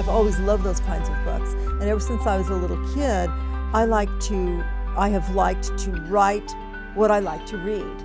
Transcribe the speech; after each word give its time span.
I've 0.00 0.08
always 0.08 0.38
loved 0.38 0.64
those 0.64 0.80
kinds 0.80 1.10
of 1.10 1.24
books. 1.26 1.52
And 1.78 1.82
ever 1.82 2.00
since 2.00 2.26
I 2.26 2.38
was 2.38 2.48
a 2.48 2.54
little 2.54 2.80
kid, 2.94 3.28
I 3.74 3.84
like 3.84 4.08
to, 4.28 4.64
I 4.96 5.10
have 5.10 5.34
liked 5.34 5.76
to 5.76 5.90
write 6.08 6.50
what 6.94 7.10
I 7.10 7.18
like 7.18 7.44
to 7.48 7.58
read. 7.58 7.96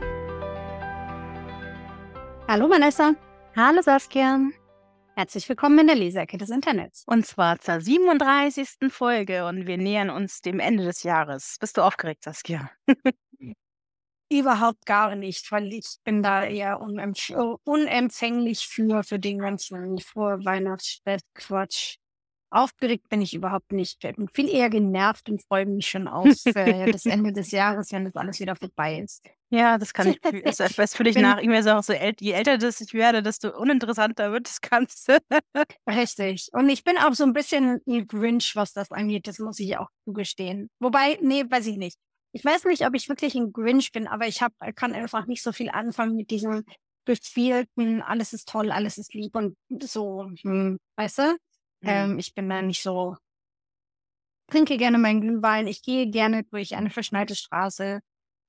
Hallo 2.49 2.67
Vanessa. 2.67 3.15
Hallo 3.55 3.81
Saskia. 3.81 4.51
Herzlich 5.15 5.47
willkommen 5.47 5.79
in 5.79 5.87
der 5.87 5.95
Leseecke 5.95 6.37
des 6.37 6.49
Internets. 6.49 7.05
Und 7.07 7.25
zwar 7.25 7.59
zur 7.59 7.79
37. 7.79 8.91
Folge 8.91 9.45
und 9.45 9.65
wir 9.65 9.77
nähern 9.77 10.09
uns 10.09 10.41
dem 10.41 10.59
Ende 10.59 10.83
des 10.83 11.03
Jahres. 11.03 11.55
Bist 11.61 11.77
du 11.77 11.81
aufgeregt, 11.81 12.25
Saskia? 12.25 12.71
Überhaupt 14.29 14.85
gar 14.85 15.15
nicht, 15.15 15.51
weil 15.51 15.71
ich 15.71 15.97
bin 16.03 16.23
da 16.23 16.43
eher 16.45 16.81
unempf 16.81 17.31
unempfänglich 17.63 18.67
für, 18.67 19.03
für 19.03 19.19
den 19.19 19.39
ganzen 19.39 19.99
Vorweihnachtsstress-Quatsch. 19.99 21.97
Aufgeregt 22.49 23.09
bin 23.09 23.21
ich 23.21 23.33
überhaupt 23.33 23.71
nicht. 23.71 24.03
Ich 24.03 24.15
bin 24.15 24.29
viel 24.29 24.49
eher 24.49 24.69
genervt 24.69 25.29
und 25.29 25.43
freue 25.43 25.65
mich 25.65 25.87
schon 25.87 26.07
auf 26.07 26.27
äh, 26.45 26.91
das 26.91 27.05
Ende 27.05 27.33
des 27.33 27.51
Jahres, 27.51 27.91
wenn 27.91 28.05
das 28.05 28.15
alles 28.15 28.39
wieder 28.39 28.55
vorbei 28.55 28.99
ist. 28.99 29.21
Ja, 29.49 29.77
das 29.77 29.93
kann 29.93 30.07
ich. 30.07 30.19
Das, 30.43 30.57
das 30.57 30.95
fühle 30.95 31.09
ich 31.09 31.15
nach. 31.17 31.39
Ich 31.39 31.47
mir 31.47 31.77
auch 31.77 31.83
so, 31.83 31.93
je 31.93 32.31
älter 32.31 32.57
das 32.57 32.81
ich 32.81 32.93
werde, 32.93 33.21
desto 33.21 33.49
uninteressanter 33.57 34.31
wird 34.31 34.47
das 34.47 34.61
Ganze. 34.61 35.17
Richtig. 35.89 36.49
Und 36.53 36.69
ich 36.69 36.83
bin 36.83 36.97
auch 36.97 37.13
so 37.13 37.25
ein 37.25 37.33
bisschen 37.33 37.81
ein 37.87 38.07
Grinch, 38.07 38.55
was 38.55 38.73
das 38.73 38.91
angeht. 38.91 39.27
Das 39.27 39.39
muss 39.39 39.59
ich 39.59 39.77
auch 39.77 39.89
zugestehen. 40.05 40.69
Wobei, 40.79 41.19
nee, 41.21 41.43
weiß 41.47 41.67
ich 41.67 41.77
nicht. 41.77 41.97
Ich 42.35 42.43
weiß 42.43 42.65
nicht, 42.65 42.85
ob 42.85 42.93
ich 42.95 43.07
wirklich 43.07 43.33
ein 43.35 43.53
Grinch 43.53 43.93
bin, 43.93 44.07
aber 44.07 44.27
ich 44.27 44.41
hab, 44.41 44.51
kann 44.75 44.93
einfach 44.93 45.25
nicht 45.25 45.41
so 45.41 45.53
viel 45.53 45.69
anfangen 45.69 46.17
mit 46.17 46.31
diesem 46.31 46.65
gespielten, 47.05 48.01
alles 48.01 48.33
ist 48.33 48.49
toll, 48.49 48.71
alles 48.71 48.97
ist 48.97 49.13
lieb 49.13 49.35
und 49.35 49.55
so, 49.81 50.29
hm, 50.41 50.77
weißt 50.97 51.19
du? 51.19 51.23
Mhm. 51.23 51.37
Ähm, 51.87 52.19
ich 52.19 52.33
bin 52.33 52.49
da 52.49 52.61
nicht 52.61 52.81
so, 52.81 53.15
trinke 54.47 54.75
gerne 54.75 54.97
meinen 54.97 55.21
Glühwein, 55.21 55.65
ich 55.65 55.81
gehe 55.81 56.09
gerne 56.09 56.43
durch 56.43 56.75
eine 56.75 56.89
verschneite 56.89 57.35
Straße. 57.35 58.01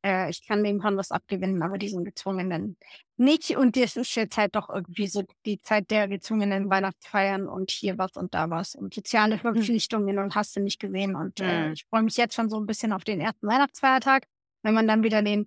Äh, 0.07 0.31
ich 0.31 0.47
kann 0.47 0.62
dem 0.62 0.81
Herrn 0.83 0.97
was 0.97 1.11
abgewinnen, 1.11 1.62
aber 1.62 1.79
diesen 1.79 2.05
gezwungenen 2.05 2.77
nicht. 3.17 3.57
Und 3.57 3.77
das 3.77 3.97
ist 3.97 4.15
jetzt 4.15 4.37
halt 4.37 4.55
doch 4.55 4.71
irgendwie 4.71 5.09
so 5.09 5.25
die 5.45 5.61
Zeit 5.61 5.91
der 5.91 6.07
gezwungenen 6.07 6.71
Weihnachtsfeiern 6.71 7.48
und 7.48 7.71
hier 7.71 7.98
was 7.98 8.13
und 8.17 8.33
da 8.33 8.48
was 8.48 8.77
und 8.77 8.95
soziale 8.95 9.37
mhm. 9.37 9.41
Verpflichtungen 9.41 10.19
und 10.19 10.37
hast 10.37 10.55
du 10.55 10.61
nicht 10.61 10.79
gesehen. 10.79 11.17
Und 11.17 11.41
äh, 11.41 11.67
mhm. 11.67 11.73
ich 11.73 11.85
freue 11.87 12.03
mich 12.03 12.17
jetzt 12.17 12.35
schon 12.35 12.48
so 12.48 12.59
ein 12.61 12.67
bisschen 12.67 12.93
auf 12.93 13.03
den 13.03 13.21
ersten 13.21 13.48
Weihnachtsfeiertag, 13.48 14.27
wenn 14.63 14.75
man 14.75 14.87
dann 14.87 15.03
wieder 15.03 15.23
den 15.23 15.47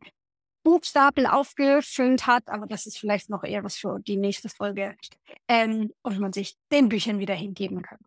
Buchstapel 0.63 1.25
aufgefüllt 1.25 2.27
hat, 2.27 2.49
aber 2.49 2.67
das 2.67 2.85
ist 2.85 2.99
vielleicht 2.99 3.29
noch 3.29 3.45
eher 3.45 3.63
was 3.63 3.77
für 3.77 3.99
die 4.01 4.17
nächste 4.17 4.49
Folge, 4.49 4.93
ähm, 5.47 5.93
und 6.01 6.19
man 6.19 6.33
sich 6.33 6.57
den 6.69 6.89
Büchern 6.89 7.19
wieder 7.19 7.33
hingeben 7.33 7.81
kann. 7.81 7.99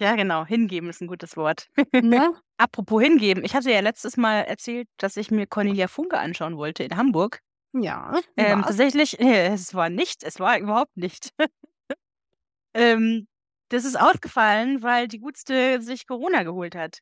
Ja, 0.00 0.14
genau. 0.14 0.44
Hingeben 0.44 0.88
ist 0.90 1.00
ein 1.00 1.08
gutes 1.08 1.36
Wort. 1.36 1.68
Ne? 2.04 2.34
Apropos 2.56 3.02
hingeben. 3.02 3.44
Ich 3.44 3.54
hatte 3.54 3.70
ja 3.70 3.80
letztes 3.80 4.16
Mal 4.16 4.40
erzählt, 4.42 4.88
dass 4.96 5.16
ich 5.16 5.30
mir 5.30 5.46
Cornelia 5.46 5.88
Funke 5.88 6.18
anschauen 6.18 6.56
wollte 6.56 6.84
in 6.84 6.96
Hamburg. 6.96 7.40
Ja. 7.72 8.18
Ähm, 8.36 8.62
tatsächlich, 8.62 9.16
nee, 9.20 9.46
es 9.46 9.74
war 9.74 9.90
nicht. 9.90 10.22
Es 10.22 10.40
war 10.40 10.58
überhaupt 10.58 10.96
nicht. 10.96 11.30
ähm, 12.74 13.26
das 13.70 13.84
ist 13.84 13.98
ausgefallen, 14.00 14.82
weil 14.82 15.08
die 15.08 15.18
Gutste 15.20 15.80
sich 15.82 16.06
Corona 16.06 16.42
geholt 16.42 16.74
hat. 16.74 17.00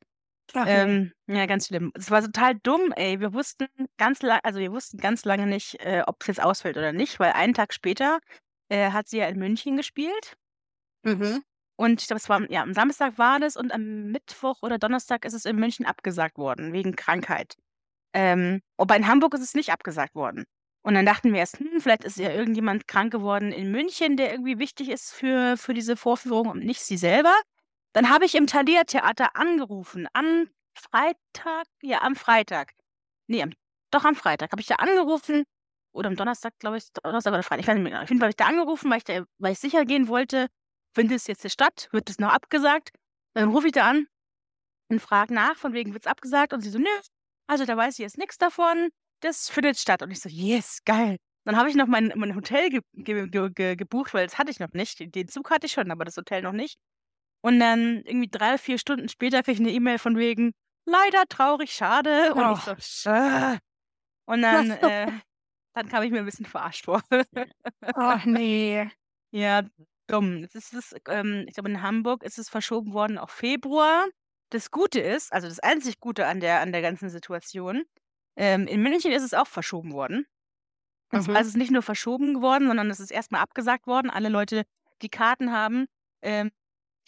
Ach, 0.55 0.67
Ähm, 0.69 1.13
ja, 1.27 1.47
ganz 1.47 1.67
schlimm. 1.67 1.93
Es 1.95 2.11
war 2.11 2.23
total 2.23 2.55
dumm, 2.63 2.93
ey. 2.93 3.21
Wir 3.21 3.33
wussten 3.33 3.67
ganz 3.99 4.23
lang 4.23 4.41
also, 4.43 4.59
wir 4.59 4.73
wussten 4.73 4.99
ganz 4.99 5.25
lange 5.25 5.47
nicht, 5.47 5.81
äh, 5.81 6.05
es 6.21 6.27
jetzt 6.27 6.43
ausfällt 6.43 6.77
oder 6.77 6.93
nicht, 6.93 7.19
weil 7.19 7.33
einen 7.33 7.55
Tag 7.55 7.73
später, 7.73 8.21
äh, 8.69 8.91
hat 8.91 9.09
sie 9.09 9.19
ja 9.19 9.27
in 9.27 9.39
München 9.39 9.77
gespielt. 9.77 10.37
Mhm. 11.05 11.43
Und 11.77 12.01
ich 12.01 12.07
glaube, 12.09 12.19
es 12.19 12.29
war 12.29 12.51
ja, 12.51 12.63
am 12.63 12.73
Samstag 12.75 13.19
war 13.19 13.39
das 13.39 13.57
und 13.57 13.73
am 13.73 14.11
Mittwoch 14.11 14.63
oder 14.63 14.79
Donnerstag 14.79 15.25
ist 15.25 15.35
es 15.35 15.45
in 15.45 15.57
München 15.57 15.87
abgesagt 15.87 16.39
worden 16.39 16.73
wegen 16.73 16.97
Krankheit. 16.97 17.55
Ähm, 18.15 18.63
aber 18.79 18.97
in 18.97 19.07
Hamburg 19.07 19.35
ist 19.35 19.43
es 19.43 19.55
nicht 19.55 19.71
abgesagt 19.73 20.15
worden. 20.15 20.45
Und 20.83 20.95
dann 20.95 21.05
dachten 21.05 21.33
wir 21.33 21.41
erst, 21.41 21.59
hm, 21.59 21.81
vielleicht 21.81 22.05
ist 22.05 22.17
ja 22.17 22.31
irgendjemand 22.31 22.89
krank 22.89 23.13
geworden 23.13 23.53
in 23.53 23.71
München, 23.73 24.17
der 24.17 24.31
irgendwie 24.33 24.59
wichtig 24.59 24.89
ist 24.89 25.13
für 25.13 25.57
für 25.57 25.75
diese 25.75 25.97
Vorführung 25.97 26.49
und 26.49 26.65
nicht 26.65 26.81
sie 26.81 26.97
selber. 26.97 27.35
Dann 27.93 28.09
habe 28.11 28.25
ich 28.25 28.35
im 28.37 28.47
Thalia-Theater 28.47 29.37
angerufen, 29.37 30.07
am 30.13 30.49
Freitag 30.75 31.67
ja, 31.83 32.03
am 32.03 32.17
Freitag. 32.17 32.73
Ne, 33.29 33.43
am 33.43 33.53
doch 33.91 34.05
am 34.05 34.15
Freitag 34.17 34.53
habe 34.53 34.61
ich 34.61 34.67
da 34.69 34.77
angerufen 34.77 35.45
oder 35.93 36.09
am 36.09 36.17
Donnerstag, 36.17 36.59
glaube 36.59 36.79
ich, 36.79 36.93
Donnerstag 37.03 37.33
oder 37.33 37.43
Freitag, 37.43 37.63
ich 37.63 37.69
weiß 37.69 37.75
nicht 37.75 37.85
mehr 37.85 37.93
genau. 37.93 38.03
Auf 38.05 38.11
jeden 38.11 38.21
Fall 38.21 38.27
habe 38.29 38.31
ich 38.31 38.37
da 38.37 38.47
angerufen, 38.47 38.91
weil 38.91 38.99
ich 38.99 39.05
da 39.05 39.25
weil 39.39 39.53
ich 39.53 39.59
sicher 39.59 39.85
gehen 39.85 40.09
wollte, 40.09 40.49
findet 40.97 41.19
es 41.19 41.29
jetzt 41.29 41.51
statt? 41.53 41.89
Wird 41.93 42.11
es 42.11 42.19
noch 42.21 42.33
abgesagt? 42.33 42.91
Dann 43.35 43.51
rufe 43.51 43.69
ich 43.69 43.75
da 43.75 43.91
an 43.91 44.09
und 44.91 45.01
frage 45.01 45.35
nach, 45.35 45.57
von 45.57 45.73
wegen 45.75 45.93
wird 45.95 46.07
es 46.07 46.11
abgesagt? 46.11 46.53
Und 46.53 46.63
sie 46.63 46.71
so: 46.71 46.79
„Nö, 46.79 46.89
also 47.49 47.65
da 47.67 47.77
weiß 47.77 47.95
ich 47.95 48.01
jetzt 48.01 48.19
nichts 48.19 48.39
davon, 48.39 48.91
das 49.23 49.49
findet 49.51 49.79
statt.“ 49.79 50.03
Und 50.03 50.11
ich 50.13 50.21
so: 50.21 50.29
„Yes, 50.31 50.81
geil.“ 50.85 51.19
Dann 51.47 51.57
habe 51.57 51.69
ich 51.71 51.77
noch 51.77 51.87
mein 51.89 52.13
mein 52.17 52.35
Hotel 52.37 52.71
ge 52.71 52.81
ge 52.95 53.29
ge 53.51 53.77
gebucht, 53.77 54.15
weil 54.15 54.27
das 54.27 54.39
hatte 54.39 54.51
ich 54.51 54.61
noch 54.61 54.73
nicht. 54.75 55.15
Den 55.15 55.29
Zug 55.29 55.51
hatte 55.51 55.67
ich 55.67 55.73
schon, 55.73 55.91
aber 55.93 56.05
das 56.05 56.17
Hotel 56.17 56.43
noch 56.43 56.53
nicht. 56.53 56.79
Und 57.43 57.61
dann 57.61 58.03
irgendwie 58.07 58.29
drei, 58.31 58.59
vier 58.59 58.79
Stunden 58.79 59.09
später 59.09 59.43
kriege 59.43 59.55
ich 59.55 59.61
eine 59.61 59.73
E-Mail 59.73 59.99
von 59.99 60.17
wegen: 60.19 60.53
„Leider, 60.87 61.25
traurig, 61.29 61.73
schade.“ 61.75 62.35
Und 62.37 62.51
ich 62.51 62.61
Oh. 62.61 62.65
so: 62.65 62.75
„Äh.“ 63.07 63.59
Und 64.27 64.43
dann, 64.43 64.71
äh 64.73 65.21
dann 65.75 65.89
kam 65.89 66.03
ich 66.05 66.11
mir 66.13 66.21
ein 66.21 66.25
bisschen 66.27 66.47
verarscht 66.47 66.87
vor. 66.87 67.03
Ach 67.95 68.25
ne. 68.27 68.91
Ja, 69.33 69.63
dumm. 70.07 70.39
Jetzt 70.39 70.55
ist 70.55 70.75
es, 70.75 70.95
ähm 71.09 71.45
ich 71.49 71.55
glaube, 71.55 71.71
in 71.71 71.83
Hamburg 71.83 72.23
ist 72.23 72.39
es 72.39 72.49
verschoben 72.49 72.93
worden 72.93 73.19
auf 73.19 73.31
Februar. 73.31 74.07
Das 74.51 74.71
Gute 74.71 75.01
ist 75.01 75.33
also, 75.33 75.49
das 75.49 75.59
einzig 75.61 76.01
Gute 76.01 76.27
an 76.27 76.41
der 76.41 76.61
an 76.61 76.73
der 76.73 76.83
ganzen 76.83 77.11
Situation, 77.11 77.85
ähm, 78.37 78.67
in 78.67 78.83
München 78.83 79.13
ist 79.13 79.23
es 79.25 79.35
auch 79.35 79.47
verschoben 79.49 79.93
worden. 79.93 80.27
Und 81.13 81.23
zwar 81.23 81.41
Mhm. 81.41 81.41
ist 81.41 81.49
es 81.49 81.57
nicht 81.57 81.71
nur 81.73 81.83
verschoben 81.83 82.35
geworden, 82.35 82.67
sondern 82.69 82.91
es 82.91 83.01
ist 83.01 83.11
erst 83.13 83.33
mal 83.33 83.41
abgesagt 83.41 83.87
worden. 83.87 84.11
Alle 84.11 84.29
Leute, 84.29 84.65
die 85.03 85.09
Karten 85.11 85.53
haben, 85.53 85.87
ähm, 86.23 86.51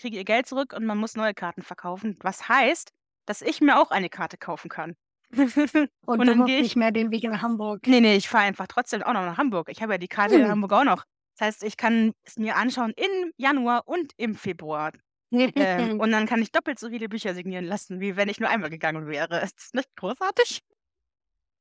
kriegen 0.01 0.17
ihr 0.17 0.25
Geld 0.25 0.47
zurück 0.47 0.73
und 0.75 0.87
man 0.87 0.99
muss 0.99 1.17
neue 1.17 1.35
Karten 1.35 1.63
verkaufen. 1.63 2.19
Was 2.23 2.49
heißt, 2.49 2.91
dass 3.27 3.43
ich 3.43 3.61
mir 3.61 3.79
auch 3.81 3.91
eine 3.91 4.11
Karte 4.11 4.39
kaufen 4.39 4.69
kann. 4.71 4.97
Und 6.07 6.19
Und 6.19 6.27
dann 6.27 6.45
gehe 6.45 6.61
ich 6.61 6.63
nicht 6.63 6.77
mehr 6.77 6.91
den 6.91 7.11
Weg 7.11 7.25
nach 7.25 7.43
Hamburg. 7.43 7.87
Ne, 7.87 8.01
ne, 8.01 8.17
ich 8.17 8.29
fahre 8.29 8.45
einfach 8.45 8.67
trotzdem 8.67 9.03
auch 9.03 9.13
noch 9.13 9.23
nach 9.25 9.39
Hamburg. 9.39 9.69
Ich 9.71 9.83
habe 9.83 9.93
ja 9.95 9.99
die 9.99 10.09
Karte 10.09 10.37
in 10.37 10.43
Hm. 10.43 10.49
Hamburg 10.49 10.73
auch 10.73 10.85
noch. 10.85 11.05
Das 11.39 11.47
heißt, 11.47 11.63
ich 11.65 11.77
kann 11.77 12.13
es 12.25 12.37
mir 12.37 12.57
anschauen 12.57 12.93
im 12.97 13.33
Januar 13.37 13.87
und 13.87 14.13
im 14.17 14.35
Februar. 14.35 14.93
Ähm, 15.31 16.01
und 16.01 16.11
dann 16.11 16.27
kann 16.27 16.43
ich 16.43 16.51
doppelt 16.51 16.79
so 16.79 16.89
viele 16.91 17.09
Bücher 17.09 17.35
signieren 17.35 17.65
lassen, 17.65 18.01
wie 18.01 18.17
wenn 18.17 18.29
ich 18.29 18.41
nur 18.41 18.49
einmal 18.49 18.71
gegangen 18.71 19.07
wäre. 19.07 19.41
Ist 19.45 19.57
das 19.57 19.73
nicht 19.73 19.97
großartig? 19.97 20.61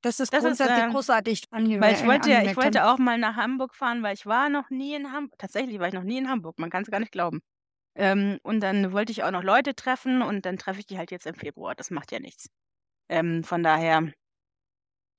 Das 0.02 0.20
ist 0.20 0.32
Das 0.32 0.44
ist, 0.44 0.46
grundsätzlich 0.46 0.78
ähm 0.78 0.92
großartig 0.92 1.44
ange 1.50 1.82
weil 1.82 1.96
ich 1.96 2.04
äh, 2.04 2.08
wollte 2.08 2.32
ja 2.32 2.44
ich 2.44 2.56
wollte 2.56 2.86
auch 2.86 3.00
mal 3.00 3.18
nach 3.18 3.36
Hamburg 3.36 3.74
fahren, 3.74 4.04
weil 4.04 4.14
ich 4.14 4.28
war 4.28 4.48
noch 4.48 4.70
nie 4.70 4.94
in 4.94 5.12
Ham 5.12 5.32
tatsächlich 5.40 5.80
war 5.80 5.88
ich 5.88 5.94
noch 5.94 6.04
nie 6.04 6.20
in 6.20 6.30
Hamburg. 6.30 6.60
Man 6.60 6.70
kann's 6.70 6.90
gar 6.92 7.00
nicht 7.00 7.12
glauben. 7.12 7.42
Ähm, 7.96 8.40
und 8.44 8.60
dann 8.62 8.92
wollte 8.94 9.12
ich 9.12 9.24
auch 9.24 9.32
noch 9.32 9.44
Leute 9.44 9.76
treffen 9.76 10.22
und 10.22 10.46
dann 10.46 10.58
treffe 10.58 10.80
ich 10.80 10.86
die 10.86 11.00
halt 11.00 11.10
jetzt 11.10 11.26
im 11.26 11.34
Februar. 11.34 11.74
Das 11.74 11.90
macht 11.90 12.12
ja 12.12 12.20
nichts. 12.20 12.48
Ähm, 13.10 13.44
von 13.44 13.64
daher 13.64 14.04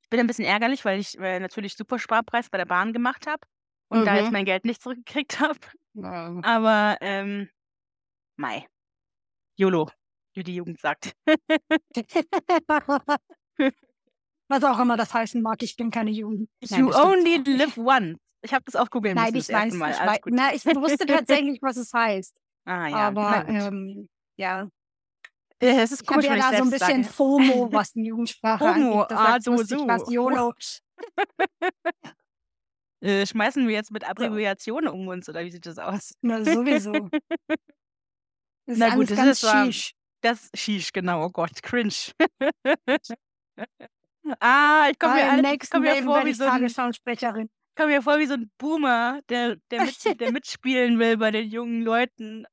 ich 0.03 0.09
bin 0.11 0.21
ein 0.21 0.27
bisschen 0.29 0.47
ärgerlich, 0.47 0.85
weil 0.85 1.01
ich, 1.01 1.19
äh, 1.19 1.41
natürlich 1.41 1.77
Supersparpreis 1.77 2.49
bei 2.49 2.59
der 2.59 2.65
Bahn 2.65 2.93
gemacht 2.93 3.27
habe 3.27 3.41
und 3.89 4.05
da 4.05 4.17
jetzt 4.17 4.27
Mhm. 4.27 4.33
mein 4.33 4.45
Geld 4.45 4.65
nicht 4.65 4.83
zurückgekriegt 4.83 5.41
habe. 5.41 5.59
Ja. 5.95 6.39
Aber, 6.43 6.97
ähm, 7.01 7.49
mei. 8.37 8.67
YOLO, 9.57 9.91
wie 10.35 10.43
die 10.45 10.55
Jugend 10.55 10.79
sagt. 10.81 11.13
Was 14.51 14.65
auch 14.65 14.79
immer 14.79 14.97
das 14.97 15.13
heißen 15.13 15.43
mag, 15.43 15.63
ich 15.63 15.77
bin 15.77 15.91
keine 15.91 16.11
Jugend. 16.11 16.49
Nein, 16.71 16.81
You 16.81 16.87
das 16.89 16.97
only 17.05 17.37
live 17.45 17.77
once. 17.77 18.19
Ich 18.43 18.55
habe 18.55 18.65
das 18.65 18.77
auch 18.77 18.89
googeln 18.89 19.15
Nein, 19.17 19.35
müssen 19.35 19.39
das 19.39 19.49
ich 19.49 19.55
weiß, 19.55 19.75
Mal. 19.75 19.91
ich 19.91 20.01
Alles 20.01 20.13
wei 20.15 20.19
gut. 20.21 20.33
na, 20.35 20.55
ich 20.55 20.65
wusste 20.65 21.07
tatsächlich, 21.07 21.59
was 21.61 21.77
es 21.77 21.93
heißt. 21.93 22.35
Ah 22.65 22.87
ja, 22.89 22.97
Aber, 23.09 23.45
ähm, 23.49 24.09
ja. 24.37 24.69
Äh, 25.61 25.81
es 25.83 25.91
ist 25.93 26.03
Ich 26.03 26.09
habe 26.09 26.23
komisch, 26.23 26.27
ja 26.27 26.51
da 26.53 26.57
so 26.57 26.63
'n 26.63 26.71
selbst 26.71 26.87
bisschen 26.87 27.03
sage. 27.03 27.15
FOMO, 27.15 27.73
was 27.73 27.93
die 27.93 28.05
Jugendsprache 28.05 28.59
FOMO, 28.65 29.03
angeht. 29.03 29.19
ah, 29.19 29.39
Deshalb 29.39 29.43
so, 29.43 29.55
ich, 29.77 29.89
was 29.89 30.07
so. 30.07 30.13
YOLO 30.13 30.53
Äh, 33.03 33.27
schmeißen 33.27 33.67
wir 33.69 33.75
jetzt 33.75 33.91
mit. 33.93 34.05
Abbreviationen 34.09 34.89
um 34.93 35.07
uns 35.09 35.29
oder 35.29 35.45
wie 35.45 35.51
sieht 35.51 35.67
das 35.67 35.79
aus? 35.79 36.13
Na, 36.23 36.45
sowieso. 36.45 37.11
Das 38.67 38.79
ist 38.79 38.79
Na 38.81 38.91
gut, 38.91 39.11
das 39.11 39.17
ganz 39.17 39.43
ist 39.43 39.51
shish. 39.51 39.93
das 40.21 40.51
shish, 40.55 40.93
genau, 40.93 41.25
oh 41.25 41.31
Gott, 41.31 41.63
cringe. 41.63 41.95
Ah, 44.41 44.89
ich 44.91 44.99
komme 44.99 45.15
mir 45.15 45.55
ich 45.63 45.71
komme 45.71 45.95
mir 45.95 46.03
vor 46.03 46.25
wie 46.25 46.35
so 46.35 46.45
Tagesschausprecherin. 46.45 47.49
ich 47.71 47.77
komme 47.77 47.95
mir 47.95 48.03
vor 48.03 48.19
wie 48.19 48.27
so 48.27 48.35
'n 48.35 48.51
Boomer, 48.59 49.21
der 49.29 49.57
der 49.71 49.81
mit 49.85 49.97
der 50.21 50.33
mitspielen 50.33 50.99
will 50.99 51.17
bei 51.17 51.31
den 51.31 51.49
jungen 51.49 51.83
Leuten. 51.83 52.47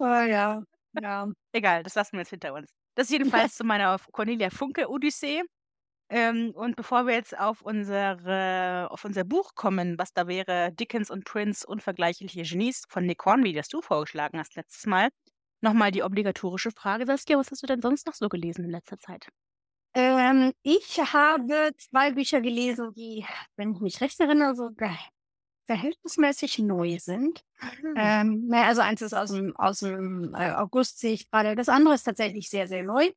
Oh 0.00 0.06
ja, 0.06 0.62
ja. 1.00 1.28
Egal, 1.52 1.82
das 1.82 1.94
lassen 1.94 2.12
wir 2.14 2.20
jetzt 2.20 2.30
hinter 2.30 2.52
uns. 2.54 2.70
Das 2.96 3.10
jedenfalls 3.10 3.54
zu 3.56 3.64
meiner 3.64 3.96
Cornelia 4.12 4.50
Funke 4.50 4.88
Odyssee. 4.90 5.42
Ähm, 6.10 6.52
und 6.54 6.76
bevor 6.76 7.06
wir 7.06 7.14
jetzt 7.14 7.38
auf, 7.38 7.62
unsere, 7.62 8.88
auf 8.90 9.04
unser 9.04 9.24
Buch 9.24 9.54
kommen, 9.54 9.98
was 9.98 10.12
da 10.12 10.26
wäre, 10.26 10.72
Dickens 10.72 11.10
und 11.10 11.24
Prince, 11.24 11.66
unvergleichliche 11.66 12.42
Genies 12.42 12.84
von 12.88 13.06
Nick 13.06 13.24
Hornby, 13.24 13.54
das 13.54 13.68
du 13.68 13.80
vorgeschlagen 13.80 14.38
hast 14.38 14.54
letztes 14.54 14.86
Mal, 14.86 15.08
nochmal 15.60 15.90
die 15.90 16.02
obligatorische 16.02 16.70
Frage. 16.70 17.06
Saskia, 17.06 17.38
was 17.38 17.50
hast 17.50 17.62
du 17.62 17.66
denn 17.66 17.80
sonst 17.80 18.06
noch 18.06 18.14
so 18.14 18.28
gelesen 18.28 18.64
in 18.64 18.70
letzter 18.70 18.98
Zeit? 18.98 19.28
Ähm, 19.94 20.52
ich 20.62 20.98
habe 20.98 21.70
zwei 21.78 22.12
Bücher 22.12 22.40
gelesen, 22.40 22.92
die, 22.94 23.24
wenn 23.56 23.72
ich 23.74 23.80
mich 23.80 24.00
recht 24.00 24.18
erinnere, 24.20 24.54
so 24.54 24.70
verhältnismäßig 25.66 26.58
neu 26.58 26.98
sind. 26.98 27.42
Mhm. 27.82 27.94
Ähm, 27.96 28.50
also 28.52 28.82
eins 28.82 29.02
ist 29.02 29.14
aus 29.14 29.30
dem, 29.30 29.56
aus 29.56 29.80
dem 29.80 30.34
äh, 30.34 30.50
August, 30.50 30.98
sehe 30.98 31.12
ich 31.12 31.30
gerade. 31.30 31.54
Das 31.54 31.68
andere 31.68 31.94
ist 31.94 32.02
tatsächlich 32.02 32.50
sehr, 32.50 32.66
sehr 32.66 32.82
neu. 32.82 33.10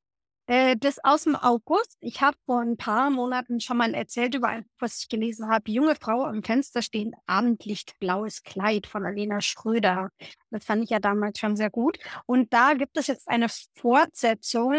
Äh, 0.48 0.78
das 0.78 1.04
aus 1.04 1.26
dem 1.26 1.36
August. 1.36 1.98
Ich 2.00 2.22
habe 2.22 2.38
vor 2.46 2.62
ein 2.62 2.78
paar 2.78 3.10
Monaten 3.10 3.60
schon 3.60 3.78
mal 3.78 3.94
erzählt 3.94 4.34
über 4.34 4.48
ein 4.48 4.64
Buch, 4.64 4.76
was 4.80 5.02
ich 5.02 5.10
gelesen 5.10 5.50
habe. 5.50 5.70
Junge 5.70 5.96
Frau 5.96 6.24
am 6.24 6.42
Fenster 6.42 6.82
stehen, 6.82 7.14
Abendlicht, 7.26 8.00
blaues 8.00 8.44
Kleid 8.44 8.88
von 8.88 9.06
Alena 9.06 9.42
Schröder. 9.42 10.10
Das 10.50 10.64
fand 10.64 10.86
ich 10.86 10.90
ja 10.90 11.00
damals 11.00 11.38
schon 11.38 11.58
sehr 11.58 11.70
gut. 11.70 12.00
Und 12.26 12.54
da 12.54 12.74
gibt 12.76 12.96
es 12.98 13.08
jetzt 13.08 13.28
eine 13.28 13.48
Fortsetzung. 13.76 14.74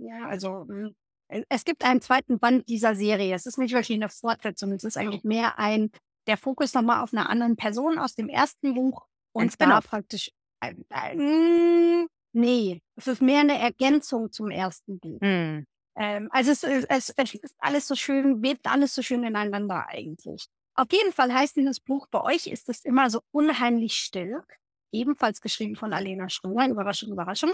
Ja, 0.00 0.26
also 0.28 0.66
hm, 0.68 0.94
es 1.48 1.64
gibt 1.64 1.84
einen 1.84 2.02
zweiten 2.02 2.38
Band 2.38 2.68
dieser 2.68 2.94
Serie. 2.94 3.34
Es 3.34 3.46
ist 3.46 3.56
nicht 3.56 3.72
wirklich 3.72 3.96
eine 3.96 4.10
Fortsetzung. 4.10 4.72
Es 4.72 4.84
ist 4.84 4.98
eigentlich 4.98 5.24
mehr 5.24 5.58
ein, 5.58 5.90
der 6.26 6.36
Fokus 6.36 6.74
nochmal 6.74 7.02
auf 7.02 7.14
einer 7.14 7.30
anderen 7.30 7.56
Person 7.56 7.98
aus 7.98 8.14
dem 8.14 8.28
ersten 8.28 8.74
Buch. 8.74 9.06
Und 9.32 9.58
da 9.60 9.80
praktisch, 9.80 10.30
äh, 10.60 10.74
äh, 10.90 12.06
Nee, 12.34 12.82
es 12.96 13.06
ist 13.06 13.22
mehr 13.22 13.40
eine 13.40 13.58
Ergänzung 13.58 14.32
zum 14.32 14.50
ersten 14.50 14.98
Buch. 14.98 15.20
Mhm. 15.20 15.66
Ähm, 15.96 16.28
also 16.32 16.50
es, 16.50 16.64
es, 16.64 17.10
es, 17.16 17.34
ist 17.34 17.54
alles 17.58 17.86
so 17.86 17.94
schön, 17.94 18.42
webt 18.42 18.66
alles 18.66 18.94
so 18.94 19.02
schön 19.02 19.22
ineinander 19.22 19.86
eigentlich. 19.88 20.46
Auf 20.74 20.88
jeden 20.90 21.12
Fall 21.12 21.32
heißt 21.32 21.56
dieses 21.56 21.78
Buch, 21.78 22.08
bei 22.10 22.20
euch 22.22 22.48
ist 22.48 22.68
es 22.68 22.84
immer 22.84 23.08
so 23.08 23.20
unheimlich 23.30 23.94
still. 23.94 24.42
Ebenfalls 24.90 25.40
geschrieben 25.40 25.76
von 25.76 25.92
Alena 25.92 26.28
Schröder, 26.28 26.68
Überraschung, 26.68 27.12
Überraschung. 27.12 27.52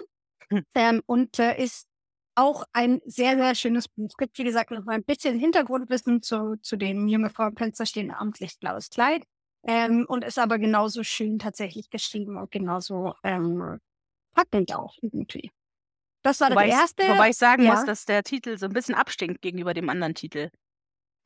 Hm. 0.49 0.65
Ähm, 0.75 1.03
und 1.05 1.39
äh, 1.39 1.63
ist 1.63 1.87
auch 2.35 2.65
ein 2.73 3.03
sehr, 3.05 3.37
sehr 3.37 3.55
schönes 3.55 3.87
Buch. 3.89 4.17
Gibt, 4.17 4.39
wie 4.39 4.45
gesagt, 4.45 4.71
noch 4.71 4.85
mal 4.85 4.95
ein 4.95 5.05
bisschen 5.05 5.39
Hintergrundwissen 5.39 6.23
zu, 6.23 6.57
zu 6.63 6.77
dem 6.77 7.07
junge 7.07 7.29
Frau 7.29 7.49
im 7.49 7.57
Fenster 7.57 7.85
stehen, 7.85 8.11
amtlich 8.11 8.59
blaues 8.59 8.89
Kleid. 8.89 9.25
Ähm, 9.65 10.07
und 10.09 10.25
ist 10.25 10.39
aber 10.39 10.59
genauso 10.59 11.03
schön 11.03 11.39
tatsächlich 11.39 11.91
geschrieben 11.91 12.39
und 12.39 12.51
genauso 12.51 13.13
ähm, 13.23 13.79
packend 14.41 14.75
auch 14.75 14.97
irgendwie. 15.03 15.51
Das 16.23 16.41
war 16.41 16.51
wobei 16.51 16.69
das 16.69 16.81
erste. 16.81 17.03
Ich, 17.03 17.09
wobei 17.09 17.31
ich 17.31 17.37
sagen 17.37 17.63
ja. 17.63 17.75
muss, 17.75 17.85
dass 17.85 18.05
der 18.05 18.23
Titel 18.23 18.59
so 18.59 18.67
ein 18.67 18.73
bisschen 18.73 18.95
abstinkt 18.95 19.41
gegenüber 19.43 19.75
dem 19.75 19.89
anderen 19.89 20.15
Titel. 20.15 20.51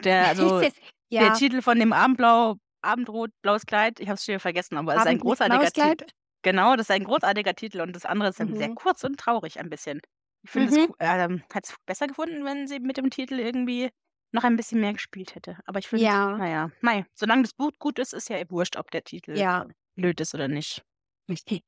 Der, 0.03 0.29
also, 0.29 0.61
ja. 1.09 1.21
der 1.21 1.35
Titel 1.35 1.63
von 1.63 1.79
dem 1.79 1.93
Abendblau, 1.93 2.57
Abendrot, 2.83 3.31
blaues 3.43 3.67
Kleid, 3.67 4.01
ich 4.01 4.09
habe 4.09 4.17
es 4.17 4.25
schon 4.25 4.39
vergessen, 4.39 4.77
aber 4.77 4.95
es 4.95 5.01
ist 5.01 5.07
ein 5.07 5.19
großartiger 5.19 5.71
Titel. 5.71 6.07
Genau, 6.43 6.77
das 6.77 6.89
ist 6.89 6.91
ein 6.91 7.05
großartiger 7.05 7.55
Titel 7.55 7.81
und 7.81 7.97
das 7.97 8.05
andere 8.05 8.29
ist 8.29 8.39
mhm. 8.39 8.57
sehr 8.57 8.75
kurz 8.75 9.03
und 9.03 9.19
traurig 9.19 9.59
ein 9.59 9.71
bisschen. 9.71 10.01
Ich 10.43 10.51
finde, 10.51 10.79
mhm. 10.79 10.95
es 10.99 11.07
äh, 11.07 11.39
hat 11.55 11.65
es 11.65 11.75
besser 11.87 12.07
gefunden, 12.07 12.45
wenn 12.45 12.69
sie 12.69 12.79
mit 12.81 12.99
dem 12.99 13.09
Titel 13.09 13.41
irgendwie 13.41 13.91
noch 14.33 14.45
ein 14.45 14.57
bisschen 14.57 14.81
mehr 14.81 14.93
gespielt 14.93 15.35
hätte. 15.35 15.57
Aber 15.65 15.79
ich 15.79 15.89
finde, 15.89 16.05
ja. 16.05 16.37
naja, 16.37 16.71
mei, 16.83 17.07
solange 17.15 17.43
das 17.43 17.55
Buch 17.55 17.71
gut 17.79 17.99
ist, 17.99 18.13
ist 18.13 18.29
ja 18.29 18.37
eh 18.37 18.45
wurscht, 18.51 18.77
ob 18.77 18.91
der 18.91 19.05
Titel 19.05 19.39
ja. 19.39 19.67
blöd 19.95 20.21
ist 20.21 20.35
oder 20.35 20.49
nicht. 20.49 20.85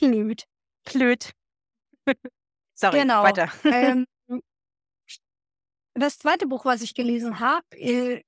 Blöd. 0.00 0.44
Blöd. 0.84 1.32
Sorry, 2.74 3.00
genau. 3.00 3.22
weiter. 3.22 3.50
Ähm, 3.64 4.06
das 5.94 6.18
zweite 6.18 6.46
Buch, 6.46 6.64
was 6.64 6.82
ich 6.82 6.94
gelesen 6.94 7.40
habe, 7.40 7.66
äh, 7.72 8.22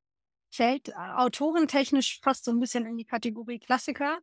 fällt 0.52 0.94
autorentechnisch 0.96 2.20
fast 2.22 2.44
so 2.44 2.50
ein 2.50 2.60
bisschen 2.60 2.84
in 2.84 2.96
die 2.99 3.04
Kategorie 3.04 3.58
Klassiker. 3.58 4.19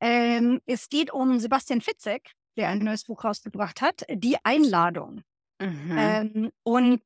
Ähm, 0.00 0.60
es 0.66 0.88
geht 0.88 1.12
um 1.12 1.38
Sebastian 1.38 1.80
Fitzek, 1.80 2.32
der 2.56 2.68
ein 2.68 2.78
neues 2.78 3.04
Buch 3.04 3.24
rausgebracht 3.24 3.80
hat, 3.80 4.04
Die 4.08 4.36
Einladung. 4.44 5.22
Mhm. 5.60 5.96
Ähm, 5.98 6.52
und 6.62 7.02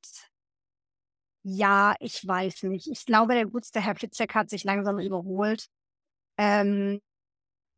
ja, 1.42 1.94
ich 2.00 2.26
weiß 2.26 2.64
nicht. 2.64 2.88
Ich 2.88 3.06
glaube, 3.06 3.34
der 3.34 3.46
gutste 3.46 3.80
Herr 3.80 3.96
Fitzek 3.96 4.34
hat 4.34 4.50
sich 4.50 4.64
langsam 4.64 4.98
überholt. 4.98 5.66
Ähm, 6.36 7.00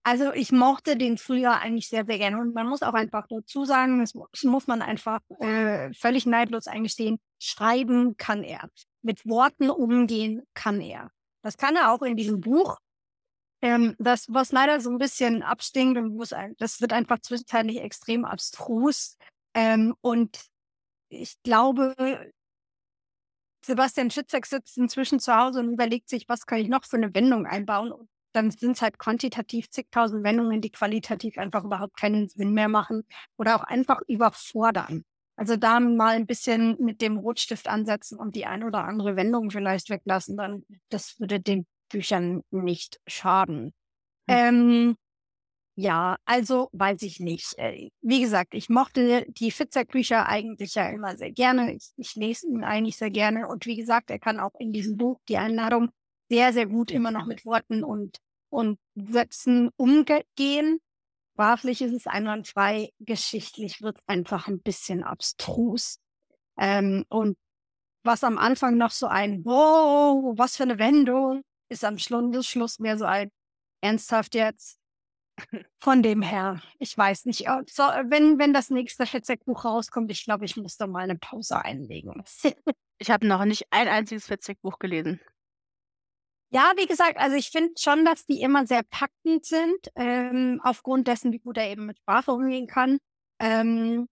also 0.02 0.32
ich 0.32 0.50
mochte 0.50 0.96
den 0.96 1.18
früher 1.18 1.58
eigentlich 1.58 1.88
sehr, 1.88 2.06
sehr 2.06 2.18
gerne. 2.18 2.38
Und 2.38 2.54
man 2.54 2.66
muss 2.66 2.82
auch 2.82 2.94
einfach 2.94 3.26
dazu 3.28 3.64
sagen, 3.64 4.00
das 4.00 4.44
muss 4.44 4.66
man 4.66 4.82
einfach 4.82 5.20
äh, 5.40 5.92
völlig 5.92 6.26
neidlos 6.26 6.66
eingestehen, 6.66 7.18
schreiben 7.38 8.16
kann 8.16 8.42
er. 8.42 8.70
Mit 9.02 9.26
Worten 9.26 9.70
umgehen 9.70 10.42
kann 10.54 10.80
er. 10.80 11.10
Das 11.42 11.56
kann 11.56 11.76
er 11.76 11.92
auch 11.92 12.02
in 12.02 12.16
diesem 12.16 12.40
Buch. 12.40 12.78
Ähm, 13.62 13.94
das, 13.98 14.26
was 14.28 14.52
leider 14.52 14.80
so 14.80 14.90
ein 14.90 14.98
bisschen 14.98 15.42
abstinkt 15.42 15.98
und 15.98 16.16
muss, 16.16 16.34
das 16.58 16.80
wird 16.80 16.92
einfach 16.94 17.18
zwischenzeitlich 17.20 17.78
extrem 17.78 18.24
abstrus. 18.24 19.18
Ähm, 19.54 19.94
und 20.00 20.40
ich 21.10 21.42
glaube, 21.42 21.94
Sebastian 23.62 24.10
Schitzek 24.10 24.46
sitzt 24.46 24.78
inzwischen 24.78 25.20
zu 25.20 25.36
Hause 25.36 25.60
und 25.60 25.72
überlegt 25.72 26.08
sich, 26.08 26.26
was 26.28 26.46
kann 26.46 26.58
ich 26.58 26.68
noch 26.68 26.84
für 26.84 26.96
eine 26.96 27.14
Wendung 27.14 27.46
einbauen. 27.46 27.92
Und 27.92 28.08
dann 28.32 28.50
sind 28.50 28.72
es 28.72 28.82
halt 28.82 28.98
quantitativ 28.98 29.70
zigtausend 29.70 30.24
Wendungen, 30.24 30.60
die 30.60 30.70
qualitativ 30.70 31.38
einfach 31.38 31.64
überhaupt 31.64 31.96
keinen 31.96 32.28
Sinn 32.28 32.52
mehr 32.52 32.68
machen 32.68 33.04
oder 33.36 33.56
auch 33.56 33.64
einfach 33.64 34.00
überfordern. 34.06 35.04
Also 35.36 35.56
da 35.56 35.80
mal 35.80 36.16
ein 36.16 36.26
bisschen 36.26 36.76
mit 36.80 37.00
dem 37.00 37.16
Rotstift 37.16 37.66
ansetzen 37.66 38.18
und 38.18 38.36
die 38.36 38.44
ein 38.44 38.62
oder 38.62 38.84
andere 38.84 39.16
Wendung 39.16 39.50
vielleicht 39.50 39.88
weglassen, 39.88 40.36
dann 40.36 40.64
das 40.90 41.18
würde 41.18 41.40
den 41.40 41.66
Büchern 41.88 42.42
nicht 42.50 43.00
schaden. 43.06 43.72
Hm. 44.28 44.36
Ähm, 44.36 44.96
ja, 45.76 46.16
also 46.26 46.68
weiß 46.72 47.00
ich 47.02 47.20
nicht. 47.20 47.54
Äh, 47.56 47.88
wie 48.02 48.20
gesagt, 48.20 48.54
ich 48.54 48.68
mochte 48.68 49.24
die 49.28 49.50
Fitzek-Bücher 49.50 50.26
eigentlich 50.26 50.74
ja 50.74 50.90
immer 50.90 51.16
sehr 51.16 51.32
gerne. 51.32 51.74
Ich, 51.74 51.90
ich 51.96 52.14
lese 52.16 52.46
ihn 52.46 52.64
eigentlich 52.64 52.98
sehr 52.98 53.10
gerne. 53.10 53.48
Und 53.48 53.64
wie 53.64 53.76
gesagt, 53.76 54.10
er 54.10 54.18
kann 54.18 54.40
auch 54.40 54.52
in 54.58 54.74
diesem 54.74 54.98
Buch 54.98 55.20
die 55.28 55.38
Einladung 55.38 55.88
sehr, 56.30 56.52
sehr 56.52 56.66
gut 56.66 56.90
immer 56.90 57.10
noch 57.10 57.26
mit 57.26 57.44
Worten 57.44 57.82
und, 57.82 58.18
und 58.50 58.78
Sätzen 58.94 59.70
umgehen. 59.76 60.80
Sprachlich 61.34 61.82
ist 61.82 61.92
es 61.92 62.06
einwandfrei, 62.06 62.90
geschichtlich 63.00 63.82
wird 63.82 63.98
es 63.98 64.02
einfach 64.06 64.46
ein 64.46 64.60
bisschen 64.60 65.02
abstrus. 65.02 65.98
Ähm, 66.56 67.04
und 67.08 67.36
was 68.04 68.24
am 68.24 68.38
Anfang 68.38 68.76
noch 68.76 68.92
so 68.92 69.06
ein, 69.06 69.44
wow, 69.44 70.34
was 70.38 70.56
für 70.56 70.62
eine 70.62 70.78
Wendung, 70.78 71.42
ist 71.68 71.84
am 71.84 71.98
Schluss, 71.98 72.46
Schluss 72.46 72.78
mehr 72.78 72.96
so 72.96 73.04
ein, 73.04 73.30
ernsthaft 73.80 74.34
jetzt. 74.34 74.78
Von 75.80 76.02
dem 76.02 76.22
her, 76.22 76.62
ich 76.78 76.96
weiß 76.96 77.24
nicht. 77.24 77.46
So, 77.70 77.82
wenn, 77.82 78.38
wenn 78.38 78.52
das 78.52 78.70
nächste 78.70 79.06
Fetzek-Buch 79.06 79.64
rauskommt, 79.64 80.10
ich 80.10 80.24
glaube, 80.24 80.44
ich 80.44 80.56
muss 80.56 80.76
da 80.76 80.86
mal 80.86 81.04
eine 81.04 81.16
Pause 81.16 81.64
einlegen. 81.64 82.22
Ich 82.98 83.10
habe 83.10 83.26
noch 83.26 83.46
nicht 83.46 83.66
ein 83.70 83.88
einziges 83.88 84.26
Fetzek-Buch 84.26 84.78
gelesen. 84.78 85.20
Ja, 86.52 86.72
wie 86.76 86.86
gesagt, 86.86 87.16
also 87.16 87.36
ich 87.36 87.50
finde 87.50 87.74
schon, 87.78 88.04
dass 88.04 88.26
die 88.26 88.42
immer 88.42 88.66
sehr 88.66 88.82
packend 88.82 89.44
sind, 89.44 89.78
ähm, 89.94 90.60
aufgrund 90.64 91.06
dessen, 91.06 91.32
wie 91.32 91.38
gut 91.38 91.56
er 91.56 91.70
eben 91.70 91.86
mit 91.86 91.98
Sprache 91.98 92.32
umgehen 92.32 92.66
kann. 92.66 92.98
Ähm, 93.38 94.08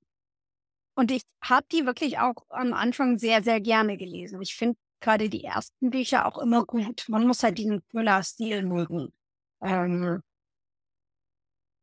und 0.95 1.11
ich 1.11 1.23
habe 1.45 1.67
die 1.73 1.85
wirklich 1.87 2.19
auch 2.19 2.35
am 2.49 2.73
Anfang 2.73 3.19
sehr, 3.19 3.43
sehr 3.43 3.61
gerne 3.61 3.97
gelesen. 3.97 4.41
Ich 4.43 4.55
finde 4.55 4.77
gerade 5.01 5.29
die 5.29 5.45
ersten 5.45 5.91
Bücher 5.91 6.27
auch 6.27 6.39
immer 6.39 6.65
gut. 6.65 7.05
Man 7.09 7.27
muss 7.27 7.43
halt 7.43 7.59
diesen 7.59 7.83
Thriller-Stil 7.91 8.63
mögen. 8.65 9.13
Ähm, 9.61 10.23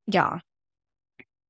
ja. 0.07 0.39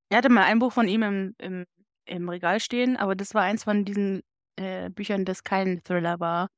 Er 0.09 0.17
hatte 0.17 0.29
mal 0.29 0.43
ein 0.43 0.59
Buch 0.59 0.73
von 0.73 0.87
ihm 0.87 1.03
im, 1.03 1.35
im, 1.39 1.65
im 2.05 2.29
Regal 2.29 2.59
stehen, 2.59 2.97
aber 2.97 3.15
das 3.15 3.33
war 3.33 3.43
eins 3.43 3.63
von 3.63 3.85
diesen 3.85 4.21
äh, 4.55 4.89
Büchern, 4.89 5.25
das 5.25 5.43
kein 5.43 5.83
Thriller 5.83 6.19
war. 6.19 6.49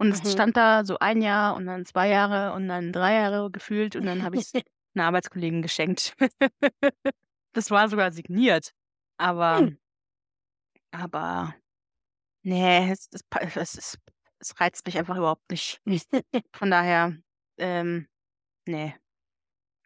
Und 0.00 0.12
es 0.12 0.24
mhm. 0.24 0.28
stand 0.30 0.56
da 0.56 0.82
so 0.82 0.98
ein 0.98 1.20
Jahr 1.20 1.54
und 1.56 1.66
dann 1.66 1.84
zwei 1.84 2.08
Jahre 2.08 2.54
und 2.54 2.68
dann 2.68 2.90
drei 2.90 3.16
Jahre 3.16 3.50
gefühlt 3.50 3.96
und 3.96 4.06
dann 4.06 4.22
habe 4.22 4.36
ich 4.36 4.44
es 4.54 4.62
einer 4.94 5.04
Arbeitskollegen 5.04 5.60
geschenkt. 5.60 6.16
das 7.52 7.70
war 7.70 7.86
sogar 7.90 8.10
signiert. 8.10 8.72
Aber, 9.18 9.58
hm. 9.58 9.78
aber, 10.90 11.54
nee, 12.42 12.90
es, 12.90 13.10
es, 13.12 13.20
es, 13.56 13.98
es, 14.38 14.58
reizt 14.58 14.86
mich 14.86 14.96
einfach 14.96 15.18
überhaupt 15.18 15.50
nicht. 15.50 15.82
Von 16.54 16.70
daher, 16.70 17.14
ähm, 17.58 18.08
nee. 18.66 18.94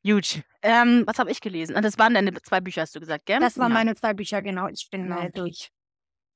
Huge. 0.06 0.44
Ähm, 0.62 1.02
was 1.08 1.18
habe 1.18 1.32
ich 1.32 1.40
gelesen? 1.40 1.74
Ah, 1.74 1.80
das 1.80 1.98
waren 1.98 2.14
deine 2.14 2.32
zwei 2.40 2.60
Bücher, 2.60 2.82
hast 2.82 2.94
du 2.94 3.00
gesagt, 3.00 3.26
gell? 3.26 3.40
Das 3.40 3.58
waren 3.58 3.72
ja. 3.72 3.78
meine 3.78 3.96
zwei 3.96 4.14
Bücher, 4.14 4.42
genau. 4.42 4.68
Ich 4.68 4.88
bin 4.90 5.02
genau. 5.02 5.16
mal 5.16 5.32
durch. 5.32 5.72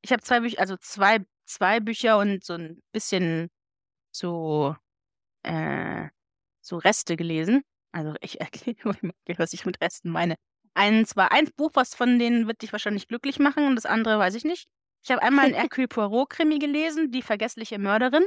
Ich 0.03 0.11
habe 0.11 0.23
zwei 0.23 0.41
Bücher, 0.41 0.59
also 0.59 0.77
zwei, 0.79 1.25
zwei 1.45 1.79
Bücher 1.79 2.19
und 2.19 2.43
so 2.43 2.55
ein 2.55 2.83
bisschen 2.91 3.51
so, 4.11 4.77
äh, 5.43 6.09
so 6.61 6.77
Reste 6.77 7.17
gelesen. 7.17 7.63
Also 7.93 8.15
ich 8.21 8.41
erkläre 8.41 8.77
mal, 9.03 9.15
was 9.37 9.53
ich 9.53 9.65
mit 9.65 9.81
Resten 9.81 10.11
meine. 10.11 10.37
Eins 10.75 11.17
war 11.17 11.33
ein 11.33 11.49
Buch, 11.57 11.71
was 11.75 11.95
von 11.95 12.19
denen 12.19 12.47
wird 12.47 12.63
dich 12.63 12.73
wahrscheinlich 12.73 13.09
glücklich 13.09 13.39
machen 13.39 13.67
und 13.67 13.77
das 13.77 13.87
andere 13.87 14.19
weiß 14.19 14.35
ich 14.35 14.45
nicht. 14.45 14.69
Ich 15.03 15.11
habe 15.11 15.23
einmal 15.23 15.47
einen 15.47 15.55
Hercule 15.71 15.89
Poirot-Krimi 15.89 16.59
gelesen, 16.59 17.11
Die 17.11 17.23
vergessliche 17.23 17.79
Mörderin. 17.79 18.25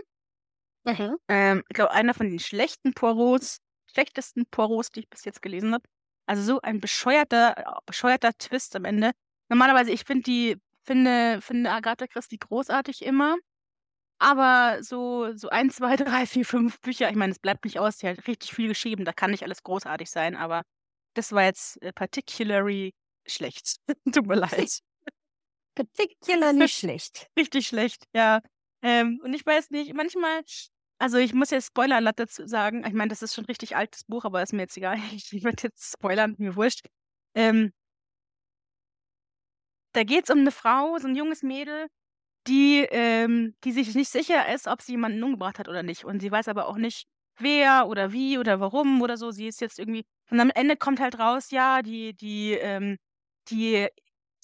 Mhm. 0.84 1.18
Ähm, 1.28 1.64
ich 1.70 1.76
glaube, 1.76 1.92
einer 1.92 2.14
von 2.14 2.30
den 2.30 2.40
schlechten 2.40 2.94
Poirots, 2.94 3.60
schlechtesten 3.86 4.46
Poirots, 4.48 4.90
die 4.92 5.02
ich 5.02 5.10
bis 5.10 5.26
jetzt 5.26 5.42
gelesen 5.42 5.74
habe. 5.74 5.84
Also 6.26 6.44
so 6.44 6.62
ein 6.62 6.80
bescheuerter, 6.80 7.82
bescheuerter 7.86 8.32
Twist 8.38 8.76
am 8.76 8.86
Ende. 8.86 9.12
Normalerweise, 9.50 9.92
ich 9.92 10.04
finde 10.06 10.24
die, 10.24 10.58
finde, 10.84 11.40
finde 11.42 11.72
Agatha 11.72 12.08
Christie 12.08 12.38
großartig 12.38 13.04
immer. 13.04 13.36
Aber 14.22 14.84
so, 14.84 15.34
so 15.36 15.50
ein, 15.50 15.72
zwei, 15.72 15.96
drei, 15.98 16.28
vier, 16.28 16.46
fünf 16.46 16.80
Bücher, 16.82 17.10
ich 17.10 17.16
meine, 17.16 17.32
es 17.32 17.40
bleibt 17.40 17.66
nicht 17.66 17.80
aus, 17.80 17.98
die 17.98 18.08
hat 18.08 18.28
richtig 18.28 18.54
viel 18.54 18.68
geschrieben, 18.68 19.04
da 19.04 19.14
kann 19.14 19.32
nicht 19.32 19.44
alles 19.44 19.64
großartig 19.64 20.12
sein, 20.12 20.36
aber 20.36 20.62
das 21.16 21.32
war 21.32 21.44
jetzt 21.44 21.82
äh, 21.82 21.92
particularly 21.92 22.94
schlecht. 23.28 23.78
Tut 24.14 24.28
mir 24.28 24.36
leid. 24.36 24.80
Particular 25.74 26.54
nicht 26.54 26.76
schlecht. 26.80 27.30
Richtig 27.38 27.68
schlecht, 27.68 28.06
ja. 28.14 28.42
Ähm, 28.84 29.20
und 29.24 29.34
ich 29.34 29.44
weiß 29.44 29.72
nicht, 29.72 29.94
manchmal, 29.96 30.42
also 31.00 31.18
ich 31.18 31.34
muss 31.34 31.50
jetzt 31.50 31.68
Spoiler 31.68 32.00
dazu 32.14 32.46
sagen. 32.48 32.86
Ich 32.86 32.94
meine, 32.94 33.10
das 33.10 33.24
ist 33.24 33.34
schon 33.34 33.46
ein 33.46 33.48
richtig 33.48 33.76
altes 33.76 34.04
Buch, 34.04 34.24
aber 34.24 34.44
ist 34.44 34.54
mir 34.54 34.62
jetzt 34.62 34.78
egal. 34.78 34.98
Ich 35.14 35.32
werde 35.44 35.64
jetzt 35.64 35.94
spoilern, 35.94 36.36
mir 36.38 36.56
wurscht. 36.56 36.86
Ähm, 37.34 37.74
da 39.94 40.04
geht 40.04 40.26
es 40.26 40.30
um 40.30 40.40
eine 40.40 40.52
Frau, 40.52 40.98
so 41.00 41.08
ein 41.08 41.16
junges 41.16 41.42
Mädel, 41.42 41.88
die, 42.48 42.88
ähm, 42.90 43.56
die 43.64 43.72
sich 43.72 43.94
nicht 43.96 44.10
sicher 44.10 44.54
ist, 44.54 44.68
ob 44.68 44.82
sie 44.82 44.94
jemanden 44.94 45.24
umgebracht 45.24 45.60
hat 45.60 45.68
oder 45.70 45.84
nicht. 45.84 46.06
Und 46.06 46.22
sie 46.22 46.32
weiß 46.32 46.48
aber 46.48 46.68
auch 46.68 46.78
nicht, 46.78 47.06
wer 47.38 47.88
oder 47.88 48.12
wie 48.12 48.38
oder 48.38 48.60
warum 48.60 49.02
oder 49.02 49.18
so. 49.18 49.32
Sie 49.32 49.48
ist 49.48 49.62
jetzt 49.62 49.80
irgendwie. 49.80 50.04
Und 50.30 50.40
am 50.40 50.52
Ende 50.52 50.76
kommt 50.78 51.00
halt 51.00 51.20
raus, 51.20 51.52
ja, 51.52 51.82
die, 51.82 52.14
die, 52.16 52.54
ähm, 52.54 52.98
die, 53.50 53.88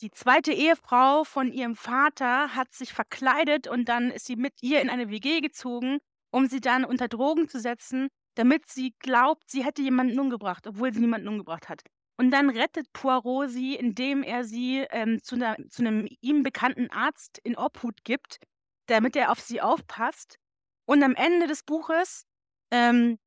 die 0.02 0.12
zweite 0.12 0.54
Ehefrau 0.54 1.24
von 1.24 1.52
ihrem 1.52 1.76
Vater 1.76 2.56
hat 2.56 2.74
sich 2.74 2.94
verkleidet 2.94 3.68
und 3.68 3.90
dann 3.90 4.12
ist 4.12 4.26
sie 4.26 4.36
mit 4.36 4.54
ihr 4.62 4.82
in 4.82 4.90
eine 4.90 5.10
WG 5.10 5.42
gezogen, 5.42 6.00
um 6.32 6.48
sie 6.48 6.62
dann 6.62 6.86
unter 6.86 7.08
Drogen 7.08 7.48
zu 7.50 7.60
setzen, 7.60 8.10
damit 8.36 8.68
sie 8.68 8.94
glaubt, 9.00 9.50
sie 9.50 9.64
hätte 9.66 9.82
jemanden 9.82 10.20
umgebracht, 10.20 10.68
obwohl 10.68 10.94
sie 10.94 11.00
niemanden 11.00 11.28
umgebracht 11.28 11.70
hat. 11.70 11.82
Und 12.18 12.32
dann 12.32 12.50
rettet 12.50 12.92
Poirot 12.94 13.50
sie, 13.50 13.76
indem 13.76 14.24
er 14.24 14.44
sie 14.44 14.86
ähm, 14.90 15.22
zu, 15.22 15.36
einer, 15.36 15.56
zu 15.70 15.84
einem 15.84 16.08
ihm 16.22 16.44
bekannten 16.44 16.90
Arzt 16.90 17.40
in 17.44 17.56
Obhut 17.56 18.04
gibt, 18.04 18.40
damit 18.88 19.16
er 19.16 19.32
auf 19.32 19.40
sie 19.40 19.62
aufpasst. 19.62 20.40
Und 20.86 21.04
am 21.04 21.16
Ende 21.16 21.46
des 21.46 21.64
Buches 21.64 22.26
ähm, 22.72 23.20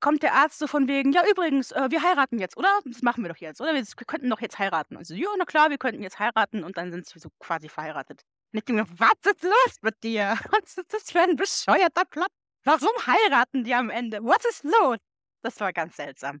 kommt 0.00 0.22
der 0.22 0.34
Arzt 0.34 0.58
so 0.58 0.68
von 0.68 0.86
wegen, 0.86 1.12
ja 1.12 1.22
übrigens, 1.28 1.72
äh, 1.72 1.90
wir 1.90 2.02
heiraten 2.02 2.38
jetzt, 2.38 2.56
oder? 2.56 2.68
Das 2.84 3.02
machen 3.02 3.24
wir 3.24 3.28
doch 3.28 3.38
jetzt, 3.38 3.60
oder? 3.60 3.74
Wir, 3.74 3.84
könnten 4.06 4.30
doch 4.30 4.40
jetzt 4.40 4.58
heiraten. 4.58 4.96
Also, 4.96 5.14
ja, 5.14 5.28
na 5.36 5.44
klar, 5.44 5.70
wir 5.70 5.78
könnten 5.78 6.02
jetzt 6.02 6.18
heiraten 6.18 6.62
und 6.62 6.76
dann 6.76 6.92
sind 6.92 7.06
sie 7.06 7.18
so 7.18 7.30
quasi 7.40 7.68
verheiratet. 7.68 8.22
Und 8.52 8.58
ich 8.58 8.64
denke 8.64 8.82
mir, 8.82 8.88
was 8.98 9.32
ist 9.32 9.42
los 9.42 9.76
mit 9.82 10.02
dir? 10.02 10.38
Was 10.52 10.78
ist 10.78 10.94
das 10.94 11.10
für 11.10 11.20
ein 11.20 11.36
bescheuerter 11.36 12.04
Plot? 12.04 12.28
Warum 12.64 13.06
heiraten 13.06 13.64
die 13.64 13.74
am 13.74 13.90
Ende? 13.90 14.22
Was 14.22 14.44
ist 14.44 14.64
los? 14.64 14.98
Das 15.42 15.60
war 15.60 15.72
ganz 15.72 15.96
seltsam. 15.96 16.40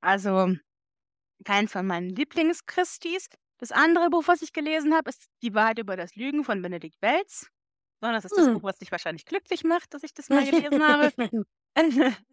Also, 0.00 0.54
kein 1.44 1.68
von 1.68 1.86
meinen 1.86 2.10
Lieblingschristis. 2.10 3.28
Das 3.58 3.72
andere 3.72 4.10
Buch, 4.10 4.24
was 4.26 4.42
ich 4.42 4.52
gelesen 4.52 4.94
habe, 4.94 5.10
ist 5.10 5.26
Die 5.42 5.54
Wahrheit 5.54 5.78
über 5.78 5.96
das 5.96 6.14
Lügen 6.14 6.44
von 6.44 6.62
Benedikt 6.62 7.00
Welz. 7.00 7.48
das 8.00 8.24
ist 8.24 8.36
das 8.36 8.46
Hm. 8.46 8.54
Buch, 8.54 8.62
was 8.62 8.78
dich 8.78 8.92
wahrscheinlich 8.92 9.24
glücklich 9.24 9.64
macht, 9.64 9.94
dass 9.94 10.02
ich 10.02 10.14
das 10.14 10.28
mal 10.28 10.44
gelesen 10.44 10.86
habe. 10.86 11.12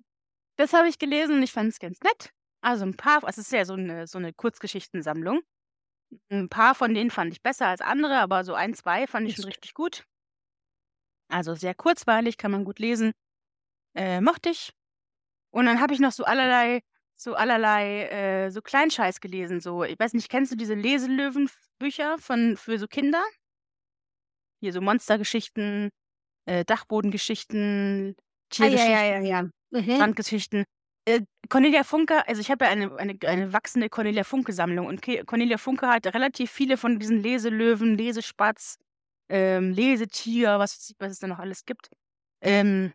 Das 0.58 0.72
habe 0.72 0.88
ich 0.88 1.00
gelesen 1.00 1.36
und 1.36 1.44
ich 1.44 1.52
fand 1.52 1.70
es 1.70 1.80
ganz 1.80 2.00
nett. 2.00 2.32
Also 2.62 2.86
ein 2.86 2.96
paar, 2.96 3.22
es 3.28 3.38
ist 3.38 3.52
ja 3.52 3.66
so 3.66 3.74
eine, 3.74 4.08
so 4.08 4.18
eine 4.18 4.32
Kurzgeschichtensammlung. 4.34 5.42
Ein 6.32 6.50
paar 6.50 6.76
von 6.76 6.94
denen 6.94 7.12
fand 7.12 7.34
ich 7.34 7.42
besser 7.42 7.68
als 7.68 7.82
andere, 7.82 8.20
aber 8.20 8.44
so 8.46 8.54
ein, 8.54 8.74
zwei 8.74 9.06
fand 9.06 9.28
ich 9.28 9.36
schon 9.36 9.46
richtig 9.46 9.74
gut. 9.74 10.06
Also 11.28 11.56
sehr 11.56 11.76
kurzweilig, 11.76 12.38
kann 12.38 12.52
man 12.52 12.64
gut 12.64 12.80
lesen. 12.80 13.12
Äh, 13.96 14.22
mochte 14.22 14.50
ich. 14.50 14.72
Und 15.52 15.66
dann 15.66 15.82
habe 15.82 15.94
ich 15.94 16.00
noch 16.00 16.12
so 16.12 16.24
allerlei 16.24 16.82
so 17.16 17.36
allerlei, 17.36 18.08
äh, 18.10 18.50
so 18.52 18.62
Kleinscheiß 18.62 19.22
gelesen, 19.22 19.62
so 19.62 19.84
ich 19.84 19.98
weiß 19.98 20.14
nicht, 20.14 20.30
kennst 20.30 20.52
du 20.52 20.56
diese 20.56 20.74
Leselöwen-Bücher 20.74 22.18
von 22.20 22.58
für 22.58 22.78
so 22.78 22.88
Kinder? 22.88 23.24
Hier 24.62 24.74
so 24.74 24.82
Monstergeschichten, 24.82 25.90
äh, 26.46 26.66
Dachbodengeschichten, 26.66 28.16
Ah, 28.60 28.66
ja, 28.66 28.70
Tiergeschichten, 28.70 28.94
ja, 28.94 29.06
ja, 29.06 29.20
ja. 29.20 29.50
Mhm. 29.72 29.96
Strandgeschichten. 29.96 30.66
Äh, 31.08 31.22
Cornelia 31.50 31.84
Funke, 31.84 32.28
also 32.28 32.42
ich 32.42 32.50
habe 32.50 32.66
ja 32.66 32.72
eine, 32.72 32.96
eine, 32.98 33.18
eine 33.26 33.54
wachsende 33.54 33.90
Cornelia 33.90 34.24
Funke-Sammlung 34.24 34.88
und 34.88 35.02
Ke 35.02 35.24
Cornelia 35.24 35.58
Funke 35.58 35.88
hat 35.88 36.08
relativ 36.08 36.52
viele 36.52 36.78
von 36.78 37.00
diesen 37.00 37.22
Leselöwen, 37.22 37.96
Lesespatz, 37.96 38.78
ähm, 39.30 39.72
Lesetier, 39.72 40.58
was, 40.58 40.94
was 40.98 41.12
es 41.12 41.20
da 41.20 41.28
noch 41.28 41.40
alles 41.40 41.66
gibt, 41.66 41.90
ähm, 42.42 42.92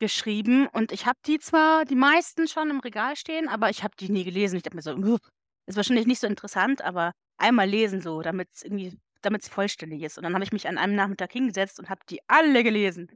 geschrieben. 0.00 0.68
Und 0.68 0.92
ich 0.92 1.06
habe 1.06 1.18
die 1.26 1.38
zwar 1.38 1.84
die 1.84 1.94
meisten 1.96 2.48
schon 2.48 2.70
im 2.70 2.80
Regal 2.80 3.16
stehen, 3.16 3.48
aber 3.48 3.70
ich 3.70 3.82
habe 3.82 3.94
die 3.98 4.10
nie 4.10 4.24
gelesen. 4.24 4.56
Ich 4.56 4.62
dachte 4.62 4.76
mir 4.76 4.82
so, 4.82 4.94
"Ugh, 4.94 5.18
ist 5.66 5.76
wahrscheinlich 5.76 6.06
nicht 6.06 6.20
so 6.20 6.26
interessant, 6.26 6.82
aber 6.82 7.12
einmal 7.38 7.68
lesen 7.68 8.00
so, 8.00 8.22
damit 8.22 8.48
es 8.54 8.62
irgendwie, 8.62 8.98
damit 9.22 9.42
es 9.42 9.48
vollständig 9.48 10.02
ist. 10.02 10.18
Und 10.18 10.24
dann 10.24 10.34
habe 10.34 10.44
ich 10.44 10.52
mich 10.52 10.68
an 10.68 10.78
einem 10.78 10.94
Nachmittag 10.96 11.32
hingesetzt 11.32 11.78
und 11.78 11.88
habe 11.90 12.00
die 12.10 12.20
alle 12.28 12.62
gelesen. 12.64 13.08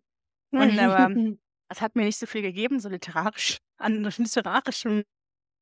Und 0.57 0.79
aber 0.81 1.17
das 1.69 1.81
hat 1.83 1.97
mir 1.97 2.05
nicht 2.05 2.19
so 2.19 2.27
viel 2.27 2.43
gegeben, 2.43 2.81
so 2.81 2.89
literarisch, 2.89 3.59
an 3.79 4.05
literarischem 4.05 5.05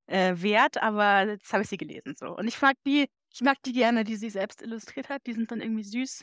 äh, 0.07 0.35
Wert, 0.43 0.79
aber 0.83 1.29
jetzt 1.33 1.53
habe 1.53 1.63
ich 1.63 1.69
sie 1.69 1.77
gelesen 1.77 2.15
so. 2.19 2.37
Und 2.37 2.49
ich 2.49 2.61
mag 2.63 2.77
die, 2.87 3.07
ich 3.33 3.41
mag 3.43 3.57
die 3.65 3.73
gerne, 3.73 4.05
die 4.05 4.17
sie 4.17 4.31
selbst 4.31 4.63
illustriert 4.63 5.09
hat. 5.09 5.23
Die 5.27 5.33
sind 5.35 5.51
dann 5.51 5.61
irgendwie 5.61 5.85
süß. 5.85 6.23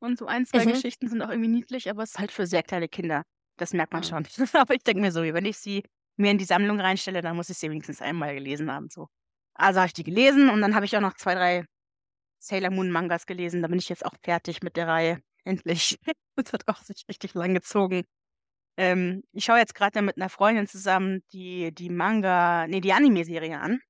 Und 0.00 0.18
so 0.18 0.26
ein, 0.26 0.46
zwei 0.46 0.66
Mhm. 0.66 0.66
Geschichten 0.66 1.08
sind 1.08 1.22
auch 1.22 1.30
irgendwie 1.30 1.48
niedlich, 1.50 1.88
aber 1.90 2.02
es 2.02 2.10
ist 2.12 2.18
halt 2.18 2.32
für 2.32 2.46
sehr 2.46 2.62
kleine 2.62 2.88
Kinder. 2.88 3.22
Das 3.56 3.72
merkt 3.72 3.92
man 3.92 4.02
schon. 4.02 4.26
aber 4.54 4.74
ich 4.74 4.82
denke 4.82 5.00
mir 5.00 5.12
so, 5.12 5.22
wenn 5.22 5.44
ich 5.44 5.58
sie 5.58 5.84
mir 6.16 6.30
in 6.30 6.38
die 6.38 6.44
Sammlung 6.44 6.80
reinstelle, 6.80 7.20
dann 7.22 7.36
muss 7.36 7.50
ich 7.50 7.58
sie 7.58 7.70
wenigstens 7.70 8.00
einmal 8.00 8.34
gelesen 8.34 8.70
haben. 8.70 8.88
So. 8.88 9.08
Also 9.54 9.80
habe 9.80 9.88
ich 9.88 9.92
die 9.92 10.04
gelesen 10.04 10.50
und 10.50 10.60
dann 10.60 10.74
habe 10.74 10.84
ich 10.84 10.96
auch 10.96 11.00
noch 11.00 11.14
zwei, 11.14 11.34
drei 11.34 11.64
Sailor 12.38 12.70
Moon 12.70 12.90
Mangas 12.90 13.26
gelesen. 13.26 13.62
Da 13.62 13.68
bin 13.68 13.78
ich 13.78 13.88
jetzt 13.88 14.04
auch 14.04 14.14
fertig 14.22 14.62
mit 14.62 14.76
der 14.76 14.88
Reihe. 14.88 15.20
Endlich. 15.44 15.98
Das 16.36 16.52
hat 16.52 16.66
auch 16.68 16.82
sich 16.82 17.04
richtig 17.08 17.34
lang 17.34 17.54
gezogen. 17.54 18.04
Ähm, 18.76 19.22
ich 19.32 19.44
schaue 19.44 19.58
jetzt 19.58 19.74
gerade 19.74 20.02
mit 20.02 20.16
einer 20.16 20.28
Freundin 20.28 20.66
zusammen 20.66 21.22
die, 21.32 21.72
die 21.72 21.90
Manga, 21.90 22.66
nee, 22.66 22.80
die 22.80 22.92
Anime-Serie 22.92 23.60
an. 23.60 23.80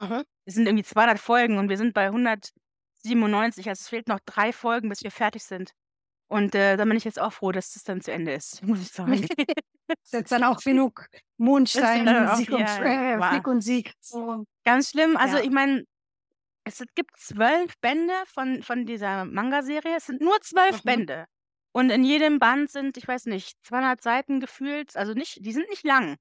Mhm. 0.00 0.24
Es 0.44 0.54
sind 0.54 0.66
irgendwie 0.66 0.84
200 0.84 1.18
Folgen 1.18 1.58
und 1.58 1.68
wir 1.68 1.78
sind 1.78 1.94
bei 1.94 2.06
197. 2.06 3.68
Also 3.68 3.80
es 3.80 3.88
fehlt 3.88 4.08
noch 4.08 4.20
drei 4.24 4.52
Folgen, 4.52 4.88
bis 4.88 5.02
wir 5.02 5.10
fertig 5.10 5.42
sind. 5.42 5.72
Und 6.28 6.54
äh, 6.54 6.76
da 6.76 6.84
bin 6.84 6.96
ich 6.96 7.04
jetzt 7.04 7.20
auch 7.20 7.32
froh, 7.32 7.52
dass 7.52 7.74
das 7.74 7.84
dann 7.84 8.00
zu 8.00 8.10
Ende 8.12 8.32
ist, 8.32 8.62
muss 8.66 8.80
ich 8.80 8.88
sagen. 8.90 9.12
Ist 10.02 10.14
jetzt 10.14 10.32
dann 10.32 10.44
auch 10.44 10.58
genug 10.60 11.06
Mondstein, 11.36 12.06
dann 12.06 12.26
auch- 12.28 12.36
Sieg 12.36 12.50
und, 12.50 12.60
ja, 12.60 13.16
äh, 13.16 13.28
Flick 13.30 13.46
und 13.46 13.60
Sieg. 13.60 13.92
So. 14.00 14.44
Ganz 14.64 14.90
schlimm. 14.90 15.16
Also 15.18 15.36
Ja. 15.36 15.42
ich 15.44 15.50
meine, 15.50 15.84
es 16.64 16.82
gibt 16.94 17.18
zwölf 17.18 17.74
Bände 17.82 18.14
von, 18.26 18.62
von 18.62 18.86
dieser 18.86 19.26
Manga-Serie. 19.26 19.96
Es 19.98 20.06
sind 20.06 20.22
nur 20.22 20.40
zwölf 20.40 20.82
Mhm. 20.84 20.88
Bände. 20.88 21.24
Und 21.72 21.90
in 21.90 22.02
jedem 22.04 22.38
Band 22.38 22.70
sind, 22.70 22.96
ich 22.96 23.06
weiß 23.06 23.26
nicht, 23.26 23.58
200 23.66 24.02
Seiten 24.02 24.40
gefühlt. 24.40 24.96
Also 24.96 25.12
nicht, 25.12 25.44
die 25.44 25.52
sind 25.52 25.68
nicht 25.68 25.84
lang. 25.84 26.16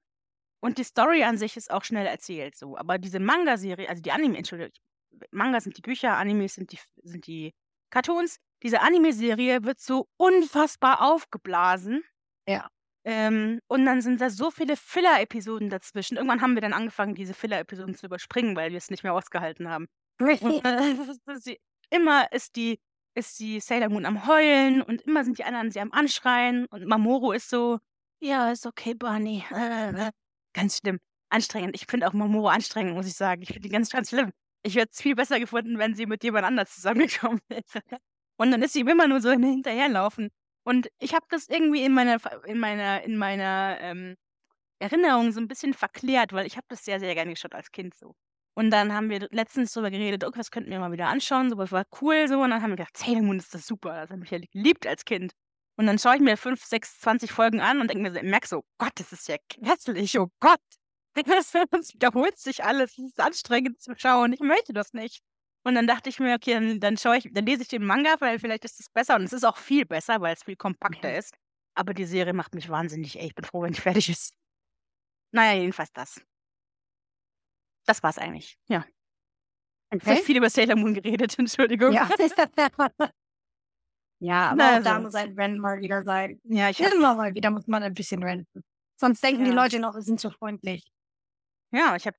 Und 0.60 0.78
die 0.78 0.84
Story 0.84 1.24
an 1.24 1.38
sich 1.38 1.56
ist 1.56 1.72
auch 1.72 1.86
schnell 1.86 2.06
erzählt. 2.06 2.58
So. 2.58 2.78
Aber 2.78 2.98
diese 2.98 3.20
Manga-Serie, 3.22 3.88
also 3.88 4.02
die 4.02 4.12
Anime, 4.12 4.38
Entschuldigung, 4.38 4.74
Manga 5.32 5.62
sind 5.62 5.78
die 5.78 5.82
Bücher, 5.82 6.18
Animes 6.18 6.56
sind 6.56 6.72
die, 6.74 6.80
sind 7.04 7.28
die 7.28 7.54
Cartoons. 7.92 8.40
Diese 8.64 8.82
Anime-Serie 8.82 9.64
wird 9.64 9.80
so 9.80 10.08
unfassbar 10.18 11.02
aufgeblasen. 11.02 12.04
Ja. 12.48 12.68
Ähm, 13.06 13.60
und 13.68 13.86
dann 13.86 14.02
sind 14.02 14.22
da 14.22 14.30
so 14.30 14.50
viele 14.50 14.78
Filler-Episoden 14.78 15.70
dazwischen. 15.70 16.16
Irgendwann 16.16 16.42
haben 16.42 16.56
wir 16.56 16.62
dann 16.62 16.72
angefangen, 16.72 17.16
diese 17.16 17.34
Filler-Episoden 17.34 17.96
zu 17.96 18.06
überspringen, 18.06 18.56
weil 18.56 18.72
wir 18.72 18.78
es 18.78 18.90
nicht 18.90 19.04
mehr 19.04 19.14
ausgehalten 19.14 19.70
haben. 19.70 19.88
Und 20.20 20.64
äh, 20.66 21.58
immer 21.90 22.32
ist 22.32 22.56
die, 22.56 22.80
ist 23.16 23.40
die 23.40 23.60
Sailor 23.60 23.90
Moon 23.90 24.06
am 24.06 24.26
Heulen 24.26 24.82
und 24.82 25.02
immer 25.02 25.26
sind 25.26 25.38
die 25.38 25.44
anderen 25.44 25.72
sie 25.72 25.82
am 25.82 25.92
Anschreien 25.92 26.66
und 26.68 26.86
Mamoru 26.86 27.34
ist 27.34 27.50
so, 27.50 27.80
ja, 28.22 28.52
ist 28.52 28.66
okay, 28.66 28.94
Barney. 28.94 29.44
Äh, 29.52 30.12
ganz 30.54 30.78
schlimm. 30.78 31.00
Anstrengend. 31.30 31.76
Ich 31.76 31.88
finde 31.88 32.08
auch 32.08 32.14
Mamoru 32.14 32.48
anstrengend, 32.48 32.94
muss 32.94 33.08
ich 33.08 33.16
sagen. 33.16 33.42
Ich 33.42 33.50
finde 33.50 33.62
die 33.62 33.70
ganz, 33.70 33.90
ganz 33.90 34.10
schlimm. 34.10 34.32
Ich 34.62 34.76
hätte 34.76 34.92
es 34.94 35.02
viel 35.02 35.16
besser 35.16 35.40
gefunden, 35.40 35.78
wenn 35.78 35.94
sie 35.94 36.06
mit 36.06 36.24
jemand 36.24 36.46
anders 36.46 36.74
zusammengekommen 36.74 37.42
wäre. 37.50 38.00
Und 38.38 38.52
dann 38.52 38.62
ist 38.62 38.74
sie 38.74 38.82
immer 38.82 39.08
nur 39.08 39.22
so 39.22 39.32
hinterherlaufen. 39.32 40.30
Und 40.64 40.90
ich 41.00 41.14
habe 41.14 41.26
das 41.30 41.48
irgendwie 41.50 41.84
in 41.84 41.94
meiner, 41.94 42.20
in 42.46 42.60
meiner, 42.60 43.04
in 43.04 43.18
meiner 43.18 43.78
ähm, 43.82 44.16
Erinnerung 44.80 45.32
so 45.32 45.40
ein 45.40 45.48
bisschen 45.48 45.74
verklärt, 45.74 46.34
weil 46.34 46.46
ich 46.46 46.58
habe 46.58 46.66
das 46.70 46.84
sehr, 46.86 47.00
sehr 47.00 47.14
gerne 47.16 47.34
geschaut 47.34 47.56
als 47.56 47.72
Kind 47.72 47.94
so. 47.96 48.16
Und 48.56 48.70
dann 48.70 48.94
haben 48.94 49.10
wir 49.10 49.28
letztens 49.32 49.74
darüber 49.74 49.90
geredet, 49.90 50.24
okay, 50.24 50.38
das 50.38 50.52
könnten 50.52 50.70
wir 50.70 50.80
mal 50.80 50.92
wieder 50.92 51.08
anschauen, 51.08 51.50
so, 51.50 51.56
das 51.56 51.72
war 51.72 51.86
cool 52.02 52.28
so. 52.28 52.42
Und 52.42 52.52
dann 52.52 52.62
haben 52.62 52.72
wir 52.72 52.78
gedacht, 52.78 52.98
Sailor 52.98 53.24
Moon 53.24 53.38
ist 53.38 53.54
das 53.54 53.66
super, 53.66 54.02
das 54.02 54.12
habe 54.12 54.24
ich 54.24 54.32
ja 54.32 54.40
geliebt 54.40 54.86
als 54.86 55.06
Kind. 55.06 55.34
Und 55.76 55.88
dann 55.88 55.98
schaue 55.98 56.16
ich 56.16 56.22
mir 56.22 56.38
5, 56.38 56.64
6, 56.64 57.00
20 57.00 57.32
Folgen 57.32 57.60
an 57.60 57.82
und 57.82 57.90
denke 57.90 58.04
mir 58.04 58.14
so, 58.14 58.22
merke 58.24 58.48
so, 58.48 58.64
Gott, 58.78 58.92
das 58.96 59.12
ist 59.12 59.28
ja 59.28 59.38
grässlich, 59.50 60.18
oh 60.20 60.30
Gott. 60.40 60.60
Das 61.28 61.54
wiederholt 61.54 62.40
sich 62.40 62.64
alles, 62.64 62.98
es 62.98 63.06
ist 63.06 63.20
anstrengend 63.20 63.80
zu 63.80 63.94
schauen, 63.96 64.34
ich 64.34 64.40
möchte 64.40 64.74
das 64.74 64.94
nicht. 64.94 65.22
Und 65.66 65.76
dann 65.76 65.88
dachte 65.88 66.10
ich 66.10 66.20
mir, 66.20 66.36
okay, 66.36 66.54
dann, 66.56 66.80
dann 66.80 66.98
schaue 66.98 67.18
ich, 67.18 67.30
dann 67.32 67.46
lese 67.46 67.62
ich 67.62 67.70
den 67.70 67.86
Manga, 67.86 68.16
weil 68.20 68.38
vielleicht 68.40 68.66
ist 68.66 68.80
es 68.80 68.90
besser. 68.90 69.16
Und 69.16 69.24
es 69.24 69.34
ist 69.34 69.46
auch 69.46 69.58
viel 69.58 69.86
besser, 69.86 70.20
weil 70.22 70.34
es 70.34 70.44
viel 70.44 70.56
kompakter 70.58 71.16
ist. 71.18 71.34
Aber 71.76 71.94
die 71.94 72.06
Serie 72.06 72.34
macht 72.34 72.54
mich 72.54 72.70
wahnsinnig. 72.70 73.18
Ey, 73.20 73.28
ich 73.28 73.36
bin 73.36 73.46
froh, 73.46 73.62
wenn 73.64 73.74
die 73.74 73.82
fertig 73.82 74.10
ist. 74.10 74.36
Naja, 75.32 75.60
jedenfalls 75.60 75.92
das. 75.94 76.22
Das 77.86 78.04
war's 78.04 78.18
eigentlich. 78.18 78.58
Ja. 78.68 78.86
Ich 79.94 80.02
habe 80.02 80.12
Okay. 80.12 80.24
viel 80.24 80.38
über 80.38 80.50
Sailor 80.50 80.76
Moon 80.76 80.94
geredet, 80.94 81.38
Entschuldigung. 81.40 81.92
Ja. 81.94 82.10
ja, 84.20 84.50
aber 84.52 84.78
auch 84.78 84.84
da 84.84 85.00
muss 85.00 85.16
ein 85.16 85.34
Rennen 85.38 85.60
mal 85.60 85.80
wieder 85.80 86.04
sein. 86.04 86.40
Ja, 86.46 86.70
ich 86.70 86.82
hab, 86.84 86.94
Immer 86.94 87.16
mal 87.16 87.34
wieder 87.36 87.52
muss 87.52 87.68
man 87.68 87.84
ein 87.84 87.94
bisschen 87.94 88.24
renten. 88.24 88.64
Sonst 89.00 89.24
denken 89.24 89.44
die 89.44 89.52
Ja. 89.52 89.56
Leute 89.56 89.80
noch, 89.80 89.96
wir 89.96 90.02
sind 90.02 90.20
so 90.20 90.30
freundlich. 90.30 90.92
ja, 91.72 91.96
ich 91.96 92.06
habe 92.08 92.18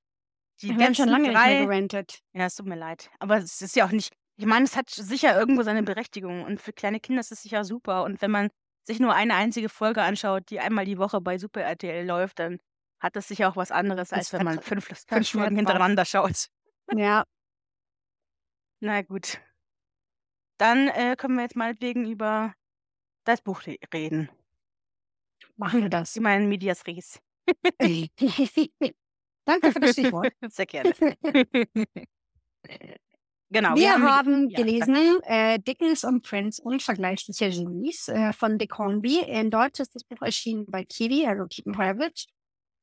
die 0.62 0.76
Wir 0.78 0.86
haben 0.86 0.94
schon 0.94 1.08
lange 1.08 1.28
nicht 1.28 1.32
mehr 1.32 1.42
drei. 1.42 1.64
gerentet. 1.64 2.20
Ja, 2.32 2.46
es 2.46 2.54
tut 2.54 2.66
mir 2.66 2.76
leid. 2.76 3.10
Aber 3.18 3.38
es 3.38 3.60
ist 3.62 3.76
ja 3.76 3.86
auch 3.86 3.90
nicht. 3.92 4.12
Ich 4.36 4.46
meine, 4.46 4.64
es 4.64 4.76
hat 4.76 4.90
sicher 4.90 5.38
irgendwo 5.38 5.62
seine 5.62 5.82
Berechtigung. 5.82 6.44
Und 6.44 6.60
für 6.60 6.72
kleine 6.72 7.00
Kinder 7.00 7.20
ist 7.20 7.32
es 7.32 7.42
sicher 7.42 7.64
super. 7.64 8.04
Und 8.04 8.20
wenn 8.22 8.30
man 8.30 8.50
sich 8.84 9.00
nur 9.00 9.14
eine 9.14 9.34
einzige 9.34 9.68
Folge 9.68 10.02
anschaut, 10.02 10.50
die 10.50 10.60
einmal 10.60 10.84
die 10.84 10.98
Woche 10.98 11.20
bei 11.20 11.38
Super 11.38 11.62
RTL 11.62 12.06
läuft, 12.06 12.38
dann 12.38 12.58
hat 13.00 13.16
das 13.16 13.28
sicher 13.28 13.48
auch 13.48 13.56
was 13.56 13.70
anderes, 13.70 14.08
Das 14.10 14.18
als 14.18 14.32
wenn 14.32 14.44
man 14.44 14.60
fünf, 14.60 14.86
fünf 14.86 15.28
Folgen 15.30 15.56
hintereinander 15.56 16.04
schaut. 16.04 16.48
Ja, 16.94 17.24
Na 18.80 19.02
gut. 19.02 19.40
Dann 20.58 20.88
äh, 20.88 21.16
können 21.16 21.36
wir 21.36 21.42
jetzt 21.42 21.56
meinetwegen 21.56 22.06
über 22.10 22.54
das 23.24 23.40
Buch 23.40 23.66
re- 23.66 23.78
reden. 23.92 24.28
machen 25.56 25.82
wir 25.82 25.88
das. 25.88 26.14
Ich 26.16 26.22
meine, 26.22 26.46
Medias 26.46 26.86
Res. 26.86 27.18
Danke 29.44 29.72
für 29.72 29.80
das 29.80 29.92
Stichwort. 29.92 30.32
Sehr 30.48 30.66
gerne. 30.66 30.92
genau. 33.50 33.74
Wir 33.74 33.96
Medi- 33.96 34.02
haben 34.02 34.50
ja, 34.50 34.56
gelesen 34.56 35.20
äh, 35.22 35.58
Dickens 35.58 36.04
und 36.04 36.22
Prince 36.22 36.62
Unvergleichliche 36.62 37.50
Genies 37.50 38.08
äh, 38.08 38.32
von 38.32 38.58
Dick 38.58 38.78
Hornby. 38.78 39.20
In 39.20 39.50
Deutsch 39.50 39.80
ist 39.80 39.94
das 39.94 40.04
Buch 40.04 40.22
erschienen 40.22 40.66
bei 40.66 40.84
Kiwi, 40.84 41.26
also 41.26 41.46
Keaton 41.46 41.72
Private. 41.72 42.24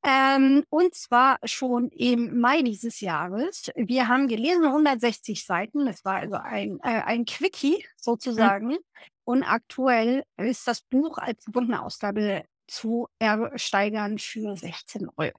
Ähm, 0.03 0.63
und 0.69 0.95
zwar 0.95 1.37
schon 1.43 1.89
im 1.89 2.39
Mai 2.39 2.63
dieses 2.63 3.01
Jahres. 3.01 3.71
Wir 3.75 4.07
haben 4.07 4.27
gelesen 4.27 4.65
160 4.65 5.45
Seiten. 5.45 5.85
Das 5.85 6.03
war 6.03 6.15
also 6.15 6.35
ein, 6.35 6.79
äh, 6.81 7.01
ein 7.03 7.25
Quickie 7.25 7.85
sozusagen. 7.97 8.77
Und 9.25 9.43
aktuell 9.43 10.23
ist 10.37 10.67
das 10.67 10.81
Buch 10.81 11.19
als 11.19 11.45
gebundene 11.45 11.83
Ausgabe 11.83 12.45
zu 12.67 13.07
ersteigern 13.19 14.17
für 14.17 14.55
16 14.55 15.07
Euro. 15.17 15.37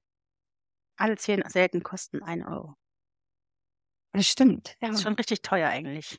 Alle 0.97 1.17
zehn 1.17 1.43
selten 1.49 1.83
kosten 1.83 2.23
1 2.23 2.45
Euro. 2.47 2.75
Das 4.13 4.27
stimmt. 4.27 4.77
Ja. 4.81 4.89
Das 4.89 4.99
ist 4.99 5.03
schon 5.03 5.15
richtig 5.15 5.43
teuer 5.43 5.69
eigentlich. 5.69 6.19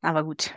Aber 0.00 0.24
gut. 0.24 0.54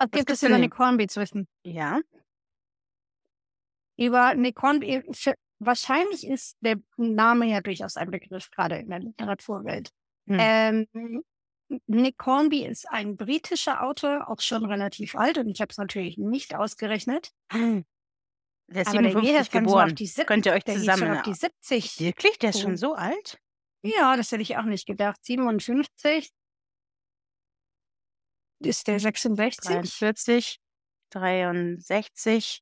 Was 0.00 0.10
gibt 0.10 0.30
es 0.30 0.42
über 0.42 0.78
Hornby 0.78 1.06
zu 1.08 1.20
wissen? 1.20 1.48
Ja. 1.64 2.00
über 3.96 4.34
Nick 4.36 4.62
Hornby, 4.62 5.02
für- 5.12 5.34
wahrscheinlich 5.58 6.24
ist 6.24 6.56
der 6.60 6.76
Name 6.96 7.46
ja 7.46 7.60
durchaus 7.60 7.96
ein 7.96 8.12
Begriff, 8.12 8.48
gerade 8.52 8.76
in 8.76 8.90
der 8.90 9.00
Literaturwelt. 9.00 9.90
Hm. 10.28 10.36
Ähm, 10.40 11.24
Nick 11.88 12.24
Hornby 12.24 12.64
ist 12.64 12.88
ein 12.90 13.16
britischer 13.16 13.82
Autor, 13.82 14.28
auch 14.30 14.40
schon 14.40 14.64
relativ 14.64 15.16
alt, 15.16 15.38
und 15.38 15.48
ich 15.48 15.60
habe 15.60 15.70
es 15.72 15.78
natürlich 15.78 16.16
nicht 16.16 16.54
ausgerechnet. 16.54 17.32
Der 18.70 18.82
ist 18.82 18.88
Aber 18.88 19.02
der 19.02 19.14
geht 19.14 19.24
57 19.24 19.32
jetzt 19.38 19.50
ganz 19.52 19.70
so 19.70 19.76
geboren. 19.76 19.96
Sieb- 19.96 20.26
Könnt 20.26 20.46
ihr 20.46 20.52
euch 20.52 20.64
der 20.64 20.74
geht 20.76 20.84
schon 20.84 20.94
zusammen. 20.94 21.16
auf 21.16 21.22
die 21.22 21.34
70. 21.34 22.00
Wirklich? 22.00 22.38
Der 22.38 22.50
ist 22.50 22.60
schon 22.60 22.76
so 22.76 22.94
alt? 22.94 23.40
Ja, 23.82 24.16
das 24.16 24.30
hätte 24.32 24.42
ich 24.42 24.56
auch 24.56 24.64
nicht 24.64 24.86
gedacht. 24.86 25.24
57 25.24 26.30
ist 28.60 28.86
der 28.88 29.00
66. 29.00 29.64
43, 29.64 30.60
63 31.10 32.60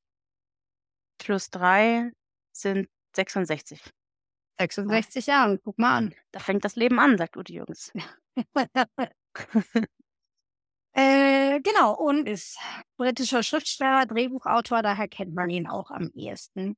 plus 1.18 1.50
3 1.50 2.12
sind 2.52 2.88
66. 3.16 3.82
66 4.58 5.26
Jahre, 5.26 5.58
guck 5.58 5.78
mal 5.78 5.96
an. 5.96 6.14
Da 6.32 6.38
fängt 6.40 6.64
das 6.64 6.76
Leben 6.76 6.98
an, 6.98 7.18
sagt 7.18 7.36
Udi 7.36 7.54
Jürgens. 7.54 7.92
Äh, 10.98 11.60
genau, 11.60 11.94
und 11.94 12.26
ist 12.26 12.58
britischer 12.96 13.42
Schriftsteller, 13.42 14.06
Drehbuchautor, 14.06 14.80
daher 14.82 15.08
kennt 15.08 15.34
man 15.34 15.50
ihn 15.50 15.66
auch 15.66 15.90
am 15.90 16.10
ehesten. 16.14 16.74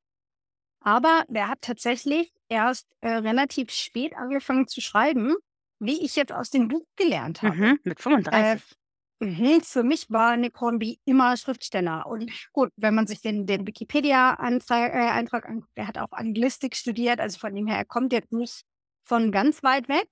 Aber 0.81 1.25
der 1.29 1.49
hat 1.49 1.61
tatsächlich 1.61 2.33
erst 2.49 2.89
äh, 3.01 3.11
relativ 3.11 3.71
spät 3.71 4.17
angefangen 4.17 4.67
zu 4.67 4.81
schreiben, 4.81 5.37
wie 5.79 6.05
ich 6.05 6.17
jetzt 6.17 6.33
aus 6.33 6.51
dem 6.51 6.67
Buch 6.67 6.85
gelernt 6.97 7.43
habe. 7.43 7.55
Mhm, 7.55 7.79
mit 7.85 8.01
35. 8.01 8.77
Mhm, 9.21 9.61
Für 9.63 9.85
mich 9.85 10.11
war 10.11 10.37
Nick 10.37 10.61
Hornby 10.61 11.01
immer 11.05 11.37
Schriftsteller. 11.37 12.07
Und 12.07 12.33
gut, 12.53 12.71
wenn 12.77 12.97
man 12.97 13.07
sich 13.07 13.21
den, 13.21 13.47
den 13.47 13.67
Wikipedia-Eintrag 13.69 14.95
äh, 14.95 15.09
anguckt, 15.11 15.47
er 15.77 15.87
hat 15.87 15.99
auch 15.99 16.11
Anglistik 16.11 16.75
studiert, 16.75 17.21
also 17.21 17.39
von 17.39 17.55
dem 17.55 17.69
her, 17.69 17.79
er 17.79 17.85
kommt 17.85 18.13
jetzt 18.13 18.33
nicht 18.33 18.65
von 19.05 19.31
ganz 19.31 19.63
weit 19.63 19.89
weg. 19.89 20.09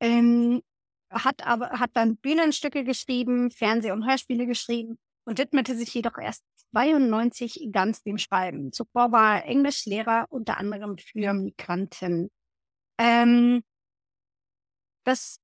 Ähm, 0.00 0.62
hat 1.10 1.46
aber 1.46 1.70
hat 1.70 1.90
dann 1.94 2.16
Bühnenstücke 2.16 2.84
geschrieben, 2.84 3.50
Fernseh- 3.50 3.92
und 3.92 4.06
Hörspiele 4.06 4.46
geschrieben 4.46 4.98
und 5.24 5.38
widmete 5.38 5.76
sich 5.76 5.92
jedoch 5.94 6.18
erst 6.18 6.44
92 6.72 7.68
ganz 7.72 8.02
dem 8.02 8.18
Schreiben. 8.18 8.72
Zuvor 8.72 9.12
war 9.12 9.36
er 9.36 9.46
Englischlehrer 9.46 10.26
unter 10.30 10.58
anderem 10.58 10.98
für 10.98 11.32
Migranten. 11.32 12.30
Ähm, 12.98 13.62
das 15.04 15.38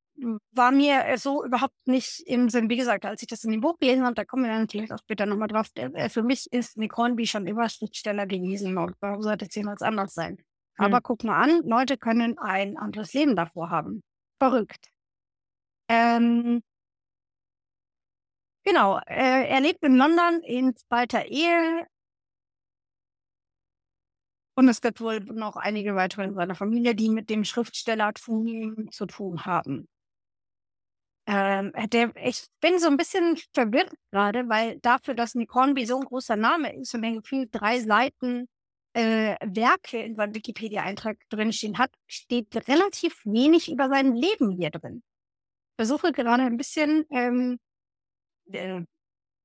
war 0.52 0.72
mir 0.72 1.04
äh, 1.06 1.16
so 1.16 1.44
überhaupt 1.44 1.86
nicht 1.86 2.20
im 2.26 2.48
Sinn. 2.48 2.68
Wie 2.68 2.76
gesagt, 2.76 3.04
als 3.04 3.22
ich 3.22 3.28
das 3.28 3.44
in 3.44 3.52
dem 3.52 3.60
Buch 3.60 3.78
gelesen 3.78 4.04
habe, 4.04 4.14
da 4.14 4.24
kommen 4.24 4.44
wir 4.44 4.50
dann 4.50 4.68
vielleicht 4.68 4.92
auch 4.92 4.98
später 4.98 5.26
nochmal 5.26 5.48
drauf. 5.48 5.68
Der, 5.70 5.94
äh, 5.94 6.08
für 6.08 6.22
mich 6.22 6.52
ist 6.52 6.76
Nick 6.76 6.96
Hornby 6.96 7.26
schon 7.26 7.46
immer 7.46 7.68
Schriftsteller 7.68 8.26
gewesen 8.26 8.76
und 8.76 8.94
warum 9.00 9.22
sollte 9.22 9.46
es 9.46 9.54
jemals 9.54 9.82
anders 9.82 10.14
sein? 10.14 10.38
Aber 10.78 11.00
guck 11.00 11.22
mal 11.22 11.40
an, 11.40 11.62
Leute 11.64 11.96
können 11.96 12.38
ein 12.38 12.76
anderes 12.76 13.12
Leben 13.12 13.36
davor 13.36 13.70
haben. 13.70 14.02
Verrückt. 14.38 14.88
Ähm, 15.92 16.62
genau, 18.64 18.98
äh, 19.06 19.46
er 19.48 19.60
lebt 19.60 19.82
in 19.84 19.96
London 19.96 20.40
in 20.42 20.74
zweiter 20.74 21.26
Ehe. 21.26 21.86
Und 24.54 24.68
es 24.68 24.80
gibt 24.80 25.00
wohl 25.02 25.20
noch 25.20 25.56
einige 25.56 25.94
weitere 25.94 26.24
in 26.24 26.34
seiner 26.34 26.54
Familie, 26.54 26.94
die 26.94 27.10
mit 27.10 27.28
dem 27.28 27.44
Schriftstellertum 27.44 28.90
zu 28.90 29.06
tun 29.06 29.44
haben. 29.44 29.86
Ähm, 31.26 31.72
der, 31.90 32.10
ich 32.16 32.46
bin 32.60 32.78
so 32.78 32.88
ein 32.88 32.96
bisschen 32.96 33.38
verwirrt 33.54 33.92
gerade, 34.10 34.48
weil 34.48 34.78
dafür, 34.80 35.14
dass 35.14 35.34
Nick 35.34 35.54
Hornby 35.54 35.84
so 35.86 35.96
ein 35.98 36.04
großer 36.04 36.36
Name 36.36 36.74
ist 36.74 36.94
und 36.94 37.04
er 37.04 37.12
gefühlt 37.12 37.50
drei 37.52 37.80
Seiten 37.80 38.48
äh, 38.94 39.36
Werke 39.44 40.02
in 40.02 40.16
seinem 40.16 40.34
Wikipedia-Eintrag 40.34 41.18
drinstehen 41.28 41.78
hat, 41.78 41.92
steht 42.06 42.56
relativ 42.68 43.24
wenig 43.24 43.70
über 43.70 43.88
sein 43.88 44.14
Leben 44.14 44.50
hier 44.52 44.70
drin. 44.70 45.02
Versuche 45.76 46.12
gerade 46.12 46.42
ein 46.44 46.56
bisschen, 46.56 47.04
ähm, 47.10 47.58
äh, 48.52 48.82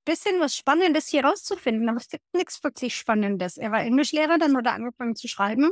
bisschen 0.05 0.39
was 0.39 0.55
Spannendes 0.55 1.07
hier 1.07 1.25
rauszufinden, 1.25 1.89
aber 1.89 1.97
es 1.97 2.09
gibt 2.09 2.23
nichts 2.33 2.63
wirklich 2.63 2.95
Spannendes. 2.95 3.57
Er 3.57 3.71
war 3.71 3.81
Englischlehrer, 3.81 4.37
dann 4.37 4.55
hat 4.55 4.65
er 4.65 4.73
angefangen 4.73 5.15
zu 5.15 5.27
schreiben. 5.27 5.69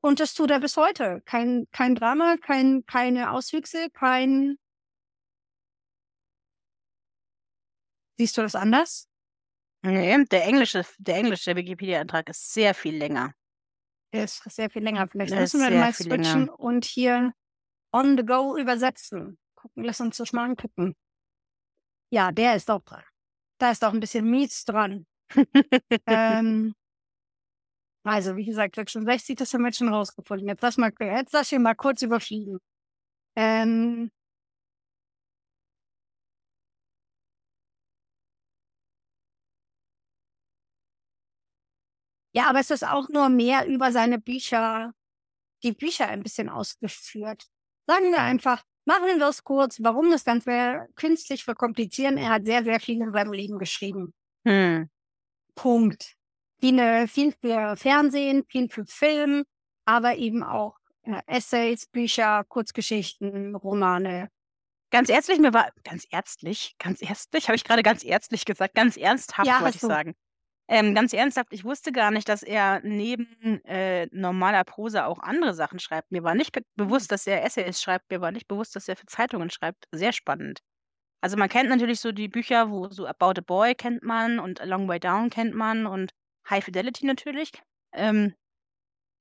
Und 0.00 0.20
das 0.20 0.34
tut 0.34 0.50
er 0.50 0.60
bis 0.60 0.76
heute. 0.76 1.20
Kein, 1.24 1.66
kein 1.72 1.94
Drama, 1.94 2.36
kein, 2.40 2.84
keine 2.86 3.32
Auswüchse, 3.32 3.90
kein. 3.90 4.56
Siehst 8.16 8.36
du 8.36 8.42
das 8.42 8.54
anders? 8.54 9.08
Nee, 9.82 10.24
der 10.24 10.44
englische, 10.44 10.84
der 10.98 11.16
englische 11.16 11.54
Wikipedia-Eintrag 11.54 12.28
ist 12.28 12.52
sehr 12.52 12.74
viel 12.74 12.96
länger. 12.96 13.32
Der 14.12 14.24
ist 14.24 14.42
sehr 14.50 14.70
viel 14.70 14.82
länger. 14.82 15.06
Vielleicht 15.08 15.34
müssen 15.34 15.60
wir 15.60 15.70
mal 15.70 15.92
switchen 15.92 16.46
länger. 16.46 16.58
und 16.58 16.84
hier 16.84 17.32
on 17.92 18.16
the 18.16 18.24
go 18.24 18.56
übersetzen. 18.56 19.38
Gucken, 19.54 19.84
lass 19.84 20.00
uns 20.00 20.16
das 20.18 20.32
mal 20.32 20.44
angucken. 20.44 20.94
Ja, 22.10 22.32
der 22.32 22.56
ist 22.56 22.70
auch 22.70 22.82
dran. 22.84 23.02
Da 23.58 23.70
ist 23.70 23.84
auch 23.84 23.92
ein 23.92 24.00
bisschen 24.00 24.30
Mies 24.30 24.64
dran. 24.64 25.06
ähm, 26.06 26.74
also, 28.04 28.36
wie 28.36 28.44
gesagt, 28.46 28.76
66, 28.76 29.36
das 29.36 29.52
haben 29.52 29.64
wir 29.64 29.72
schon 29.72 29.88
rausgefunden. 29.92 30.48
Jetzt 30.48 30.62
lass 30.62 30.78
mal, 30.78 30.92
jetzt 31.00 31.32
lass 31.32 31.48
hier 31.50 31.60
mal 31.60 31.74
kurz 31.74 32.02
überfliegen. 32.02 32.58
Ähm, 33.36 34.10
ja, 42.32 42.48
aber 42.48 42.60
es 42.60 42.70
ist 42.70 42.84
auch 42.84 43.08
nur 43.08 43.28
mehr 43.28 43.66
über 43.66 43.92
seine 43.92 44.18
Bücher, 44.18 44.92
die 45.62 45.72
Bücher 45.72 46.08
ein 46.08 46.22
bisschen 46.22 46.48
ausgeführt. 46.48 47.46
Sagen 47.88 48.12
wir 48.12 48.20
einfach, 48.20 48.62
machen 48.84 49.06
wir 49.18 49.28
es 49.28 49.42
kurz, 49.42 49.78
warum 49.80 50.10
das 50.10 50.24
Ganze 50.24 50.86
künstlich 50.94 51.42
verkomplizieren. 51.42 52.18
Er 52.18 52.28
hat 52.28 52.44
sehr, 52.44 52.62
sehr 52.62 52.80
viel 52.80 53.00
in 53.00 53.12
seinem 53.12 53.32
Leben 53.32 53.58
geschrieben. 53.58 54.12
Hm. 54.46 54.90
Punkt. 55.54 56.14
Viele, 56.60 57.08
viel 57.08 57.32
für 57.40 57.76
Fernsehen, 57.76 58.44
viel 58.46 58.68
für 58.68 58.84
Film, 58.84 59.44
aber 59.86 60.16
eben 60.16 60.42
auch 60.42 60.76
äh, 61.02 61.20
Essays, 61.26 61.86
Bücher, 61.86 62.44
Kurzgeschichten, 62.48 63.54
Romane. 63.54 64.28
Ganz 64.90 65.08
ärztlich, 65.08 65.38
mir 65.38 65.54
war 65.54 65.70
ganz 65.84 66.06
ärztlich, 66.10 66.74
ganz 66.78 67.00
ärztlich, 67.00 67.48
habe 67.48 67.56
ich 67.56 67.64
gerade 67.64 67.82
ganz 67.82 68.04
ärztlich 68.04 68.44
gesagt, 68.44 68.74
ganz 68.74 68.96
ernsthaft 68.96 69.46
Ja, 69.46 69.60
wollte 69.62 69.76
ich 69.76 69.80
du. 69.80 69.86
sagen. 69.86 70.14
Ähm, 70.70 70.94
ganz 70.94 71.12
ernsthaft, 71.14 71.52
ich 71.52 71.64
wusste 71.64 71.92
gar 71.92 72.10
nicht, 72.10 72.28
dass 72.28 72.42
er 72.42 72.80
neben 72.84 73.64
äh, 73.64 74.06
normaler 74.12 74.64
Prosa 74.64 75.06
auch 75.06 75.18
andere 75.20 75.54
Sachen 75.54 75.78
schreibt. 75.78 76.10
Mir 76.12 76.22
war 76.24 76.34
nicht 76.34 76.52
be 76.52 76.62
bewusst, 76.76 77.10
dass 77.10 77.26
er 77.26 77.42
Essays 77.44 77.80
schreibt. 77.82 78.10
Mir 78.10 78.20
war 78.20 78.32
nicht 78.32 78.48
bewusst, 78.48 78.76
dass 78.76 78.86
er 78.88 78.96
für 78.96 79.06
Zeitungen 79.06 79.50
schreibt. 79.50 79.86
Sehr 79.92 80.12
spannend. 80.12 80.60
Also 81.22 81.36
man 81.36 81.48
kennt 81.48 81.70
natürlich 81.70 82.00
so 82.00 82.12
die 82.12 82.28
Bücher, 82.28 82.70
wo 82.70 82.88
so 82.90 83.06
About 83.06 83.40
a 83.40 83.42
Boy 83.46 83.74
kennt 83.74 84.02
man 84.04 84.38
und 84.40 84.60
A 84.60 84.64
Long 84.64 84.88
Way 84.88 85.00
Down 85.00 85.30
kennt 85.30 85.54
man 85.54 85.86
und 85.86 86.12
High 86.50 86.64
Fidelity 86.64 87.06
natürlich. 87.06 87.52
Ähm, 87.92 88.34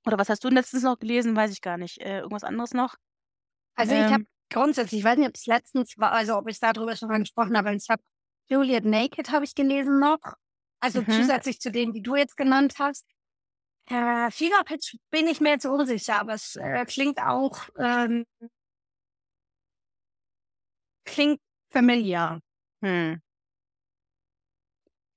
oder 0.06 0.18
was 0.18 0.30
hast 0.30 0.44
du 0.44 0.50
letztens 0.50 0.84
noch 0.84 1.00
gelesen? 1.00 1.36
Weiß 1.36 1.52
ich 1.52 1.62
gar 1.62 1.78
nicht. 1.78 2.00
Äh, 2.02 2.20
irgendwas 2.20 2.44
anderes 2.44 2.74
noch? 2.74 2.96
Also 3.76 3.96
ich 3.96 4.12
habe 4.12 4.20
Ähm, 4.20 4.28
grundsätzlich, 4.52 5.00
ich 5.02 5.06
weiß 5.06 5.18
nicht, 5.18 5.28
ob 5.30 5.36
es 5.36 5.46
letztens 5.48 5.98
war, 5.98 6.12
also 6.14 6.38
ob 6.38 6.48
ich 6.50 6.60
darüber 6.60 6.96
schon 6.96 7.10
mal 7.10 7.20
gesprochen 7.20 7.58
habe, 7.58 7.76
ich 7.76 7.90
habe 7.90 8.04
Juliet 8.50 8.86
Naked 8.86 9.32
habe 9.32 9.46
ich 9.46 9.56
gelesen 9.56 10.00
noch. 10.00 10.20
Also 10.80 11.02
mhm. 11.02 11.12
zusätzlich 11.12 11.60
zu 11.60 11.72
denen, 11.72 11.94
die 11.94 12.02
du 12.02 12.16
jetzt 12.16 12.38
genannt 12.38 12.76
hast. 12.80 13.06
Äh, 13.90 14.30
Fever 14.32 14.64
Pitch 14.66 14.96
bin 15.10 15.28
ich 15.28 15.40
mir 15.42 15.52
jetzt 15.52 15.66
unsicher, 15.66 16.20
aber 16.20 16.34
es 16.34 16.56
äh, 16.58 16.86
klingt 16.86 17.20
auch 17.22 17.62
ähm, 17.78 18.26
klingt 21.06 21.40
familiar. 21.72 22.40
Hm. 22.84 23.22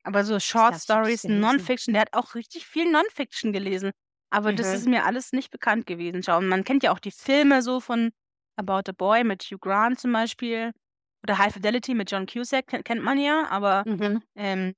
Aber 0.03 0.25
so 0.25 0.39
Short 0.41 0.75
das 0.75 0.85
Stories. 0.85 1.25
Non-Fiction, 1.25 1.93
der 1.93 2.03
hat 2.03 2.15
auch 2.15 2.35
richtig 2.35 2.67
viel 2.67 2.91
Non-Fiction 2.91 3.53
gelesen. 3.53 3.91
Aber 4.31 4.53
das 4.53 4.69
Mhm. 4.69 4.75
ist 4.75 4.87
mir 4.87 5.05
alles 5.05 5.33
nicht 5.33 5.51
bekannt 5.51 5.87
gewesen. 5.87 6.23
Schau, 6.23 6.39
und 6.39 6.49
man 6.49 6.65
kennt 6.65 6.83
ja 6.83 6.93
auch 6.93 7.01
die 7.01 7.11
Filme 7.11 7.63
so 7.63 7.81
von 7.81 8.11
About 8.57 8.89
a 8.89 8.93
Boy 8.97 9.25
mit 9.25 9.43
Hugh 9.43 9.59
Grant 9.59 10.01
zum 10.01 10.13
Beispiel. 10.13 10.73
Oder 11.23 11.37
High 11.39 11.53
Fidelity 11.53 11.95
mit 11.95 12.11
John 12.11 12.27
Cusack, 12.27 12.69
kennt, 12.69 12.85
kennt 12.85 13.03
man 13.03 13.19
ja. 13.19 13.47
Aber 13.51 13.85
Mhm. 13.87 14.23
ähm, 14.37 14.75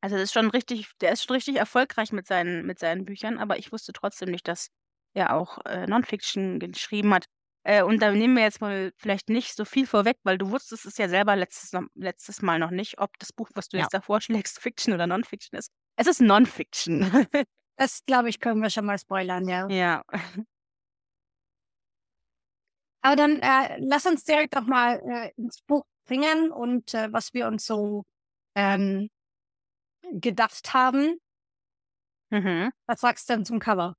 also 0.00 0.16
das 0.16 0.24
ist 0.24 0.32
schon 0.32 0.50
richtig, 0.50 0.90
der 1.00 1.12
ist 1.12 1.24
schon 1.24 1.34
richtig 1.34 1.56
erfolgreich 1.56 2.12
mit 2.12 2.26
seinen, 2.26 2.66
mit 2.66 2.78
seinen 2.78 3.04
Büchern, 3.04 3.38
aber 3.38 3.58
ich 3.58 3.72
wusste 3.72 3.92
trotzdem 3.92 4.30
nicht, 4.30 4.48
dass 4.48 4.68
er 5.14 5.34
auch 5.34 5.58
äh, 5.66 5.86
Non-Fiction 5.86 6.58
geschrieben 6.60 7.12
hat. 7.14 7.26
Äh, 7.62 7.82
und 7.82 8.00
da 8.00 8.10
nehmen 8.10 8.36
wir 8.36 8.42
jetzt 8.42 8.60
mal 8.62 8.92
vielleicht 8.96 9.28
nicht 9.28 9.54
so 9.54 9.64
viel 9.66 9.86
vorweg, 9.86 10.16
weil 10.22 10.38
du 10.38 10.50
wusstest 10.50 10.86
es 10.86 10.96
ja 10.96 11.08
selber 11.08 11.36
letztes, 11.36 11.78
letztes 11.94 12.40
Mal 12.40 12.58
noch 12.58 12.70
nicht, 12.70 12.98
ob 12.98 13.18
das 13.18 13.32
Buch, 13.32 13.50
was 13.54 13.68
du 13.68 13.76
Ja. 13.76 13.82
jetzt 13.82 13.92
da 13.92 14.00
vorschlägst, 14.00 14.58
Fiction 14.62 14.94
oder 14.94 15.06
Non-Fiction 15.06 15.58
ist. 15.58 15.70
Es 15.96 16.06
ist 16.06 16.20
Non-Fiction. 16.20 17.00
Das, 17.76 18.04
glaube 18.04 18.28
ich, 18.28 18.40
können 18.40 18.60
wir 18.60 18.68
schon 18.68 18.84
mal 18.84 18.98
spoilern, 18.98 19.48
ja. 19.48 19.66
ja. 19.70 20.02
Aber 23.00 23.16
dann 23.16 23.40
äh, 23.40 23.78
lass 23.78 24.04
uns 24.04 24.24
direkt 24.24 24.54
doch 24.54 24.66
mal 24.66 25.00
äh, 25.02 25.30
ins 25.40 25.62
Buch 25.62 25.84
bringen 26.06 26.50
und 26.50 26.92
äh, 26.92 27.10
was 27.10 27.32
wir 27.32 27.46
uns 27.46 27.64
so 27.64 28.04
ähm, 28.54 29.08
gedacht 30.12 30.72
haben. 30.74 31.18
Mhm. 32.30 32.70
Was 32.86 33.00
sagst 33.00 33.28
du 33.28 33.34
denn 33.34 33.44
zum 33.44 33.58
Cover? 33.58 33.94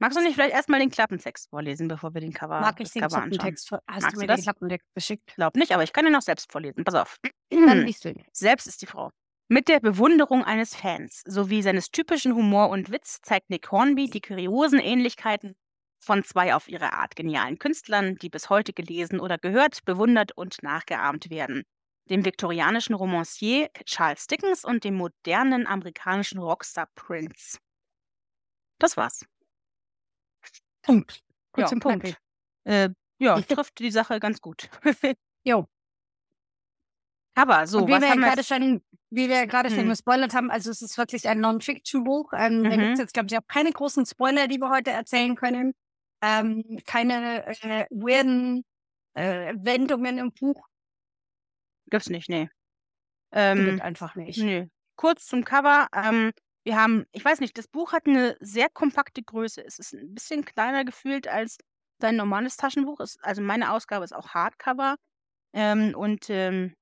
Magst 0.00 0.18
du 0.18 0.22
nicht 0.22 0.34
vielleicht 0.34 0.52
erstmal 0.54 0.80
den 0.80 0.90
Klappentext 0.90 1.48
vorlesen, 1.50 1.88
bevor 1.88 2.12
wir 2.14 2.20
den 2.20 2.32
Cover, 2.32 2.60
Mag 2.60 2.80
ich 2.80 2.90
den 2.90 3.02
Cover 3.02 3.16
anschauen? 3.16 3.30
Klappentext? 3.30 3.68
vor- 3.68 3.80
Hast 3.88 4.02
Magst 4.02 4.16
du 4.16 4.20
mir 4.20 4.26
den 4.26 4.36
das? 4.36 4.42
Klappentext 4.42 4.88
geschickt? 4.94 5.32
Glaub 5.36 5.56
nicht, 5.56 5.72
aber 5.72 5.82
ich 5.84 5.92
kann 5.92 6.06
ihn 6.06 6.14
auch 6.16 6.20
selbst 6.22 6.50
vorlesen. 6.50 6.84
Pass 6.84 6.94
auf. 6.94 7.16
Dann 7.50 7.82
liest 7.86 8.04
du 8.04 8.10
ihn. 8.10 8.24
Selbst 8.32 8.66
ist 8.66 8.82
die 8.82 8.86
Frau. 8.86 9.10
Mit 9.48 9.68
der 9.68 9.78
Bewunderung 9.80 10.42
eines 10.42 10.74
Fans 10.74 11.22
sowie 11.26 11.62
seines 11.62 11.90
typischen 11.90 12.34
Humor 12.34 12.70
und 12.70 12.90
Witz 12.90 13.20
zeigt 13.22 13.50
Nick 13.50 13.70
Hornby 13.70 14.08
die 14.10 14.20
kuriosen 14.20 14.80
Ähnlichkeiten 14.80 15.54
von 16.02 16.24
zwei 16.24 16.54
auf 16.54 16.68
ihre 16.68 16.92
Art 16.92 17.14
genialen 17.14 17.58
Künstlern, 17.58 18.16
die 18.16 18.28
bis 18.30 18.50
heute 18.50 18.72
gelesen 18.72 19.20
oder 19.20 19.38
gehört, 19.38 19.84
bewundert 19.84 20.32
und 20.36 20.62
nachgeahmt 20.62 21.30
werden. 21.30 21.62
Dem 22.10 22.24
viktorianischen 22.24 22.94
Romancier 22.94 23.70
Charles 23.84 24.26
Dickens 24.26 24.64
und 24.64 24.84
dem 24.84 24.94
modernen 24.94 25.66
amerikanischen 25.66 26.38
Rockstar 26.38 26.88
Prince. 26.94 27.58
Das 28.78 28.96
war's. 28.96 29.24
Punkt. 30.82 31.12
Ja, 31.16 31.20
Kurz 31.52 31.72
und 31.72 31.80
Punkt. 31.80 32.16
Äh, 32.64 32.90
ja, 33.18 33.40
trifft 33.40 33.78
die 33.78 33.90
Sache 33.90 34.20
ganz 34.20 34.40
gut. 34.40 34.68
Jo. 35.46 35.66
Aber 37.34 37.66
so, 37.66 37.80
und 37.80 37.88
wie 37.88 37.92
was 37.92 38.00
wir 38.02 38.08
haben 38.10 38.20
wir 38.20 38.26
gerade 38.28 38.44
schon, 38.44 38.82
wie 39.10 39.28
wir 39.28 39.46
gerade 39.46 39.68
schon 39.68 39.80
Hm. 39.80 39.88
gespoilert 39.88 40.34
haben, 40.34 40.50
also 40.50 40.70
es 40.70 40.80
ist 40.82 40.96
wirklich 40.96 41.28
ein 41.28 41.40
Non-Fiction-Buch. 41.40 42.32
Ähm, 42.34 42.62
Da 42.62 42.70
Mhm. 42.70 42.80
gibt 42.80 42.92
es 42.94 42.98
jetzt, 43.00 43.12
glaube 43.14 43.26
ich, 43.30 43.36
auch 43.36 43.46
keine 43.46 43.72
großen 43.72 44.06
Spoiler, 44.06 44.46
die 44.48 44.58
wir 44.58 44.70
heute 44.70 44.90
erzählen 44.90 45.34
können. 45.36 45.74
Ähm, 46.22 46.78
keine 46.86 47.44
äh, 47.46 47.86
weirden 47.90 48.64
äh, 49.14 49.52
Wendungen 49.58 50.18
im 50.18 50.32
Buch. 50.32 50.66
Gibt's 51.90 52.10
nicht, 52.10 52.28
nee. 52.28 52.42
Gibt 52.44 52.52
Ähm, 53.32 53.80
einfach 53.80 54.14
nicht. 54.14 54.38
Nö. 54.38 54.66
Kurz 54.96 55.26
zum 55.26 55.44
Cover. 55.44 55.88
Ähm, 55.94 56.32
wir 56.64 56.76
haben, 56.76 57.04
ich 57.12 57.24
weiß 57.24 57.40
nicht, 57.40 57.58
das 57.58 57.68
Buch 57.68 57.92
hat 57.92 58.06
eine 58.06 58.36
sehr 58.40 58.68
kompakte 58.70 59.22
Größe. 59.22 59.64
Es 59.64 59.78
ist 59.78 59.92
ein 59.92 60.14
bisschen 60.14 60.44
kleiner 60.44 60.84
gefühlt 60.84 61.28
als 61.28 61.58
dein 61.98 62.16
normales 62.16 62.56
Taschenbuch. 62.56 63.00
Es, 63.00 63.18
also 63.22 63.42
meine 63.42 63.72
Ausgabe 63.72 64.04
ist 64.04 64.14
auch 64.14 64.28
Hardcover. 64.28 64.96
Ähm, 65.52 65.94
und 65.94 66.30
ähm, 66.30 66.74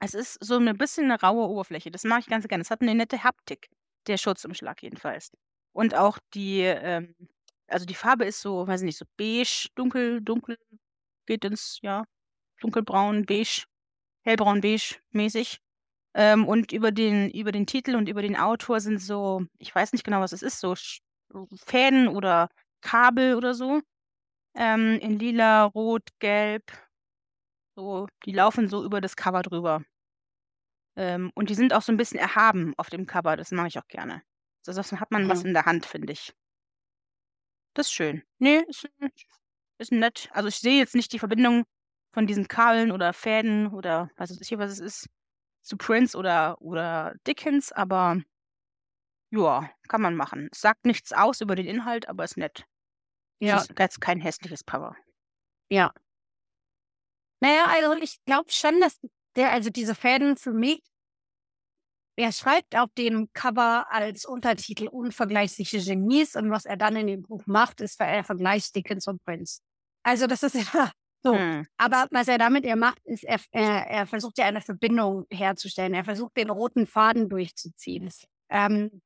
es 0.00 0.14
ist 0.14 0.42
so 0.42 0.56
ein 0.56 0.78
bisschen 0.78 1.04
eine 1.10 1.20
raue 1.20 1.48
Oberfläche. 1.48 1.90
Das 1.90 2.04
mag 2.04 2.20
ich 2.20 2.26
ganz 2.26 2.48
gerne. 2.48 2.62
Es 2.62 2.70
hat 2.70 2.80
eine 2.82 2.94
nette 2.94 3.22
Haptik, 3.22 3.68
der 4.06 4.16
Schutzumschlag 4.16 4.82
jedenfalls. 4.82 5.30
Und 5.72 5.94
auch 5.94 6.18
die, 6.34 6.62
ähm, 6.62 7.14
also 7.68 7.86
die 7.86 7.94
Farbe 7.94 8.24
ist 8.24 8.40
so, 8.40 8.66
weiß 8.66 8.80
ich 8.80 8.86
nicht, 8.86 8.98
so 8.98 9.04
beige, 9.16 9.68
dunkel, 9.74 10.20
dunkel, 10.22 10.58
geht 11.26 11.44
ins, 11.44 11.78
ja, 11.82 12.04
dunkelbraun, 12.60 13.26
beige, 13.26 13.64
hellbraun, 14.22 14.60
beige 14.60 14.96
mäßig. 15.12 15.60
Ähm, 16.14 16.46
und 16.48 16.72
über 16.72 16.92
den, 16.92 17.30
über 17.30 17.52
den 17.52 17.66
Titel 17.66 17.94
und 17.96 18.08
über 18.08 18.22
den 18.22 18.36
Autor 18.36 18.80
sind 18.80 19.00
so, 19.00 19.44
ich 19.58 19.74
weiß 19.74 19.92
nicht 19.92 20.04
genau, 20.04 20.20
was 20.20 20.32
es 20.32 20.42
ist, 20.42 20.60
so 20.60 20.74
Fäden 21.66 22.08
oder 22.08 22.48
Kabel 22.82 23.36
oder 23.36 23.54
so. 23.54 23.80
Ähm, 24.54 24.98
in 25.00 25.18
lila, 25.18 25.64
rot, 25.64 26.08
gelb. 26.20 26.72
So, 27.76 28.08
die 28.24 28.32
laufen 28.32 28.68
so 28.68 28.84
über 28.84 29.00
das 29.00 29.16
Cover 29.16 29.42
drüber. 29.42 29.82
Ähm, 30.96 31.30
und 31.34 31.50
die 31.50 31.54
sind 31.54 31.72
auch 31.72 31.82
so 31.82 31.92
ein 31.92 31.96
bisschen 31.96 32.18
erhaben 32.18 32.74
auf 32.76 32.90
dem 32.90 33.06
Cover. 33.06 33.36
Das 33.36 33.50
mache 33.52 33.68
ich 33.68 33.78
auch 33.78 33.86
gerne. 33.88 34.22
So 34.62 34.72
so 34.72 34.82
hat 35.00 35.10
man 35.10 35.28
was 35.28 35.40
Mhm. 35.42 35.48
in 35.48 35.54
der 35.54 35.66
Hand, 35.66 35.86
finde 35.86 36.12
ich. 36.12 36.32
Das 37.74 37.86
ist 37.86 37.92
schön. 37.92 38.22
Nee, 38.38 38.62
ist, 38.68 38.88
ist 39.78 39.92
nett. 39.92 40.28
Also 40.32 40.48
ich 40.48 40.56
sehe 40.56 40.78
jetzt 40.78 40.94
nicht 40.94 41.12
die 41.12 41.18
Verbindung 41.18 41.64
von 42.12 42.26
diesen 42.26 42.48
Kabeln 42.48 42.90
oder 42.92 43.12
Fäden 43.12 43.68
oder 43.68 44.10
was 44.16 44.30
weiß 44.30 44.40
ich, 44.40 44.58
was 44.58 44.72
es 44.72 44.80
ist, 44.80 45.06
zu 45.62 45.76
Prince 45.76 46.16
oder, 46.16 46.60
oder 46.60 47.14
Dickens, 47.26 47.72
aber 47.72 48.20
ja, 49.30 49.70
kann 49.88 50.00
man 50.00 50.16
machen. 50.16 50.48
Es 50.52 50.60
sagt 50.60 50.84
nichts 50.84 51.12
aus 51.12 51.40
über 51.40 51.54
den 51.54 51.66
Inhalt, 51.66 52.08
aber 52.08 52.24
ist 52.24 52.36
nett. 52.36 52.64
Ja, 53.40 53.56
Es 53.56 53.70
ist 53.70 53.78
jetzt 53.78 54.00
kein 54.00 54.20
hässliches 54.20 54.64
Cover. 54.64 54.96
ja. 55.70 55.92
Naja, 57.42 57.64
also 57.68 57.94
ich 58.02 58.22
glaube 58.26 58.50
schon, 58.52 58.80
dass 58.80 58.98
der, 59.34 59.50
also 59.50 59.70
diese 59.70 59.94
Fäden 59.94 60.36
für 60.36 60.52
mich, 60.52 60.82
er 62.16 62.32
schreibt 62.32 62.76
auf 62.76 62.90
dem 62.98 63.30
Cover 63.32 63.90
als 63.90 64.26
Untertitel 64.26 64.88
unvergleichliche 64.88 65.78
Genies 65.82 66.36
und 66.36 66.50
was 66.50 66.66
er 66.66 66.76
dann 66.76 66.96
in 66.96 67.06
dem 67.06 67.22
Buch 67.22 67.46
macht, 67.46 67.80
ist, 67.80 67.98
er 67.98 68.24
vergleicht 68.24 68.76
Dickens 68.76 69.06
und 69.06 69.24
Prince. 69.24 69.62
Also 70.02 70.26
das 70.26 70.42
ist 70.42 70.54
ja 70.74 70.92
so. 71.22 71.34
Hm. 71.36 71.66
Aber 71.76 72.06
was 72.10 72.28
er 72.28 72.38
damit 72.38 72.64
er 72.64 72.76
macht, 72.76 73.00
ist, 73.04 73.24
er, 73.24 73.38
er, 73.52 73.86
er 73.86 74.06
versucht 74.06 74.38
ja 74.38 74.46
eine 74.46 74.60
Verbindung 74.60 75.26
herzustellen. 75.30 75.94
Er 75.94 76.04
versucht 76.04 76.36
den 76.36 76.50
roten 76.50 76.86
Faden 76.86 77.28
durchzuziehen. 77.28 78.10
Ähm, 78.48 79.02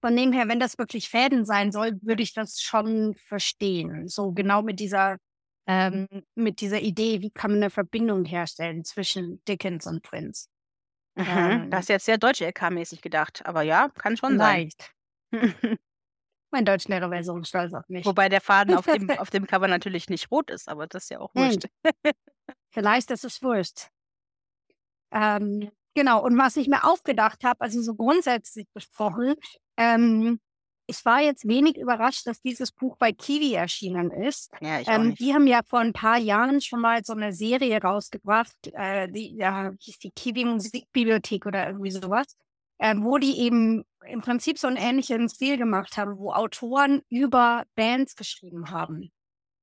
von 0.00 0.16
dem 0.16 0.32
her, 0.32 0.48
wenn 0.48 0.60
das 0.60 0.78
wirklich 0.78 1.08
Fäden 1.08 1.44
sein 1.44 1.72
soll, 1.72 1.98
würde 2.02 2.22
ich 2.22 2.32
das 2.32 2.60
schon 2.60 3.14
verstehen. 3.14 4.08
So 4.08 4.32
genau 4.32 4.62
mit 4.62 4.78
dieser, 4.78 5.16
ähm, 5.66 6.06
mit 6.36 6.60
dieser 6.60 6.80
Idee, 6.80 7.20
wie 7.20 7.30
kann 7.30 7.50
man 7.52 7.62
eine 7.62 7.70
Verbindung 7.70 8.24
herstellen 8.24 8.84
zwischen 8.84 9.42
Dickens 9.46 9.86
und 9.86 10.02
Prince. 10.02 10.46
Mhm. 11.16 11.24
Ähm, 11.26 11.70
Das 11.70 11.80
ist 11.80 11.88
jetzt 11.88 12.06
sehr 12.06 12.18
deutsche 12.18 12.46
LK-mäßig 12.46 13.00
gedacht, 13.00 13.44
aber 13.44 13.62
ja, 13.62 13.88
kann 13.88 14.16
schon 14.16 14.38
sein. 14.38 14.70
Mein 16.50 16.64
Deutschlehrer 16.64 17.10
wäre 17.10 17.24
so 17.24 17.42
stolz 17.42 17.74
auf 17.74 17.88
mich. 17.88 18.06
Wobei 18.06 18.28
der 18.28 18.40
Faden 18.40 18.74
auf 18.74 18.86
dem, 18.86 19.10
auf 19.18 19.30
dem 19.30 19.46
Cover 19.46 19.68
natürlich 19.68 20.08
nicht 20.08 20.30
rot 20.30 20.50
ist, 20.50 20.68
aber 20.68 20.86
das 20.86 21.04
ist 21.04 21.10
ja 21.10 21.20
auch 21.20 21.34
wurscht. 21.34 21.66
Vielleicht 22.70 23.10
ist 23.10 23.24
es 23.24 23.42
wurscht. 23.42 23.88
Ähm, 25.10 25.70
genau, 25.94 26.22
und 26.22 26.36
was 26.38 26.56
ich 26.56 26.68
mir 26.68 26.84
aufgedacht 26.84 27.44
habe, 27.44 27.60
also 27.60 27.80
so 27.82 27.94
grundsätzlich 27.94 28.66
besprochen, 28.72 29.34
ähm, 29.76 30.40
ich 30.90 31.04
war 31.04 31.20
jetzt 31.20 31.46
wenig 31.46 31.76
überrascht, 31.76 32.26
dass 32.26 32.40
dieses 32.40 32.72
Buch 32.72 32.96
bei 32.96 33.12
Kiwi 33.12 33.52
erschienen 33.52 34.10
ist. 34.10 34.50
Ja, 34.60 34.80
ich 34.80 34.88
Ähm, 34.88 35.14
die 35.14 35.34
haben 35.34 35.46
ja 35.46 35.60
vor 35.62 35.80
ein 35.80 35.92
paar 35.92 36.16
Jahren 36.16 36.62
schon 36.62 36.80
mal 36.80 37.04
so 37.04 37.12
eine 37.12 37.32
Serie 37.34 37.80
rausgebracht, 37.80 38.56
äh, 38.72 39.06
die 39.08 39.36
ja, 39.36 39.72
hieß 39.78 39.98
die 39.98 40.10
Kiwi 40.10 40.46
Musikbibliothek 40.46 41.44
oder 41.44 41.66
irgendwie 41.66 41.90
sowas. 41.90 42.36
Äh, 42.78 42.94
wo 42.96 43.18
die 43.18 43.38
eben 43.40 43.84
im 44.06 44.20
Prinzip 44.20 44.58
so 44.58 44.66
einen 44.66 44.76
ähnlichen 44.76 45.28
Stil 45.28 45.58
gemacht 45.58 45.96
haben, 45.96 46.18
wo 46.18 46.32
Autoren 46.32 47.02
über 47.08 47.64
Bands 47.74 48.16
geschrieben 48.16 48.70
haben. 48.70 49.10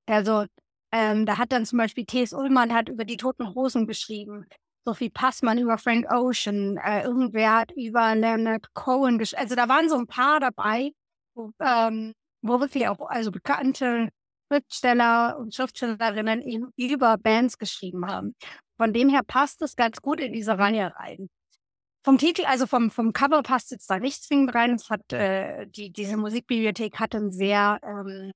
Also 0.06 0.46
ähm, 0.92 1.26
da 1.26 1.38
hat 1.38 1.52
dann 1.52 1.66
zum 1.66 1.78
Beispiel 1.78 2.06
T.S. 2.06 2.34
Ullmann 2.34 2.74
hat 2.74 2.90
über 2.90 3.06
die 3.06 3.18
Toten 3.18 3.56
Hosen 3.56 3.88
geschrieben. 3.88 4.46
Sophie 4.86 5.10
Passmann 5.10 5.58
über 5.58 5.78
Frank 5.78 6.12
Ocean. 6.12 6.78
Äh, 6.78 7.04
irgendwer 7.04 7.56
hat 7.56 7.72
über 7.72 8.16
Leonard 8.16 8.74
Cohen 8.74 9.18
geschrieben. 9.18 9.42
Also 9.42 9.56
da 9.56 9.68
waren 9.68 9.90
so 9.90 9.98
ein 9.98 10.08
paar 10.08 10.40
dabei, 10.40 10.92
wo, 11.34 11.52
ähm, 11.60 12.14
wo 12.42 12.60
wirklich 12.60 12.88
auch 12.88 13.02
also 13.10 13.32
bekannte 13.32 14.10
Schriftsteller 14.48 15.38
und 15.40 15.56
Schriftstellerinnen 15.56 16.72
über 16.78 17.18
Bands 17.18 17.58
geschrieben 17.58 18.06
haben. 18.06 18.36
Von 18.78 18.94
dem 18.94 19.10
her 19.10 19.22
passt 19.26 19.62
es 19.64 19.76
ganz 19.76 20.02
gut 20.02 20.20
in 20.20 20.34
diese 20.34 20.58
Reihe 20.58 20.94
rein. 20.96 21.30
Vom 22.06 22.20
Titel, 22.20 22.46
also 22.46 22.68
vom, 22.68 22.92
vom 22.92 23.14
Cover 23.14 23.42
passt 23.42 23.72
jetzt 23.72 23.90
da 23.90 23.98
nichts 23.98 24.28
zwingend 24.28 24.54
rein. 24.54 24.76
Es 24.76 24.92
hat, 24.92 25.12
äh, 25.12 25.66
die, 25.66 25.92
diese 25.92 26.18
Musikbibliothek 26.18 27.00
hat 27.00 27.16
ein 27.16 27.32
sehr 27.32 27.80
ähm, 27.82 28.32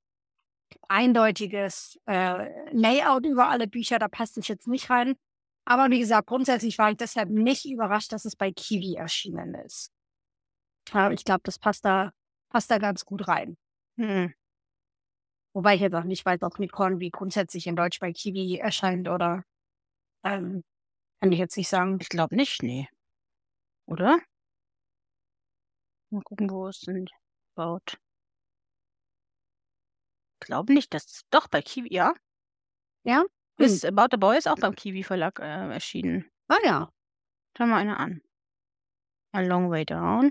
eindeutiges 0.87 1.99
äh, 2.07 2.49
Layout 2.71 3.27
über 3.27 3.47
alle 3.47 3.67
Bücher, 3.67 3.99
da 3.99 4.07
passt 4.07 4.39
es 4.39 4.47
jetzt 4.47 4.67
nicht 4.67 4.89
rein. 4.89 5.13
Aber 5.65 5.91
wie 5.91 5.99
gesagt, 5.99 6.25
grundsätzlich 6.25 6.79
war 6.79 6.89
ich 6.89 6.97
deshalb 6.97 7.29
nicht 7.29 7.65
überrascht, 7.65 8.11
dass 8.11 8.25
es 8.25 8.35
bei 8.35 8.51
Kiwi 8.51 8.95
erschienen 8.95 9.53
ist. 9.53 9.91
Aber 10.91 11.13
ich 11.13 11.23
glaube, 11.23 11.41
das 11.43 11.59
passt 11.59 11.85
da, 11.85 12.11
passt 12.51 12.71
da 12.71 12.79
ganz 12.79 13.05
gut 13.05 13.27
rein. 13.27 13.55
Hm. 13.97 14.33
Wobei 15.53 15.75
ich 15.75 15.81
jetzt 15.81 15.93
auch 15.93 16.05
nicht 16.05 16.25
weiß, 16.25 16.41
ob 16.41 16.57
Nick 16.57 16.75
Hornby 16.75 17.11
grundsätzlich 17.11 17.67
in 17.67 17.75
Deutsch 17.75 17.99
bei 17.99 18.13
Kiwi 18.13 18.57
erscheint 18.57 19.07
oder 19.07 19.43
ähm, 20.23 20.63
kann 21.21 21.31
ich 21.31 21.37
jetzt 21.37 21.55
nicht 21.55 21.69
sagen. 21.69 21.99
Ich 22.01 22.09
glaube 22.09 22.35
nicht, 22.35 22.63
nee. 22.63 22.87
Oder? 23.89 24.19
Mal 26.11 26.21
gucken, 26.21 26.49
wo 26.51 26.67
es 26.67 26.81
denn 26.81 27.09
baut. 27.55 27.99
Glaube 30.39 30.73
nicht, 30.73 30.93
dass 30.93 31.23
doch 31.31 31.47
bei 31.47 31.61
Kiwi, 31.61 31.91
ja. 31.93 32.13
Ja? 33.03 33.25
Ist 33.57 33.83
hm. 33.83 33.97
About 33.97 34.09
the 34.11 34.17
Boy 34.17 34.37
ist 34.37 34.47
auch 34.47 34.57
beim 34.57 34.75
Kiwi 34.75 35.03
Verlag 35.03 35.39
äh, 35.39 35.73
erschienen. 35.73 36.29
Ah 36.47 36.59
ja. 36.63 36.93
Schau 37.57 37.65
mal 37.65 37.77
eine 37.77 37.97
an. 37.97 38.21
A 39.33 39.41
Long 39.41 39.71
Way 39.71 39.85
Down. 39.85 40.29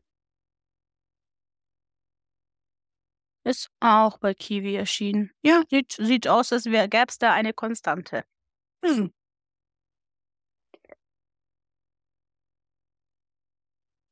Ist 3.44 3.70
auch 3.80 4.18
bei 4.18 4.34
Kiwi 4.34 4.76
erschienen. 4.76 5.32
Ja, 5.42 5.62
sieht, 5.68 5.92
sieht 5.92 6.28
aus, 6.28 6.52
als 6.52 6.64
gäbe 6.64 7.06
es 7.08 7.18
da 7.18 7.32
eine 7.32 7.52
Konstante. 7.52 8.24
Hm. 8.84 9.12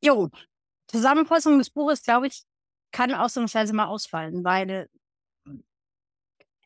Jo, 0.02 0.30
Zusammenfassung 0.88 1.58
des 1.58 1.70
Buches, 1.70 2.02
glaube 2.02 2.28
ich, 2.28 2.42
kann 2.92 3.14
ausnahmsweise 3.14 3.74
mal 3.74 3.86
ausfallen, 3.86 4.44
weil. 4.44 4.88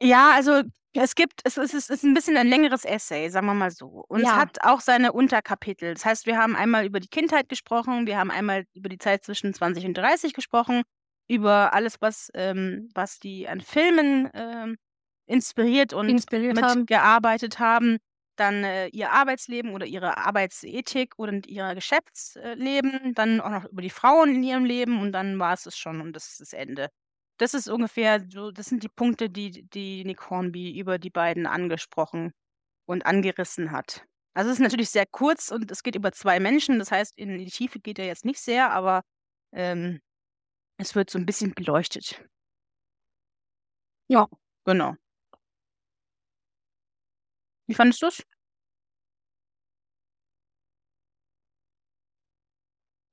Ja, 0.01 0.33
also 0.35 0.63
es 0.95 1.15
gibt, 1.15 1.41
es 1.45 1.57
ist, 1.57 1.75
es 1.75 1.91
ist 1.91 2.05
ein 2.05 2.15
bisschen 2.15 2.37
ein 2.37 2.49
längeres 2.49 2.85
Essay, 2.85 3.29
sagen 3.29 3.47
wir 3.47 3.55
mal 3.55 3.71
so. 3.71 4.05
Und 4.09 4.23
es 4.23 4.33
hat 4.33 4.59
auch 4.63 4.81
seine 4.81 5.13
Unterkapitel. 5.13 5.95
Das 5.95 6.05
heißt, 6.05 6.27
wir 6.27 6.37
haben 6.37 6.57
einmal 6.57 6.85
über 6.85 7.01
die 7.01 7.09
Kindheit 7.09 7.49
gesprochen, 7.49 8.07
wir 8.07 8.19
haben 8.19 8.31
einmal 8.31 8.65
über 8.75 8.89
die 8.89 8.99
Zeit 8.99 9.25
zwischen 9.25 9.55
20 9.55 9.85
und 9.87 9.95
30 9.95 10.33
gesprochen, 10.33 10.83
über 11.29 11.75
alles, 11.75 12.01
was, 12.01 12.31
ähm, 12.35 12.89
was 12.95 13.21
die 13.21 13.47
an 13.47 13.61
Filmen 13.61 14.31
ähm, 14.35 14.79
inspiriert 15.27 15.93
und 15.93 16.09
Inspiriert 16.09 16.61
haben. 16.61 16.81
mitgearbeitet 16.81 17.61
haben 17.61 17.99
dann 18.41 18.65
äh, 18.65 18.89
ihr 18.89 19.11
Arbeitsleben 19.13 19.73
oder 19.75 19.87
ihre 19.87 20.17
Arbeitsethik 20.19 21.15
und 21.19 21.47
ihr 21.47 21.75
Geschäftsleben, 21.75 23.15
dann 23.15 23.41
auch 23.41 23.51
noch 23.51 23.65
über 23.67 23.83
die 23.83 23.91
Frauen 23.91 24.35
in 24.37 24.43
ihrem 24.43 24.65
Leben 24.65 25.01
und 25.01 25.13
dann 25.13 25.39
war 25.39 25.55
es 25.55 25.67
es 25.67 25.77
schon 25.79 26.01
und 26.01 26.15
das 26.15 26.29
ist 26.31 26.41
das 26.41 26.53
Ende. 26.53 26.89
Das 27.39 27.55
ist 27.55 27.69
ungefähr 27.69 28.25
so, 28.29 28.51
das 28.51 28.67
sind 28.67 28.83
die 28.83 28.89
Punkte, 28.89 29.31
die, 29.31 29.65
die 29.71 30.05
Nick 30.05 30.29
Hornby 30.31 30.79
über 30.79 30.99
die 30.99 31.11
beiden 31.11 31.47
angesprochen 31.47 32.33
und 32.87 33.07
angerissen 33.07 33.73
hat. 33.73 34.05
Also 34.35 34.51
es 34.51 34.57
ist 34.59 34.63
natürlich 34.63 34.91
sehr 34.91 35.07
kurz 35.07 35.51
und 35.51 35.71
es 35.71 35.83
geht 35.83 35.97
über 35.97 36.13
zwei 36.13 36.41
Menschen, 36.41 36.79
das 36.79 36.91
heißt, 36.93 37.17
in 37.19 37.39
die 37.39 37.47
Tiefe 37.51 37.81
geht 37.81 37.99
er 37.99 38.07
jetzt 38.07 38.25
nicht 38.25 38.41
sehr, 38.41 38.71
aber 38.73 39.03
ähm, 39.53 40.01
es 40.79 40.95
wird 40.95 41.11
so 41.11 41.19
ein 41.19 41.27
bisschen 41.27 41.55
beleuchtet. 41.55 42.23
Ja. 44.09 44.27
Genau. 44.65 44.95
Wie 47.71 47.75
fandest 47.75 48.03
du's? 48.03 48.21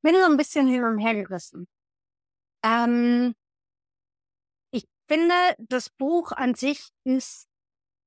Bin 0.04 0.16
so 0.16 0.24
ein 0.32 0.36
bisschen 0.38 0.68
hin 0.68 0.84
und 0.84 0.98
her 0.98 1.14
gerissen. 1.14 1.68
Ähm 2.64 3.36
ich 4.72 4.86
finde, 5.08 5.34
das 5.60 5.90
Buch 5.92 6.32
an 6.32 6.56
sich 6.56 6.90
ist 7.04 7.48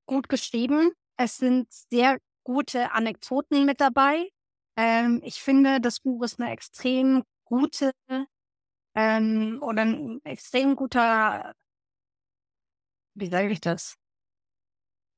gut 0.06 0.28
geschrieben. 0.28 0.92
Es 1.16 1.38
sind 1.38 1.72
sehr 1.72 2.18
gute 2.44 2.92
Anekdoten 2.92 3.66
mit 3.66 3.80
dabei. 3.80 4.28
Ähm, 4.76 5.20
ich 5.24 5.42
finde, 5.42 5.80
das 5.80 6.00
Buch 6.00 6.22
ist 6.24 6.40
eine 6.40 6.52
extrem 6.52 7.24
gute 7.44 7.92
ähm, 8.94 9.58
oder 9.62 9.82
ein 9.82 10.20
extrem 10.24 10.76
guter 10.76 11.54
wie 13.14 13.26
sage 13.28 13.50
ich 13.50 13.60
das? 13.60 13.96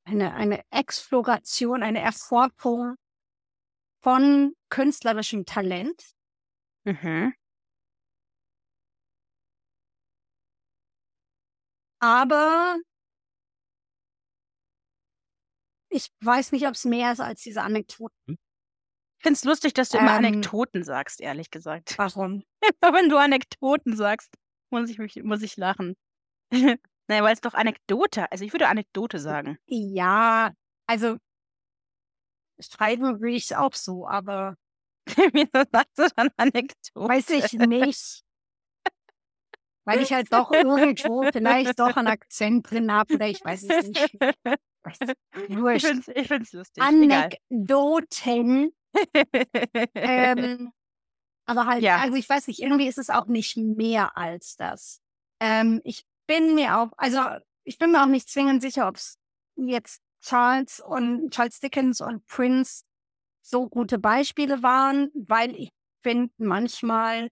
Eine, 0.05 0.35
eine 0.35 0.62
Exploration, 0.71 1.83
eine 1.83 2.01
Erforschung 2.01 2.97
von 4.03 4.55
künstlerischem 4.69 5.45
Talent. 5.47 6.15
Mhm. 6.85 7.35
Aber 12.01 12.79
ich 15.88 16.09
weiß 16.21 16.51
nicht, 16.53 16.67
ob 16.67 16.75
es 16.75 16.85
mehr 16.85 17.12
ist 17.12 17.21
als 17.21 17.43
diese 17.43 17.62
Anekdoten. 17.62 18.38
Ich 19.19 19.25
finde 19.25 19.37
es 19.37 19.45
lustig, 19.45 19.73
dass 19.75 19.91
du 19.91 19.99
immer 19.99 20.17
ähm, 20.19 20.25
Anekdoten 20.25 20.83
sagst, 20.83 21.21
ehrlich 21.21 21.51
gesagt. 21.51 21.97
Warum? 21.97 22.43
Wenn 22.81 23.09
du 23.09 23.19
Anekdoten 23.19 23.97
sagst, 23.97 24.35
muss 24.71 24.91
ich, 24.91 25.23
muss 25.23 25.43
ich 25.43 25.57
lachen. 25.57 25.95
Naja, 27.12 27.25
weil 27.25 27.35
es 27.35 27.42
doch 27.42 27.53
Anekdote 27.53 28.33
also, 28.33 28.42
ich 28.42 28.55
würde 28.55 28.68
Anekdote 28.68 29.18
sagen. 29.18 29.59
Ja, 29.66 30.51
also 30.87 31.18
schreiben 32.59 33.20
würde 33.20 33.35
ich 33.35 33.44
es 33.51 33.53
auch 33.53 33.75
so, 33.75 34.09
aber 34.09 34.57
Wieso 35.07 35.64
sagst 35.70 35.98
du 35.98 36.09
dann 36.16 36.31
Anekdote? 36.38 37.09
weiß 37.09 37.29
ich 37.31 37.53
nicht. 37.53 38.22
Weil 39.85 40.01
ich 40.01 40.11
halt 40.12 40.33
doch 40.33 40.51
irgendwo 40.53 41.22
vielleicht 41.33 41.79
doch 41.79 41.96
einen 41.96 42.09
Akzent 42.09 42.70
drin 42.70 42.90
habe 42.90 43.14
oder 43.14 43.29
ich 43.29 43.44
weiß 43.44 43.64
es 43.64 43.88
nicht. 43.88 44.16
Ich 45.35 46.27
finde 46.29 46.42
es 46.42 46.53
lustig. 46.53 46.83
Anekdoten. 46.83 48.72
ähm, 49.94 50.72
aber 51.46 51.66
halt, 51.66 51.83
Ja. 51.83 51.98
also 51.98 52.16
ich 52.16 52.29
weiß 52.29 52.48
nicht, 52.48 52.61
irgendwie 52.61 52.88
ist 52.88 52.98
es 52.98 53.09
auch 53.11 53.27
nicht 53.27 53.57
mehr 53.57 54.16
als 54.16 54.57
das. 54.57 55.01
Ähm, 55.40 55.81
ich 55.85 56.05
bin 56.27 56.55
mir 56.55 56.79
auch, 56.79 56.91
also 56.97 57.21
ich 57.65 57.79
bin 57.79 57.93
mir 57.93 58.03
auch 58.03 58.07
nicht 58.09 58.29
zwingend 58.29 58.63
sicher, 58.63 58.89
ob 58.89 58.97
es 58.97 59.19
jetzt 59.57 60.01
Charles 60.23 60.81
und 60.81 61.31
Charles 61.31 61.61
Dickens 61.61 62.01
und 62.01 62.27
Prince 62.27 62.85
so 63.43 63.69
gute 63.69 63.99
Beispiele 63.99 64.63
waren, 64.63 65.11
weil 65.15 65.55
ich 65.57 65.71
finde, 66.03 66.33
manchmal 66.39 67.29